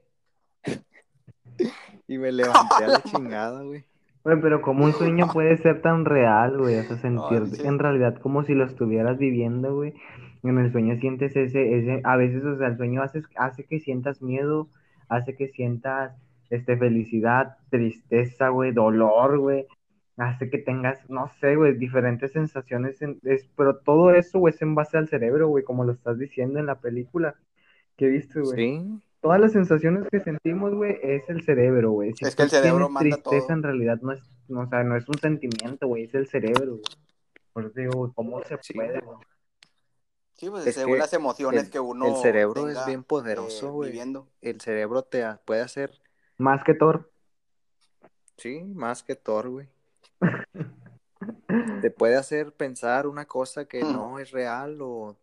y 2.09 2.19
me 2.19 2.33
levanté 2.33 2.85
a 2.85 2.89
la 2.89 3.03
chingada, 3.05 3.63
güey. 3.63 3.85
Güey, 4.25 4.41
pero 4.41 4.61
como 4.61 4.85
un 4.85 4.93
sueño 4.93 5.29
puede 5.33 5.57
ser 5.59 5.81
tan 5.81 6.05
real, 6.05 6.59
güey, 6.59 6.79
o 6.79 6.85
sea, 6.85 6.99
sentir 6.99 7.65
en 7.65 7.79
realidad 7.79 8.21
como 8.21 8.45
si 8.45 8.53
lo 8.53 8.67
estuvieras 8.67 9.17
viviendo, 9.17 9.75
güey. 9.75 9.95
En 10.43 10.59
el 10.59 10.73
sueño 10.73 10.97
sientes 10.99 11.37
ese, 11.37 11.79
ese, 11.79 12.01
a 12.05 12.17
veces, 12.17 12.45
o 12.45 12.57
sea, 12.57 12.69
el 12.69 12.77
sueño 12.77 13.03
hace, 13.03 13.23
hace 13.37 13.65
que 13.65 13.79
sientas 13.79 14.23
miedo, 14.23 14.69
hace 15.09 15.37
que 15.37 15.49
sientas, 15.49 16.13
este, 16.49 16.77
felicidad, 16.77 17.59
tristeza, 17.71 18.49
güey, 18.49 18.73
dolor, 18.73 19.39
güey, 19.39 19.67
hace 20.17 20.51
que 20.51 20.59
tengas, 20.59 21.09
no 21.09 21.29
sé, 21.41 21.57
güey, 21.57 21.75
diferentes 21.77 22.33
sensaciones, 22.33 23.01
es, 23.23 23.49
pero 23.57 23.77
todo 23.77 24.13
eso, 24.13 24.39
güey, 24.39 24.55
es 24.55 24.63
en 24.63 24.75
base 24.75 24.99
al 24.99 25.09
cerebro, 25.09 25.49
güey, 25.49 25.65
como 25.65 25.85
lo 25.85 25.93
estás 25.93 26.19
diciendo 26.19 26.59
en 26.59 26.67
la 26.67 26.81
película 26.81 27.35
que 27.97 28.09
viste, 28.09 28.41
güey. 28.41 28.57
Sí. 28.57 29.01
Todas 29.21 29.41
las 29.41 29.53
sensaciones 29.53 30.09
que 30.11 30.21
sentimos, 30.21 30.75
güey, 30.75 30.97
es 31.03 31.29
el 31.29 31.43
cerebro, 31.43 31.93
güey. 31.93 32.15
es 32.19 32.35
que 32.35 32.43
el 32.43 32.51
cerebro 32.51 32.89
manda 32.89 33.17
tristeza 33.17 33.53
en 33.53 33.63
realidad 33.63 33.99
no 34.01 34.13
es, 34.13 34.23
no, 34.49 34.61
o 34.63 34.67
sea, 34.67 34.83
no 34.83 34.97
es 34.97 35.07
un 35.09 35.19
sentimiento, 35.19 35.87
güey, 35.87 36.05
es 36.05 36.15
el 36.15 36.27
cerebro, 36.27 36.73
güey. 36.73 36.83
Por 37.53 37.67
eso 37.67 37.81
digo, 37.81 38.13
¿cómo 38.15 38.43
se 38.45 38.57
puede, 38.75 39.01
güey? 39.01 39.19
Sí, 40.41 40.49
pues 40.49 40.75
según 40.75 40.97
las 40.97 41.13
emociones 41.13 41.69
que 41.69 41.79
uno. 41.79 42.07
El 42.07 42.17
cerebro 42.17 42.67
es 42.71 42.87
bien 42.87 43.05
poderoso, 43.05 43.67
eh, 43.67 43.71
güey. 43.93 44.01
El 44.41 44.59
cerebro 44.59 45.03
te 45.03 45.23
puede 45.45 45.61
hacer. 45.61 46.01
Más 46.39 46.65
que 46.65 46.73
Thor. 46.73 47.13
Sí, 48.39 48.63
más 48.63 49.03
que 49.03 49.17
Thor, 49.17 49.51
güey. 49.51 49.69
Te 51.83 51.91
puede 51.91 52.17
hacer 52.17 52.55
pensar 52.55 53.07
una 53.07 53.27
cosa 53.27 53.67
que 53.67 53.83
no 53.83 54.19
es 54.19 54.31
real 54.31 54.81
o, 54.81 55.19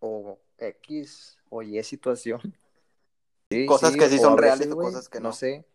o 0.00 0.38
X 0.58 1.38
o 1.48 1.62
Y 1.62 1.82
situación. 1.82 2.42
cosas 3.66 3.96
que 3.96 4.06
sí 4.10 4.18
son 4.18 4.36
reales 4.36 4.70
o 4.70 4.76
cosas 4.76 5.08
que 5.08 5.18
no. 5.18 5.32
sé. 5.32 5.66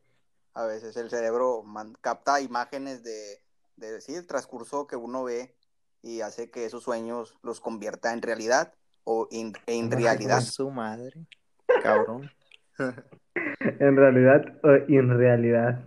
A 0.54 0.68
veces 0.68 0.96
el 0.98 1.10
cerebro 1.10 1.66
capta 2.00 2.40
imágenes 2.40 3.02
de, 3.02 3.42
de 3.78 3.98
el 4.08 4.28
transcurso 4.28 4.86
que 4.86 4.98
uno 4.98 5.24
ve 5.24 5.56
y 6.02 6.22
hace 6.22 6.50
que 6.50 6.66
esos 6.66 6.84
sueños 6.84 7.38
los 7.44 7.60
convierta 7.60 8.14
en 8.14 8.22
realidad 8.22 8.74
o 9.04 9.28
en 9.32 9.54
realidad. 9.92 10.42
su 10.42 10.70
madre, 10.72 11.28
cabrón. 11.84 12.32
en 13.58 13.96
realidad 13.96 14.60
o 14.64 14.70
en 14.88 15.18
realidad. 15.18 15.86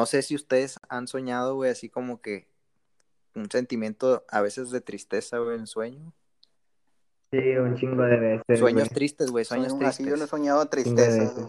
No 0.00 0.06
sé 0.06 0.22
si 0.22 0.34
ustedes 0.34 0.78
han 0.88 1.08
soñado, 1.08 1.56
güey, 1.56 1.70
así 1.70 1.88
como 1.88 2.20
que 2.20 2.48
un 3.34 3.50
sentimiento 3.50 4.24
a 4.28 4.40
veces 4.40 4.70
de 4.70 4.80
tristeza, 4.80 5.38
güey, 5.38 5.58
en 5.58 5.66
sueño. 5.66 6.12
Sí, 7.30 7.38
un 7.56 7.76
chingo 7.76 8.02
de 8.04 8.16
veces. 8.16 8.58
Sueños 8.58 8.88
tristes, 8.88 9.30
güey, 9.30 9.44
sueños 9.44 9.78
tristes. 9.78 10.06
yo 10.06 10.16
no 10.16 10.24
he 10.24 10.28
soñado 10.28 10.64
tristeza. 10.66 11.48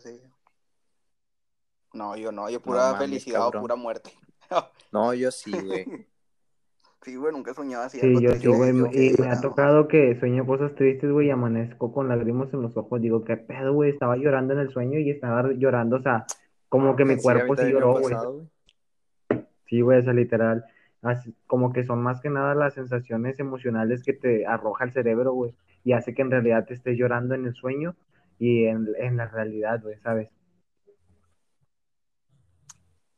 No, 1.93 2.15
yo 2.15 2.31
no, 2.31 2.49
yo 2.49 2.61
pura 2.61 2.95
felicidad 2.95 3.47
o 3.47 3.51
pura 3.51 3.75
muerte. 3.75 4.11
no, 4.91 5.13
yo 5.13 5.31
sí, 5.31 5.51
güey. 5.51 5.85
Sí, 7.01 7.15
güey, 7.15 7.31
nunca 7.31 7.51
he 7.51 7.53
soñado 7.53 7.83
así. 7.85 7.99
Sí, 7.99 8.21
yo 8.21 8.31
sí, 8.31 8.47
güey, 8.47 8.71
y 8.71 9.15
me 9.21 9.29
ha 9.29 9.39
tocado 9.39 9.87
que 9.87 10.19
sueño 10.19 10.45
cosas 10.45 10.75
tristes, 10.75 11.09
güey, 11.09 11.27
y 11.27 11.31
amanezco 11.31 11.93
con 11.93 12.09
lágrimas 12.09 12.53
en 12.53 12.61
los 12.61 12.75
ojos. 12.75 13.01
Digo, 13.01 13.23
qué 13.23 13.37
pedo, 13.37 13.73
güey, 13.73 13.91
estaba 13.91 14.17
llorando 14.17 14.53
en 14.53 14.59
el 14.59 14.69
sueño 14.69 14.99
y 14.99 15.09
estaba 15.09 15.49
llorando, 15.53 15.97
o 15.97 16.01
sea, 16.01 16.25
como 16.67 16.95
que 16.95 17.05
mi 17.05 17.17
cuerpo 17.17 17.55
sí 17.55 17.71
lloró, 17.71 17.99
güey. 17.99 18.15
Sí, 19.67 19.81
güey, 19.81 20.05
o 20.05 20.13
literal. 20.13 20.65
como 21.47 21.71
que 21.71 21.83
son 21.83 22.01
más 22.01 22.19
que 22.19 22.29
nada 22.29 22.53
las 22.53 22.73
sensaciones 22.73 23.39
emocionales 23.39 24.03
que 24.03 24.13
te 24.13 24.45
arroja 24.45 24.83
el 24.83 24.91
cerebro, 24.91 25.33
güey. 25.33 25.55
Y 25.85 25.93
hace 25.93 26.13
que 26.13 26.21
en 26.21 26.31
realidad 26.31 26.65
te 26.65 26.73
estés 26.73 26.97
llorando 26.97 27.33
en 27.33 27.45
el 27.45 27.53
sueño 27.53 27.95
y 28.39 28.65
en, 28.65 29.17
la 29.17 29.27
realidad, 29.27 29.81
güey, 29.81 29.97
¿sabes? 29.99 30.29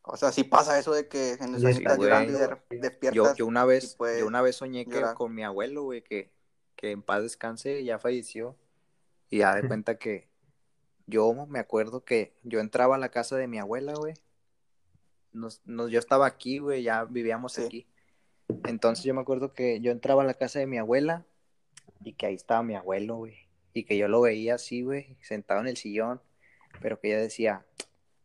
O 0.03 0.17
sea, 0.17 0.31
sí 0.31 0.43
pasa 0.43 0.79
eso 0.79 0.93
de 0.93 1.07
que 1.07 1.33
en 1.33 1.55
estás 1.55 1.97
llorando 1.97 2.59
y 2.71 2.77
despiertas. 2.77 3.37
Yo, 3.37 3.45
una 3.45 3.65
vez, 3.65 3.97
yo 4.19 4.25
una 4.25 4.41
vez 4.41 4.55
soñé 4.55 4.85
que 4.85 5.01
con 5.15 5.33
mi 5.33 5.43
abuelo, 5.43 5.83
güey, 5.83 6.01
que, 6.01 6.31
que 6.75 6.91
en 6.91 7.03
paz 7.03 7.21
descanse, 7.21 7.83
ya 7.83 7.99
falleció. 7.99 8.57
Y 9.29 9.39
ya 9.39 9.55
de 9.55 9.67
cuenta 9.67 9.97
que 9.97 10.27
yo 11.05 11.33
me 11.47 11.59
acuerdo 11.59 12.03
que 12.03 12.33
yo 12.43 12.59
entraba 12.59 12.95
a 12.95 12.99
la 12.99 13.09
casa 13.09 13.37
de 13.37 13.47
mi 13.47 13.59
abuela, 13.59 13.93
güey. 13.93 14.15
Nos, 15.33 15.61
nos, 15.65 15.89
yo 15.91 15.99
estaba 15.99 16.25
aquí, 16.25 16.57
güey, 16.57 16.83
ya 16.83 17.05
vivíamos 17.05 17.53
Sí. 17.53 17.63
aquí. 17.63 17.87
Entonces 18.65 19.05
yo 19.05 19.13
me 19.13 19.21
acuerdo 19.21 19.53
que 19.53 19.79
yo 19.79 19.91
entraba 19.91 20.23
a 20.23 20.25
la 20.25 20.33
casa 20.33 20.59
de 20.59 20.67
mi 20.67 20.77
abuela 20.77 21.25
y 22.03 22.13
que 22.13 22.25
ahí 22.25 22.35
estaba 22.35 22.63
mi 22.63 22.75
abuelo, 22.75 23.15
güey. 23.17 23.37
Y 23.73 23.85
que 23.85 23.97
yo 23.97 24.07
lo 24.07 24.19
veía 24.21 24.55
así, 24.55 24.81
güey, 24.81 25.15
sentado 25.21 25.61
en 25.61 25.67
el 25.67 25.77
sillón. 25.77 26.21
Pero 26.81 26.99
que 26.99 27.09
ella 27.09 27.21
decía, 27.21 27.65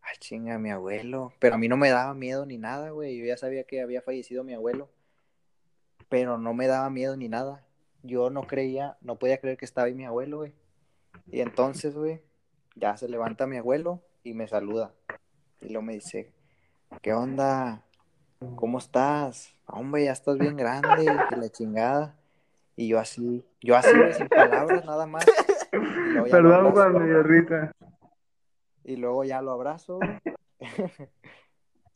ay, 0.07 0.16
chinga, 0.19 0.59
mi 0.59 0.71
abuelo. 0.71 1.33
Pero 1.38 1.57
a 1.57 1.59
mí 1.59 1.69
no 1.69 1.77
me 1.77 1.90
daba 1.90 2.14
miedo 2.14 2.47
ni 2.47 2.59
nada, 2.59 2.90
güey. 2.90 3.19
Yo 3.19 3.27
ya 3.27 3.37
sabía 3.37 3.64
que 3.64 3.83
había 3.83 4.03
fallecido 4.03 4.45
mi 4.45 4.55
abuelo. 4.55 4.88
Pero 6.09 6.38
no 6.38 6.55
me 6.55 6.69
daba 6.69 6.88
miedo 6.90 7.16
ni 7.16 7.29
nada. 7.29 7.64
Yo 8.03 8.31
no 8.31 8.42
creía, 8.47 8.97
no 9.01 9.16
podía 9.16 9.40
creer 9.40 9.57
que 9.57 9.64
estaba 9.64 9.88
ahí 9.88 9.95
mi 9.95 10.05
abuelo, 10.05 10.38
güey. 10.38 10.55
Y 11.27 11.40
entonces, 11.40 11.97
güey, 11.97 12.23
ya 12.77 12.97
se 12.97 13.09
levanta 13.09 13.47
mi 13.47 13.57
abuelo 13.57 14.01
y 14.23 14.35
me 14.35 14.47
saluda. 14.47 14.92
Y 15.61 15.71
luego 15.71 15.83
me 15.83 15.95
dice, 15.95 16.31
¿qué 17.03 17.12
onda? 17.12 17.83
¿Cómo 18.55 18.79
estás? 18.79 19.55
Hombre, 19.66 20.05
ya 20.05 20.12
estás 20.12 20.38
bien 20.38 20.57
grande, 20.57 21.03
y 21.03 21.37
la 21.37 21.49
chingada. 21.49 22.14
Y 22.77 22.88
yo 22.88 23.01
así, 23.01 23.45
yo 23.61 23.77
así, 23.77 23.90
sin 24.12 24.29
palabras, 24.29 24.85
nada 24.85 25.07
más. 25.07 25.25
Perdón, 26.31 27.07
dio 27.07 27.23
risa. 27.23 27.73
Y 28.87 28.96
luego 28.96 29.25
ya 29.25 29.42
lo 29.42 29.51
abrazo, 29.51 29.99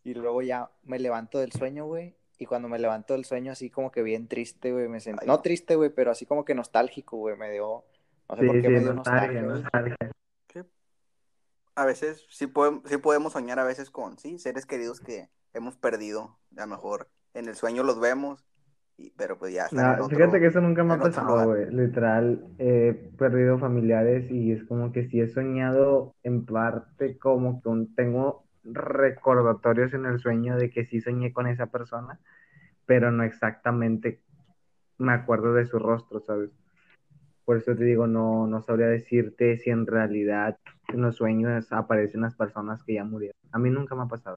y 0.05 0.15
luego 0.15 0.43
ya 0.43 0.71
me 0.83 0.99
levanto 0.99 1.39
del 1.39 1.53
sueño, 1.53 1.87
güey. 1.87 2.17
Y 2.39 2.47
cuando 2.47 2.69
me 2.69 2.79
levanto 2.79 3.13
del 3.13 3.25
sueño, 3.25 3.53
así 3.53 3.71
como 3.71 3.93
que 3.93 4.03
bien 4.03 4.27
triste, 4.27 4.73
güey, 4.73 4.89
me 4.89 5.01
sentí, 5.01 5.27
no 5.27 5.41
triste, 5.41 5.77
güey, 5.77 5.91
pero 5.91 6.11
así 6.11 6.25
como 6.25 6.45
que 6.45 6.55
nostálgico, 6.55 7.19
güey, 7.19 7.37
me 7.37 7.51
dio, 7.51 7.85
no 8.29 8.37
sé 8.37 8.43
Sí, 8.43 8.47
por 8.47 8.63
qué 8.63 8.69
sí, 8.69 8.73
me 8.73 8.81
dio 8.81 8.95
nostalgia, 8.95 9.43
nostalgia. 9.43 9.97
A 11.77 11.85
veces 11.85 12.27
sí, 12.29 12.47
podemos, 12.47 12.83
sí 12.87 12.97
podemos 12.97 13.35
soñar 13.35 13.59
a 13.59 13.65
veces 13.65 13.91
con, 13.91 14.19
sí, 14.19 14.39
seres 14.39 14.67
queridos 14.67 15.01
que 15.01 15.29
hemos 15.55 15.77
perdido. 15.77 16.39
A 16.57 16.63
lo 16.63 16.67
mejor 16.67 17.09
en 17.35 17.49
el 17.49 17.55
sueño 17.55 17.85
los 17.85 18.01
vemos, 18.01 18.45
y- 19.01 19.13
pero 19.17 19.39
pues 19.39 19.53
ya 19.53 19.67
otro, 20.01 20.09
fíjate 20.09 20.41
que 20.41 20.47
eso 20.47 20.61
nunca 20.61 20.85
me 20.85 20.95
ha 20.95 20.99
pasado, 20.99 21.47
güey. 21.47 21.71
Literal, 21.71 22.45
he 22.59 22.93
perdido 23.17 23.59
familiares 23.59 24.31
y 24.31 24.53
es 24.53 24.65
como 24.65 24.93
que 24.93 25.07
sí 25.09 25.21
he 25.21 25.29
soñado 25.29 26.15
en 26.23 26.45
parte 26.45 27.19
como 27.19 27.63
que 27.63 27.69
un- 27.69 27.95
tengo 27.95 28.45
recordatorios 28.65 29.95
en 29.95 30.07
el 30.07 30.19
sueño 30.19 30.57
de 30.57 30.71
que 30.71 30.85
sí 30.85 31.01
soñé 31.01 31.33
con 31.33 31.47
esa 31.47 31.67
persona, 31.67 32.19
pero 32.87 33.11
no 33.11 33.23
exactamente 33.23 34.21
me 34.99 35.13
acuerdo 35.13 35.55
de 35.55 35.67
su 35.67 35.79
rostro, 35.79 36.21
¿sabes? 36.21 36.51
Por 37.45 37.57
eso 37.57 37.75
te 37.75 37.85
digo, 37.85 38.07
no, 38.07 38.47
no 38.47 38.63
sabría 38.63 38.87
decirte 38.87 39.57
si 39.59 39.71
en 39.71 39.87
realidad 39.87 40.59
en 40.89 41.01
los 41.03 41.17
sueños 41.17 41.73
aparecen 41.73 42.21
las 42.21 42.35
personas 42.35 42.83
que 42.85 42.95
ya 42.95 43.05
murieron. 43.05 43.35
A 43.53 43.59
mí 43.59 43.71
nunca 43.71 43.95
me 43.95 44.03
ha 44.03 44.07
pasado. 44.07 44.37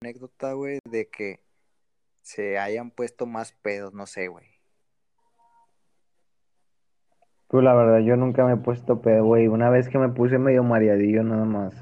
anécdota, 0.00 0.52
güey, 0.52 0.78
de 0.88 1.08
que 1.08 1.40
se 2.24 2.58
hayan 2.58 2.90
puesto 2.90 3.26
más 3.26 3.52
pedos, 3.52 3.92
no 3.92 4.06
sé, 4.06 4.28
güey. 4.28 4.46
Tú, 7.48 7.60
la 7.60 7.74
verdad, 7.74 7.98
yo 7.98 8.16
nunca 8.16 8.44
me 8.46 8.54
he 8.54 8.56
puesto 8.56 9.02
pedo, 9.02 9.26
güey. 9.26 9.46
Una 9.46 9.68
vez 9.68 9.90
que 9.90 9.98
me 9.98 10.08
puse 10.08 10.38
medio 10.38 10.64
mareadillo 10.64 11.22
nada 11.22 11.44
más. 11.44 11.74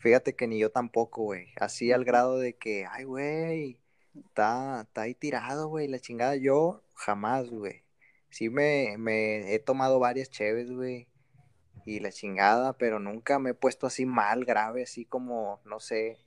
Fíjate 0.00 0.34
que 0.34 0.48
ni 0.48 0.58
yo 0.58 0.72
tampoco, 0.72 1.22
güey. 1.22 1.46
Así 1.60 1.92
al 1.92 2.04
grado 2.04 2.38
de 2.38 2.54
que, 2.54 2.84
ay, 2.90 3.04
güey, 3.04 3.80
está, 4.16 4.82
está 4.82 5.02
ahí 5.02 5.14
tirado, 5.14 5.68
güey, 5.68 5.86
la 5.86 6.00
chingada. 6.00 6.34
Yo 6.34 6.82
jamás, 6.94 7.48
güey. 7.48 7.84
Sí 8.28 8.50
me, 8.50 8.96
me 8.98 9.54
he 9.54 9.60
tomado 9.60 10.00
varias 10.00 10.30
cheves, 10.30 10.72
güey. 10.72 11.06
Y 11.86 12.00
la 12.00 12.10
chingada, 12.10 12.72
pero 12.72 12.98
nunca 12.98 13.38
me 13.38 13.50
he 13.50 13.54
puesto 13.54 13.86
así 13.86 14.04
mal, 14.04 14.44
grave, 14.44 14.82
así 14.82 15.04
como, 15.04 15.60
no 15.64 15.78
sé. 15.78 16.18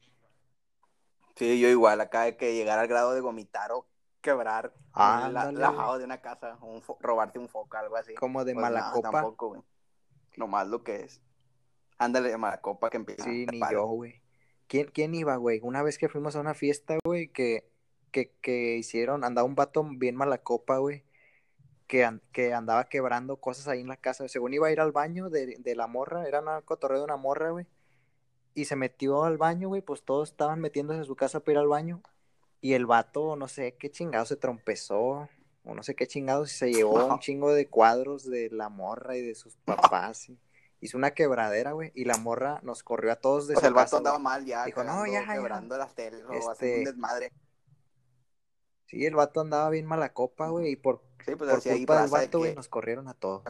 Sí, 1.36 1.60
yo 1.60 1.68
igual, 1.70 2.00
acá 2.02 2.22
de 2.24 2.38
que 2.38 2.54
llegar 2.56 2.80
al 2.80 2.88
grado 2.88 3.14
de 3.14 3.22
vomitar 3.22 3.72
o 3.72 3.86
quebrar 4.22 4.74
Ah, 4.94 5.30
la- 5.32 5.52
lavado 5.52 5.98
de 5.98 6.06
una 6.06 6.22
casa, 6.22 6.58
o 6.62 6.68
un 6.68 6.82
robarte 7.00 7.38
un 7.40 7.50
foco, 7.50 7.78
algo 7.78 7.98
así. 7.98 8.16
Como 8.16 8.46
de 8.46 8.54
Pues 8.54 8.62
mala 8.62 8.92
copa. 8.92 9.12
tampoco, 9.12 9.48
güey. 9.50 9.62
Nomás 10.38 10.68
lo 10.68 10.84
que 10.84 11.02
es. 11.04 11.22
Ándale 11.98 12.30
de 12.30 12.38
mala 12.38 12.62
copa 12.62 12.90
que 12.90 12.98
empieza. 12.98 13.24
Sí, 13.26 13.46
ni 13.52 13.60
yo, 13.72 13.86
güey. 13.86 14.22
¿Quién, 14.68 14.88
quién 14.92 15.14
iba, 15.14 15.36
güey? 15.36 15.60
Una 15.62 15.84
vez 15.84 15.98
que 15.98 16.10
fuimos 16.10 16.36
a 16.36 16.40
una 16.40 16.54
fiesta, 16.54 16.98
güey, 17.06 17.28
que, 17.28 17.70
que, 18.12 18.32
que 18.42 18.78
hicieron, 18.78 19.24
andaba 19.24 19.46
un 19.46 19.56
vato 19.56 19.84
bien 19.84 20.16
mala 20.16 20.38
copa, 20.40 20.78
güey, 20.78 21.04
que, 21.88 22.20
que 22.32 22.54
andaba 22.54 22.86
quebrando 22.86 23.38
cosas 23.38 23.68
ahí 23.68 23.82
en 23.82 23.88
la 23.90 23.98
casa. 23.98 24.28
Según 24.28 24.54
iba 24.54 24.68
a 24.68 24.72
ir 24.72 24.80
al 24.82 24.92
baño 24.92 25.30
de, 25.30 25.58
de 25.60 25.76
la 25.76 25.88
morra, 25.88 26.28
era 26.28 26.40
un 26.40 26.62
cotorreo 26.64 26.98
de 27.00 27.04
una 27.06 27.18
morra, 27.18 27.52
güey. 27.52 27.68
Y 28.56 28.66
se 28.66 28.76
metió 28.76 29.24
al 29.26 29.38
baño, 29.38 29.68
güey, 29.68 29.82
pues 29.82 30.02
todos 30.04 30.32
estaban 30.32 30.60
metiéndose 30.62 31.02
a 31.02 31.04
su 31.04 31.16
casa 31.16 31.42
para 31.42 31.52
ir 31.54 31.58
al 31.60 31.68
baño. 31.68 32.02
Y 32.62 32.74
el 32.74 32.86
vato, 32.88 33.36
no 33.36 33.48
sé 33.48 33.76
qué 33.78 33.92
chingado, 33.92 34.26
se 34.26 34.38
trompezó, 34.38 35.30
o 35.64 35.76
no 35.76 35.84
sé 35.84 35.94
qué 35.96 36.08
chingados, 36.08 36.52
y 36.54 36.58
se 36.58 36.74
llevó 36.74 37.06
un 37.14 37.20
chingo 37.20 37.54
de 37.54 37.68
cuadros 37.68 38.26
de 38.28 38.50
la 38.50 38.70
morra 38.70 39.16
y 39.18 39.22
de 39.22 39.36
sus 39.36 39.58
papás. 39.58 40.30
y 40.30 40.40
hizo 40.82 40.98
una 40.98 41.12
quebradera, 41.12 41.74
güey, 41.74 41.92
y 41.96 42.06
la 42.06 42.18
morra 42.18 42.60
nos 42.64 42.82
corrió 42.84 43.12
a 43.12 43.16
todos 43.18 43.48
de 43.48 43.54
O 43.54 43.58
su 43.58 43.62
sea, 43.62 43.68
el 43.70 43.74
vato 43.76 43.86
casa, 43.86 43.98
andaba 43.98 44.20
mal 44.20 44.46
ya, 44.46 44.66
Dijo, 44.66 44.84
no, 44.84 44.92
cagando, 44.92 45.12
ya, 45.14 45.26
ya. 45.26 45.34
quebrando 45.34 45.78
las 45.78 45.94
teles 45.96 46.24
Este- 46.32 46.78
un 46.80 46.84
desmadre. 46.86 47.32
Sí, 48.86 49.06
el 49.06 49.16
vato 49.16 49.42
andaba 49.42 49.70
bien 49.70 49.86
mala 49.86 50.14
copa, 50.14 50.50
güey, 50.50 50.72
y 50.72 50.76
por, 50.76 51.02
Sí, 51.26 51.36
pues 51.36 51.50
por 51.50 51.62
culpa 51.64 52.02
del 52.02 52.12
vato, 52.12 52.38
güey, 52.38 52.52
que... 52.52 52.56
nos 52.56 52.70
corrieron 52.70 53.08
a 53.08 53.14
todos. 53.16 53.44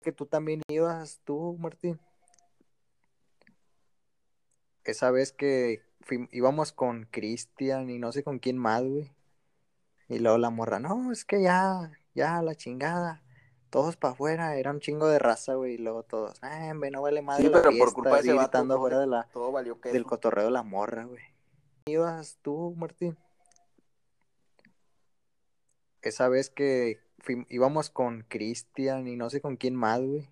Que 0.00 0.12
tú 0.12 0.26
también 0.26 0.62
ibas, 0.68 1.20
tú, 1.24 1.56
Martín. 1.58 2.00
Esa 4.88 5.10
vez 5.10 5.32
que 5.32 5.82
íbamos 6.30 6.72
con 6.72 7.04
Cristian 7.10 7.90
y 7.90 7.98
no 7.98 8.10
sé 8.10 8.22
con 8.22 8.38
quién 8.38 8.56
más, 8.56 8.82
güey. 8.82 9.12
Y 10.08 10.18
luego 10.18 10.38
la 10.38 10.48
morra, 10.48 10.78
no, 10.78 11.12
es 11.12 11.26
que 11.26 11.42
ya, 11.42 11.92
ya, 12.14 12.40
la 12.40 12.54
chingada. 12.54 13.22
Todos 13.68 13.98
para 13.98 14.14
afuera, 14.14 14.56
era 14.56 14.70
un 14.70 14.80
chingo 14.80 15.06
de 15.06 15.18
raza, 15.18 15.56
güey. 15.56 15.74
Y 15.74 15.76
luego 15.76 16.04
todos, 16.04 16.38
ah, 16.40 16.72
no 16.72 17.02
vale 17.02 17.20
madre 17.20 17.42
Sí, 17.42 17.50
la 17.50 17.58
pero 17.58 17.64
por 17.64 17.74
fiesta", 17.74 17.94
culpa 17.94 18.14
de 18.14 18.20
ese 18.20 18.32
vato, 18.32 18.58
afuera 18.60 18.98
de 18.98 19.06
la, 19.06 19.24
todo 19.24 19.52
valió 19.52 19.78
que 19.78 19.92
del 19.92 20.06
cotorreo 20.06 20.46
de 20.46 20.52
la 20.52 20.62
morra, 20.62 21.04
güey. 21.04 21.22
¿Ibas 21.84 22.38
tú, 22.40 22.74
Martín? 22.78 23.18
Esa 26.00 26.30
vez 26.30 26.48
que 26.48 27.02
íbamos 27.50 27.90
con 27.90 28.24
Cristian 28.26 29.06
y 29.06 29.16
no 29.16 29.28
sé 29.28 29.42
con 29.42 29.58
quién 29.58 29.74
más, 29.74 30.00
güey. 30.00 30.30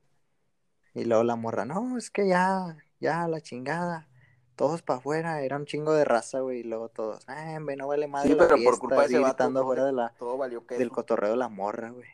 Y 0.94 1.04
luego 1.04 1.24
la 1.24 1.36
morra, 1.36 1.66
no, 1.66 1.98
es 1.98 2.08
que 2.08 2.26
ya, 2.26 2.78
ya, 3.00 3.28
la 3.28 3.42
chingada. 3.42 4.08
Todos 4.56 4.80
para 4.82 4.98
afuera, 4.98 5.42
era 5.42 5.56
un 5.56 5.66
chingo 5.66 5.92
de 5.92 6.04
raza, 6.04 6.40
güey. 6.40 6.60
Y 6.60 6.64
luego 6.64 6.88
todos, 6.88 7.22
ah, 7.28 7.58
no 7.60 7.86
vale 7.86 8.08
madre 8.08 8.30
Sí, 8.30 8.34
la 8.34 8.48
pero 8.48 8.50
por 8.50 8.58
fiesta", 8.58 8.80
culpa 8.80 9.00
de 9.02 9.06
ese 9.06 9.18
vato, 9.18 9.48
todo, 9.48 9.60
afuera 9.60 9.84
de 9.84 9.92
la, 9.92 10.12
todo 10.18 10.38
valió 10.38 10.66
que 10.66 10.78
del 10.78 10.90
cotorreo 10.90 11.30
de 11.30 11.36
la 11.36 11.48
morra, 11.48 11.90
güey. 11.90 12.08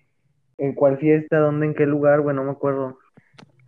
¿En 0.59 0.75
cuál 0.75 0.99
fiesta? 0.99 1.39
¿Dónde? 1.39 1.67
¿En 1.67 1.75
qué 1.75 1.87
lugar? 1.87 2.21
Güey, 2.21 2.35
no 2.35 2.45
me 2.45 2.51
acuerdo. 2.51 2.99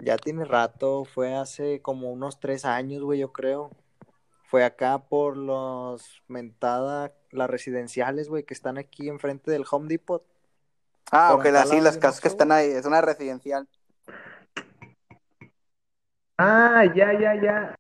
Ya 0.01 0.17
tiene 0.17 0.45
rato, 0.45 1.05
fue 1.05 1.35
hace 1.35 1.81
como 1.81 2.13
unos 2.13 2.41
tres 2.41 2.65
años, 2.65 3.03
güey, 3.03 3.21
yo 3.21 3.33
creo. 3.33 3.71
Fue 4.45 4.65
acá 4.65 4.99
por 4.99 5.37
los 5.37 6.23
mentada, 6.29 7.13
las 7.31 7.49
residenciales, 7.49 8.29
güey, 8.29 8.45
que 8.45 8.55
están 8.55 8.77
aquí 8.77 9.09
enfrente 9.09 9.51
del 9.51 9.65
Home 9.71 9.89
Depot. 9.89 10.23
Ah, 11.11 11.31
Por 11.33 11.41
ok, 11.41 11.55
al 11.55 11.69
sí, 11.69 11.81
las 11.81 11.99
casas 11.99 12.21
que 12.21 12.29
están 12.29 12.53
ahí, 12.53 12.71
es 12.71 12.87
una 12.87 13.01
residencial. 13.01 13.69
Ah, 16.39 16.85
ya, 16.95 17.13
ya, 17.19 17.35
ya. 17.41 17.77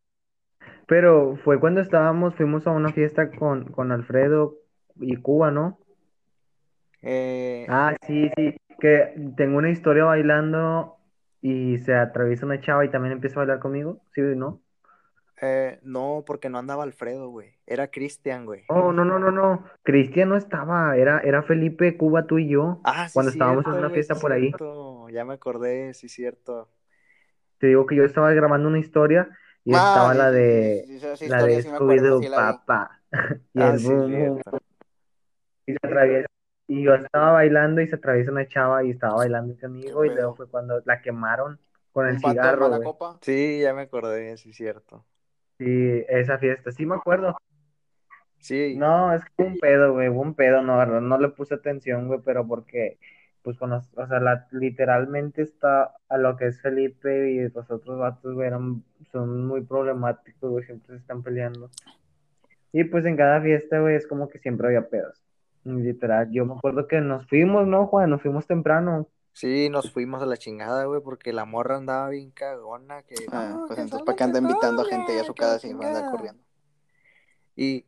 Pero 0.86 1.36
fue 1.44 1.60
cuando 1.60 1.80
estábamos, 1.80 2.34
fuimos 2.34 2.66
a 2.66 2.70
una 2.72 2.90
fiesta 2.92 3.30
con, 3.30 3.64
con 3.72 3.92
Alfredo 3.92 4.54
y 4.96 5.16
Cuba, 5.16 5.50
¿no? 5.50 5.78
Eh, 7.02 7.66
Ah, 7.68 7.96
sí, 8.06 8.30
sí, 8.36 8.56
que 8.80 9.14
tengo 9.36 9.58
una 9.58 9.70
historia 9.70 10.04
bailando 10.04 10.96
y 11.40 11.78
se 11.78 11.94
atraviesa 11.94 12.46
una 12.46 12.60
chava 12.60 12.84
y 12.84 12.90
también 12.90 13.12
empieza 13.12 13.36
a 13.36 13.44
bailar 13.44 13.60
conmigo, 13.60 14.00
¿sí 14.14 14.20
o 14.20 14.34
no? 14.34 14.60
eh, 15.40 15.78
no, 15.82 16.24
porque 16.26 16.48
no 16.48 16.58
andaba 16.58 16.82
Alfredo, 16.84 17.28
güey. 17.28 17.54
Era 17.66 17.90
Cristian, 17.90 18.46
güey. 18.46 18.64
Oh, 18.68 18.92
no, 18.92 19.04
no, 19.04 19.18
no, 19.18 19.30
no, 19.30 19.64
Cristian 19.82 20.30
no 20.30 20.36
estaba, 20.36 20.96
era, 20.96 21.20
era 21.20 21.42
Felipe, 21.42 21.96
Cuba, 21.98 22.26
tú 22.26 22.38
y 22.38 22.48
yo, 22.48 22.80
Ah, 22.84 23.08
sí, 23.08 23.12
cuando 23.12 23.30
estábamos 23.30 23.66
en 23.66 23.72
una 23.74 23.90
fiesta 23.90 24.14
por 24.14 24.32
ahí. 24.32 24.50
cierto. 24.50 25.08
Ya 25.10 25.24
me 25.24 25.34
acordé, 25.34 25.94
sí, 25.94 26.08
cierto. 26.08 26.68
Te 27.58 27.68
digo 27.68 27.86
que 27.86 27.96
yo 27.96 28.04
estaba 28.04 28.32
grabando 28.32 28.68
una 28.68 28.78
historia 28.78 29.28
y 29.64 29.74
Ah, 29.74 29.76
estaba 29.76 30.12
sí, 30.12 30.18
la 30.18 30.30
de, 30.30 30.86
sí, 31.16 31.28
la 31.28 31.42
de 31.42 31.62
Scooby-Doo, 31.62 32.28
la 32.30 32.36
papá, 32.66 33.02
y 33.54 33.62
Ah, 33.62 33.70
el 33.70 33.78
sí, 33.78 33.88
boom, 33.88 34.40
y 35.66 35.72
se 35.72 35.78
atraviesa. 35.82 36.28
Y 36.66 36.82
yo 36.84 36.94
estaba 36.94 37.32
bailando 37.32 37.80
y 37.82 37.88
se 37.88 37.96
atraviesa 37.96 38.30
una 38.32 38.48
chava 38.48 38.84
y 38.84 38.90
estaba 38.90 39.16
bailando 39.16 39.54
conmigo 39.60 40.04
y 40.04 40.10
luego 40.10 40.34
fue 40.34 40.48
cuando 40.48 40.80
la 40.86 41.02
quemaron 41.02 41.58
con 41.92 42.08
el 42.08 42.18
cigarro, 42.18 42.68
güey. 42.70 42.82
copa. 42.84 43.18
Sí, 43.22 43.60
ya 43.60 43.74
me 43.74 43.82
acordé, 43.82 44.36
sí, 44.38 44.52
cierto. 44.52 45.04
Sí, 45.58 45.64
esa 46.08 46.38
fiesta, 46.38 46.70
sí 46.72 46.86
me 46.86 46.94
acuerdo. 46.96 47.36
Sí, 48.38 48.78
No, 48.78 49.14
es 49.14 49.24
que 49.24 49.42
un 49.44 49.58
pedo, 49.58 49.92
güey, 49.92 50.08
un 50.08 50.34
pedo, 50.34 50.60
no, 50.62 50.84
no 51.00 51.18
le 51.18 51.28
puse 51.28 51.54
atención, 51.54 52.08
güey, 52.08 52.20
pero 52.24 52.46
porque 52.46 52.98
pues 53.44 53.58
con 53.58 53.70
los, 53.70 53.86
o 53.94 54.06
sea, 54.06 54.20
la, 54.20 54.48
literalmente 54.52 55.42
está 55.42 55.94
a 56.08 56.16
lo 56.16 56.36
que 56.36 56.46
es 56.46 56.60
Felipe 56.62 57.30
y 57.30 57.48
los 57.50 57.70
otros 57.70 57.98
vatos, 57.98 58.34
güey, 58.34 58.48
eran, 58.48 58.82
son 59.12 59.46
muy 59.46 59.60
problemáticos, 59.60 60.50
güey, 60.50 60.64
siempre 60.64 60.94
se 60.94 61.00
están 61.02 61.22
peleando. 61.22 61.70
Y 62.72 62.84
pues 62.84 63.04
en 63.04 63.16
cada 63.16 63.42
fiesta, 63.42 63.80
güey, 63.80 63.96
es 63.96 64.06
como 64.06 64.30
que 64.30 64.38
siempre 64.38 64.68
había 64.68 64.88
pedos. 64.88 65.22
Literal, 65.62 66.30
yo 66.32 66.46
me 66.46 66.54
acuerdo 66.54 66.88
que 66.88 67.00
nos 67.02 67.26
fuimos, 67.28 67.66
¿no, 67.66 67.86
Juan? 67.86 68.10
Nos 68.10 68.22
fuimos 68.22 68.46
temprano. 68.46 69.08
Sí, 69.34 69.68
nos 69.68 69.92
fuimos 69.92 70.22
a 70.22 70.26
la 70.26 70.38
chingada, 70.38 70.84
güey, 70.86 71.02
porque 71.02 71.32
la 71.32 71.44
morra 71.44 71.76
andaba 71.76 72.08
bien 72.08 72.30
cagona. 72.30 73.02
Que, 73.02 73.16
ah, 73.30 73.64
pues 73.66 73.78
entonces, 73.78 74.06
¿para 74.06 74.16
qué 74.16 74.24
anda 74.24 74.38
invitando 74.38 74.82
a 74.82 74.86
gente 74.86 75.20
a 75.20 75.24
su 75.24 75.34
casa 75.34 75.58
si 75.58 75.72
va 75.74 75.84
a 75.84 75.88
andar 75.88 76.10
corriendo? 76.10 76.42
Y. 77.56 77.84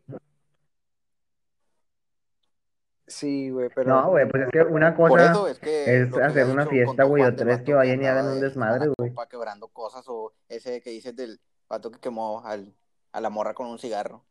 Sí, 3.07 3.51
güey, 3.51 3.69
pero. 3.75 3.89
No, 3.89 4.11
güey, 4.11 4.29
pues 4.29 4.45
es 4.45 4.49
que 4.51 4.63
una 4.63 4.95
cosa 4.95 5.33
es, 5.63 6.13
hacer 6.17 6.47
una 6.47 6.67
fiesta, 6.67 7.05
güey, 7.05 7.23
otra 7.23 7.55
es 7.55 7.63
que 7.63 7.75
vayan 7.75 8.03
y 8.03 8.07
hagan 8.07 8.27
un 8.27 8.41
desmadre, 8.41 8.89
güey. 8.99 9.13
quebrando 9.31 9.69
cosas, 9.69 10.05
o 10.09 10.33
ese 10.49 10.81
que 10.81 10.91
dices 10.91 11.15
del 11.15 11.39
pato 11.69 11.91
que 11.91 12.01
quemó 12.01 12.45
al, 12.45 12.75
a 13.13 13.21
la 13.21 13.31
morra 13.31 13.55
con 13.55 13.69
un 13.69 13.79
cigarro. 13.79 14.25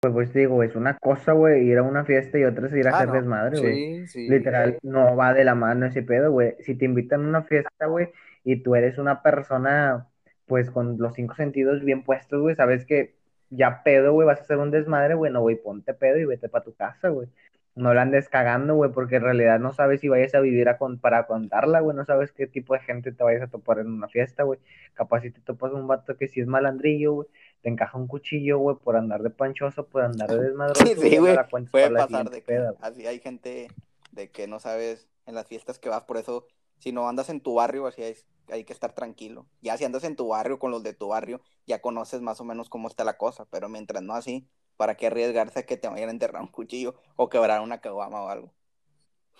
Pues, 0.00 0.14
pues 0.14 0.32
digo, 0.32 0.62
es 0.62 0.74
una 0.74 0.98
cosa, 0.98 1.32
güey, 1.32 1.62
ir 1.62 1.78
a 1.78 1.82
una 1.82 2.04
fiesta 2.04 2.38
y 2.38 2.44
otra 2.44 2.66
es 2.66 2.72
ir 2.72 2.88
a 2.88 2.96
hacer 2.96 3.12
desmadre, 3.12 3.60
güey. 3.60 4.06
Literal, 4.28 4.78
no 4.82 5.14
va 5.14 5.34
de 5.34 5.44
la 5.44 5.54
mano 5.54 5.86
ese 5.86 6.02
pedo, 6.02 6.32
güey. 6.32 6.56
Si 6.60 6.74
te 6.74 6.86
invitan 6.86 7.24
a 7.24 7.28
una 7.28 7.42
fiesta, 7.42 7.86
güey, 7.86 8.08
y 8.44 8.62
tú 8.62 8.74
eres 8.74 8.98
una 8.98 9.22
persona, 9.22 10.08
pues, 10.46 10.70
con 10.70 10.96
los 10.98 11.14
cinco 11.14 11.34
sentidos 11.34 11.84
bien 11.84 12.02
puestos, 12.02 12.40
güey, 12.40 12.56
sabes 12.56 12.86
que 12.86 13.14
ya 13.50 13.82
pedo, 13.84 14.12
güey, 14.12 14.26
vas 14.26 14.40
a 14.40 14.42
hacer 14.42 14.56
un 14.56 14.70
desmadre, 14.70 15.14
güey, 15.14 15.30
no, 15.30 15.42
güey, 15.42 15.56
ponte 15.56 15.92
pedo 15.94 16.18
y 16.18 16.24
vete 16.24 16.48
para 16.48 16.64
tu 16.64 16.74
casa, 16.74 17.10
güey. 17.10 17.28
No 17.74 17.94
la 17.94 18.02
andes 18.02 18.28
cagando, 18.28 18.74
güey, 18.74 18.90
porque 18.92 19.16
en 19.16 19.22
realidad 19.22 19.58
no 19.58 19.72
sabes 19.72 20.00
si 20.00 20.08
vayas 20.08 20.34
a 20.34 20.40
vivir 20.40 20.68
a 20.68 20.78
para 21.00 21.26
contarla, 21.26 21.80
güey, 21.80 21.96
no 21.96 22.04
sabes 22.04 22.30
qué 22.32 22.46
tipo 22.46 22.74
de 22.74 22.80
gente 22.80 23.12
te 23.12 23.24
vayas 23.24 23.42
a 23.42 23.46
topar 23.46 23.78
en 23.78 23.86
una 23.86 24.08
fiesta, 24.08 24.42
güey. 24.42 24.60
Capaz 24.92 25.22
si 25.22 25.30
te 25.30 25.40
topas 25.40 25.72
un 25.72 25.86
vato 25.86 26.16
que 26.16 26.28
sí 26.28 26.40
es 26.40 26.46
malandrillo, 26.46 27.12
güey, 27.14 27.28
te 27.62 27.70
encaja 27.70 27.96
un 27.96 28.06
cuchillo, 28.06 28.58
güey, 28.58 28.76
por 28.76 28.96
andar 28.96 29.22
de 29.22 29.30
panchoso, 29.30 29.86
por 29.86 30.02
andar 30.02 30.28
de 30.28 30.48
desmadroso. 30.48 30.84
Sí, 30.84 30.94
sí, 31.00 31.16
güey. 31.16 31.36
Puede 31.70 31.90
pasar 31.90 32.28
de 32.30 32.42
que 32.42 32.70
así 32.80 33.06
hay 33.06 33.20
gente 33.20 33.68
de 34.10 34.30
que 34.30 34.46
no 34.46 34.60
sabes 34.60 35.08
en 35.26 35.34
las 35.34 35.46
fiestas 35.46 35.78
que 35.78 35.88
vas, 35.88 36.04
por 36.04 36.18
eso 36.18 36.46
si 36.78 36.90
no 36.92 37.08
andas 37.08 37.28
en 37.28 37.40
tu 37.40 37.54
barrio, 37.54 37.86
así 37.86 38.02
hay, 38.02 38.16
hay 38.48 38.64
que 38.64 38.72
estar 38.72 38.92
tranquilo. 38.92 39.46
Ya 39.60 39.76
si 39.76 39.84
andas 39.84 40.02
en 40.02 40.16
tu 40.16 40.28
barrio 40.28 40.58
con 40.58 40.72
los 40.72 40.82
de 40.82 40.94
tu 40.94 41.08
barrio, 41.08 41.40
ya 41.64 41.80
conoces 41.80 42.20
más 42.20 42.40
o 42.40 42.44
menos 42.44 42.68
cómo 42.68 42.88
está 42.88 43.04
la 43.04 43.16
cosa, 43.16 43.46
pero 43.50 43.68
mientras 43.68 44.02
no 44.02 44.14
así, 44.14 44.48
¿para 44.82 44.96
qué 44.96 45.06
arriesgarse 45.06 45.60
a 45.60 45.62
que 45.62 45.76
te 45.76 45.86
vayan 45.86 46.08
a 46.08 46.10
enterrar 46.10 46.42
un 46.42 46.48
cuchillo 46.48 46.96
o 47.14 47.28
quebrar 47.28 47.60
una 47.60 47.80
caguama 47.80 48.20
o 48.20 48.28
algo? 48.28 48.52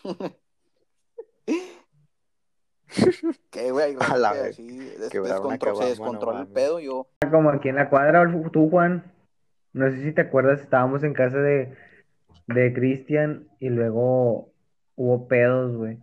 ¿Qué, 3.51 3.73
güey? 3.73 3.97
A 3.99 4.17
la 4.19 4.35
vez. 4.35 4.55
Sí, 4.55 4.89
se 5.11 5.21
descontroló 5.21 6.39
el 6.39 6.47
pedo. 6.47 6.79
Yo. 6.79 7.09
Como 7.29 7.51
aquí 7.51 7.71
en 7.71 7.75
la 7.75 7.91
cuadra, 7.91 8.25
tú, 8.53 8.71
Juan. 8.71 9.13
No 9.73 9.91
sé 9.91 10.01
si 10.05 10.13
te 10.13 10.21
acuerdas, 10.21 10.61
estábamos 10.61 11.03
en 11.03 11.13
casa 11.13 11.39
de, 11.39 11.77
de 12.47 12.73
Cristian 12.73 13.49
y 13.59 13.69
luego 13.69 14.53
hubo 14.95 15.27
pedos, 15.27 15.77
güey. 15.77 15.99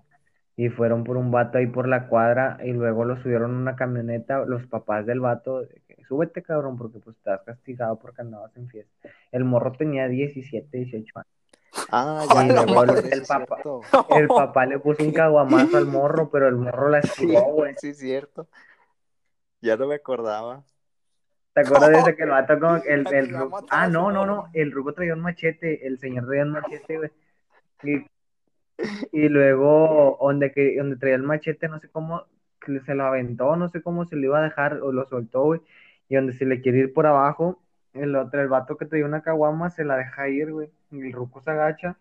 Y 0.59 0.67
fueron 0.67 1.05
por 1.05 1.15
un 1.15 1.31
vato 1.31 1.57
ahí 1.57 1.67
por 1.67 1.87
la 1.87 2.09
cuadra 2.09 2.57
y 2.61 2.73
luego 2.73 3.05
lo 3.05 3.15
subieron 3.21 3.51
en 3.51 3.57
una 3.59 3.77
camioneta, 3.77 4.39
los 4.39 4.67
papás 4.67 5.05
del 5.05 5.21
vato, 5.21 5.65
súbete 6.05 6.43
cabrón 6.43 6.77
porque 6.77 6.99
pues 6.99 7.15
estás 7.15 7.39
castigado 7.45 7.97
porque 7.97 8.23
andabas 8.23 8.53
en 8.57 8.67
fiesta. 8.67 9.07
El 9.31 9.45
morro 9.45 9.71
tenía 9.71 10.09
17, 10.09 10.77
18 10.77 11.19
años. 11.19 11.27
Ah, 11.89 12.25
ya 12.33 12.45
el, 12.45 13.23
papá, 13.25 13.63
el 14.17 14.27
papá 14.27 14.65
le 14.65 14.79
puso 14.79 15.01
un 15.01 15.13
caguamazo 15.13 15.77
al 15.77 15.85
morro, 15.85 16.29
pero 16.29 16.49
el 16.49 16.57
morro 16.57 16.89
la 16.89 16.99
esquivó, 16.99 17.53
güey. 17.53 17.75
Sí, 17.77 17.93
cierto. 17.93 18.49
Ya 19.61 19.77
no 19.77 19.87
me 19.87 19.95
acordaba. 19.95 20.65
¿Te 21.53 21.61
acuerdas 21.61 21.89
de 21.89 21.99
ese 21.99 22.15
que 22.17 22.23
el 22.23 22.31
vato 22.31 22.59
como 22.59 22.75
el, 22.75 23.07
el, 23.13 23.33
Ah, 23.69 23.87
no, 23.87 24.11
no, 24.11 24.25
no, 24.25 24.49
el 24.51 24.73
rubo 24.73 24.93
traía 24.93 25.13
un 25.13 25.21
machete, 25.21 25.87
el 25.87 25.99
señor 25.99 26.25
traía 26.27 26.43
un 26.43 26.51
machete, 26.51 26.97
güey. 26.97 27.11
Y, 27.83 28.05
y 29.11 29.29
luego, 29.29 30.17
donde, 30.21 30.51
que, 30.51 30.77
donde 30.77 30.97
traía 30.97 31.15
el 31.15 31.23
machete, 31.23 31.67
no 31.67 31.79
sé 31.79 31.89
cómo, 31.89 32.23
se 32.85 32.95
lo 32.95 33.05
aventó, 33.05 33.55
no 33.55 33.69
sé 33.69 33.81
cómo 33.81 34.05
se 34.05 34.15
lo 34.15 34.25
iba 34.25 34.39
a 34.39 34.43
dejar, 34.43 34.81
o 34.81 34.91
lo 34.91 35.07
soltó, 35.07 35.43
güey. 35.43 35.61
Y 36.07 36.15
donde 36.15 36.33
se 36.33 36.45
le 36.45 36.61
quiere 36.61 36.79
ir 36.79 36.93
por 36.93 37.05
abajo, 37.05 37.59
el 37.93 38.15
otro, 38.15 38.41
el 38.41 38.47
vato 38.47 38.77
que 38.77 38.85
traía 38.85 39.05
una 39.05 39.21
caguama, 39.21 39.69
se 39.69 39.83
la 39.83 39.97
deja 39.97 40.29
ir, 40.29 40.51
güey. 40.51 40.71
El 40.91 41.11
ruco 41.11 41.41
se 41.41 41.51
agacha, 41.51 41.97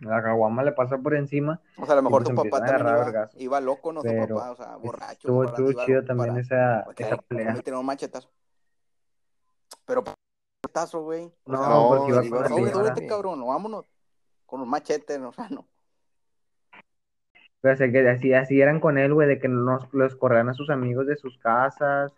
la 0.00 0.22
caguama 0.22 0.62
le 0.62 0.72
pasa 0.72 0.98
por 0.98 1.14
encima. 1.14 1.60
O 1.76 1.84
sea, 1.84 1.94
a 1.94 1.96
lo 1.96 2.02
mejor 2.02 2.24
tu 2.24 2.34
papá 2.34 2.64
también 2.64 3.08
iba, 3.08 3.30
iba, 3.36 3.60
loco, 3.60 3.92
no 3.92 4.02
su 4.02 4.08
papá, 4.08 4.50
o 4.52 4.56
sea, 4.56 4.76
borracho. 4.76 5.44
Estuvo, 5.44 5.84
chido 5.84 6.04
también 6.04 6.38
esa, 6.38 6.82
esa 6.96 7.16
pelea. 7.16 7.56
un 7.78 7.86
machetazo. 7.86 8.30
Pero 9.84 10.04
machetazo, 10.62 11.02
güey. 11.02 11.32
No, 11.46 11.68
no, 11.68 11.88
porque 11.88 12.28
iba 12.28 12.48
con 12.48 12.72
No, 12.72 13.08
cabrón, 13.08 13.46
vámonos. 13.46 13.86
Con 14.46 14.60
un 14.60 14.68
machete, 14.68 15.18
no, 15.18 15.28
o 15.28 15.32
sea, 15.32 15.48
no. 15.50 15.66
Pero 17.60 17.74
o 17.74 17.76
sea, 17.76 17.90
que 17.90 18.08
así, 18.08 18.32
así 18.32 18.60
eran 18.60 18.80
con 18.80 18.98
él, 18.98 19.14
güey, 19.14 19.28
de 19.28 19.38
que 19.38 19.48
nos, 19.48 19.92
los 19.92 20.16
corrían 20.16 20.48
a 20.48 20.54
sus 20.54 20.70
amigos 20.70 21.06
de 21.06 21.16
sus 21.16 21.38
casas. 21.38 22.12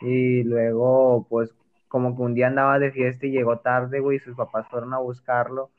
Y 0.00 0.44
luego, 0.44 1.26
pues, 1.28 1.54
como 1.88 2.16
que 2.16 2.22
un 2.22 2.34
día 2.34 2.46
andaba 2.48 2.78
de 2.78 2.92
fiesta 2.92 3.26
y 3.26 3.32
llegó 3.32 3.58
tarde, 3.58 4.00
güey, 4.00 4.18
y 4.18 4.20
sus 4.20 4.36
papás 4.36 4.68
fueron 4.68 4.94
a 4.94 4.98
buscarlo. 4.98 5.70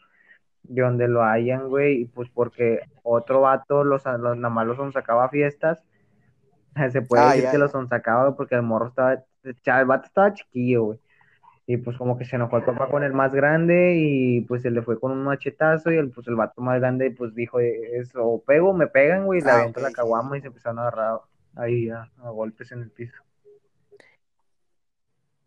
Y 0.68 0.82
donde 0.82 1.08
lo 1.08 1.24
hayan, 1.24 1.70
güey, 1.70 2.02
y 2.02 2.06
pues 2.06 2.30
porque 2.30 2.82
otro 3.04 3.42
vato 3.42 3.84
los, 3.84 4.04
los 4.06 4.38
nada 4.38 4.54
más 4.54 4.68
los 4.68 4.94
sacaba 4.94 5.30
fiestas. 5.30 5.84
Se 6.92 7.02
puede 7.02 7.26
decir 7.36 7.50
que 7.52 7.58
los 7.58 7.72
sacaba 7.90 8.36
porque 8.36 8.56
el 8.56 8.62
morro 8.64 8.88
estaba, 8.88 9.14
el 9.44 9.86
vato 9.86 10.06
estaba 10.06 10.34
chiquillo, 10.34 10.84
güey. 10.84 11.00
Y 11.72 11.78
pues 11.78 11.98
como 11.98 12.18
que 12.18 12.26
se 12.26 12.36
enojó 12.36 12.58
el 12.58 12.64
papá 12.64 12.90
con 12.90 13.04
el 13.04 13.14
más 13.14 13.32
grande 13.32 13.94
y 13.96 14.42
pues 14.42 14.64
se 14.64 14.72
le 14.72 14.82
fue 14.82 15.00
con 15.00 15.12
un 15.12 15.24
machetazo 15.24 15.92
y 15.92 15.98
el, 15.98 16.10
pues 16.10 16.28
el 16.28 16.34
vato 16.34 16.62
más 16.62 16.80
grande 16.80 17.12
pues 17.12 17.36
dijo, 17.36 17.60
eso, 17.60 18.26
o 18.26 18.42
pego, 18.42 18.74
me 18.74 18.88
pegan, 18.88 19.28
güey, 19.28 19.40
y 19.40 19.44
le 19.44 19.52
ah, 19.52 19.72
la 19.76 19.92
caguama 19.92 20.36
y 20.36 20.42
se 20.42 20.48
empezaron 20.48 20.80
a 20.80 20.88
agarrar 20.88 21.20
ahí 21.54 21.88
a 21.92 22.10
golpes 22.32 22.72
en 22.72 22.82
el 22.82 22.90
piso. 22.90 23.22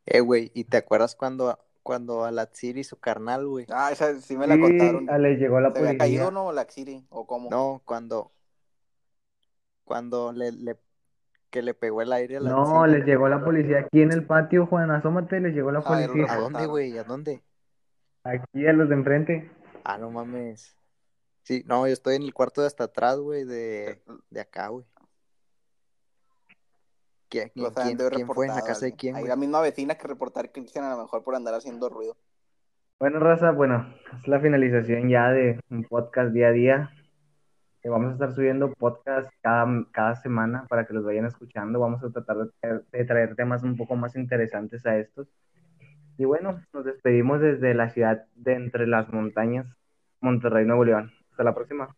Eh, 0.06 0.20
güey, 0.20 0.52
¿y 0.54 0.62
te 0.62 0.76
acuerdas 0.76 1.16
cuando, 1.16 1.58
cuando 1.82 2.24
a 2.24 2.30
la 2.30 2.46
Tsiri 2.46 2.84
su 2.84 3.00
carnal, 3.00 3.48
güey? 3.48 3.66
Ah, 3.68 3.90
esa 3.90 4.14
sí 4.20 4.36
me 4.36 4.46
la 4.46 4.56
contaron. 4.60 5.10
Ah, 5.10 5.18
le 5.18 5.34
llegó 5.34 5.58
la 5.58 5.72
¿Se 5.72 5.80
policía. 5.80 5.98
caído 5.98 6.30
no 6.30 6.52
la 6.52 6.66
Tsiri 6.66 7.04
o 7.10 7.26
cómo? 7.26 7.50
No, 7.50 7.82
cuando 7.84 8.30
cuando 9.82 10.32
le, 10.32 10.52
le 10.52 10.76
que 11.52 11.62
le 11.62 11.74
pegó 11.74 12.00
el 12.02 12.12
aire 12.12 12.38
a 12.38 12.40
la 12.40 12.50
No, 12.50 12.86
les 12.86 13.04
llegó 13.04 13.28
la 13.28 13.44
policía 13.44 13.80
aquí 13.80 14.00
en 14.00 14.10
el 14.10 14.24
patio, 14.24 14.66
Juan, 14.66 14.90
asómate, 14.90 15.38
les 15.38 15.54
llegó 15.54 15.70
la 15.70 15.80
ah, 15.80 15.84
policía. 15.84 16.32
¿A 16.32 16.36
dónde, 16.38 16.66
güey? 16.66 16.96
¿A 16.96 17.04
dónde? 17.04 17.42
Aquí 18.24 18.66
a 18.66 18.72
los 18.72 18.88
de 18.88 18.94
enfrente. 18.94 19.50
Ah, 19.84 19.98
no 19.98 20.10
mames. 20.10 20.74
Sí, 21.42 21.62
no, 21.66 21.86
yo 21.86 21.92
estoy 21.92 22.16
en 22.16 22.22
el 22.22 22.32
cuarto 22.32 22.62
de 22.62 22.68
hasta 22.68 22.84
atrás, 22.84 23.18
güey, 23.18 23.44
de, 23.44 24.02
de 24.30 24.40
acá, 24.40 24.68
güey. 24.68 24.86
¿Quién, 27.28 27.50
fue 28.26 28.46
en 28.46 28.54
la 28.54 28.62
casa 28.62 28.86
de 28.86 28.94
quién? 28.94 29.16
Hay 29.16 29.24
la 29.24 29.36
misma 29.36 29.60
vecina 29.60 29.94
que 29.94 30.08
reportar 30.08 30.52
Cristian 30.52 30.84
a 30.84 30.96
lo 30.96 31.02
mejor 31.02 31.22
por 31.22 31.34
andar 31.34 31.54
haciendo 31.54 31.88
ruido. 31.88 32.16
Bueno, 32.98 33.18
Raza, 33.20 33.50
bueno, 33.50 33.94
es 34.18 34.28
la 34.28 34.40
finalización 34.40 35.08
ya 35.08 35.30
de 35.30 35.60
un 35.70 35.84
podcast 35.84 36.32
día 36.32 36.48
a 36.48 36.52
día. 36.52 36.90
Vamos 37.88 38.10
a 38.10 38.12
estar 38.12 38.32
subiendo 38.32 38.72
podcast 38.74 39.30
cada, 39.42 39.66
cada 39.90 40.14
semana 40.16 40.66
para 40.68 40.86
que 40.86 40.94
los 40.94 41.04
vayan 41.04 41.26
escuchando. 41.26 41.80
Vamos 41.80 42.02
a 42.04 42.10
tratar 42.10 42.48
de 42.62 43.04
traer, 43.04 43.34
temas 43.34 43.62
un 43.62 43.76
poco 43.76 43.96
más 43.96 44.14
interesantes 44.16 44.86
a 44.86 44.98
estos. 44.98 45.28
Y 46.16 46.24
bueno, 46.24 46.60
nos 46.72 46.84
despedimos 46.84 47.40
desde 47.40 47.74
la 47.74 47.90
ciudad 47.90 48.26
de 48.34 48.54
entre 48.54 48.86
las 48.86 49.12
montañas, 49.12 49.66
Monterrey, 50.20 50.64
Nuevo 50.64 50.84
León. 50.84 51.12
Hasta 51.30 51.44
la 51.44 51.54
próxima. 51.54 51.96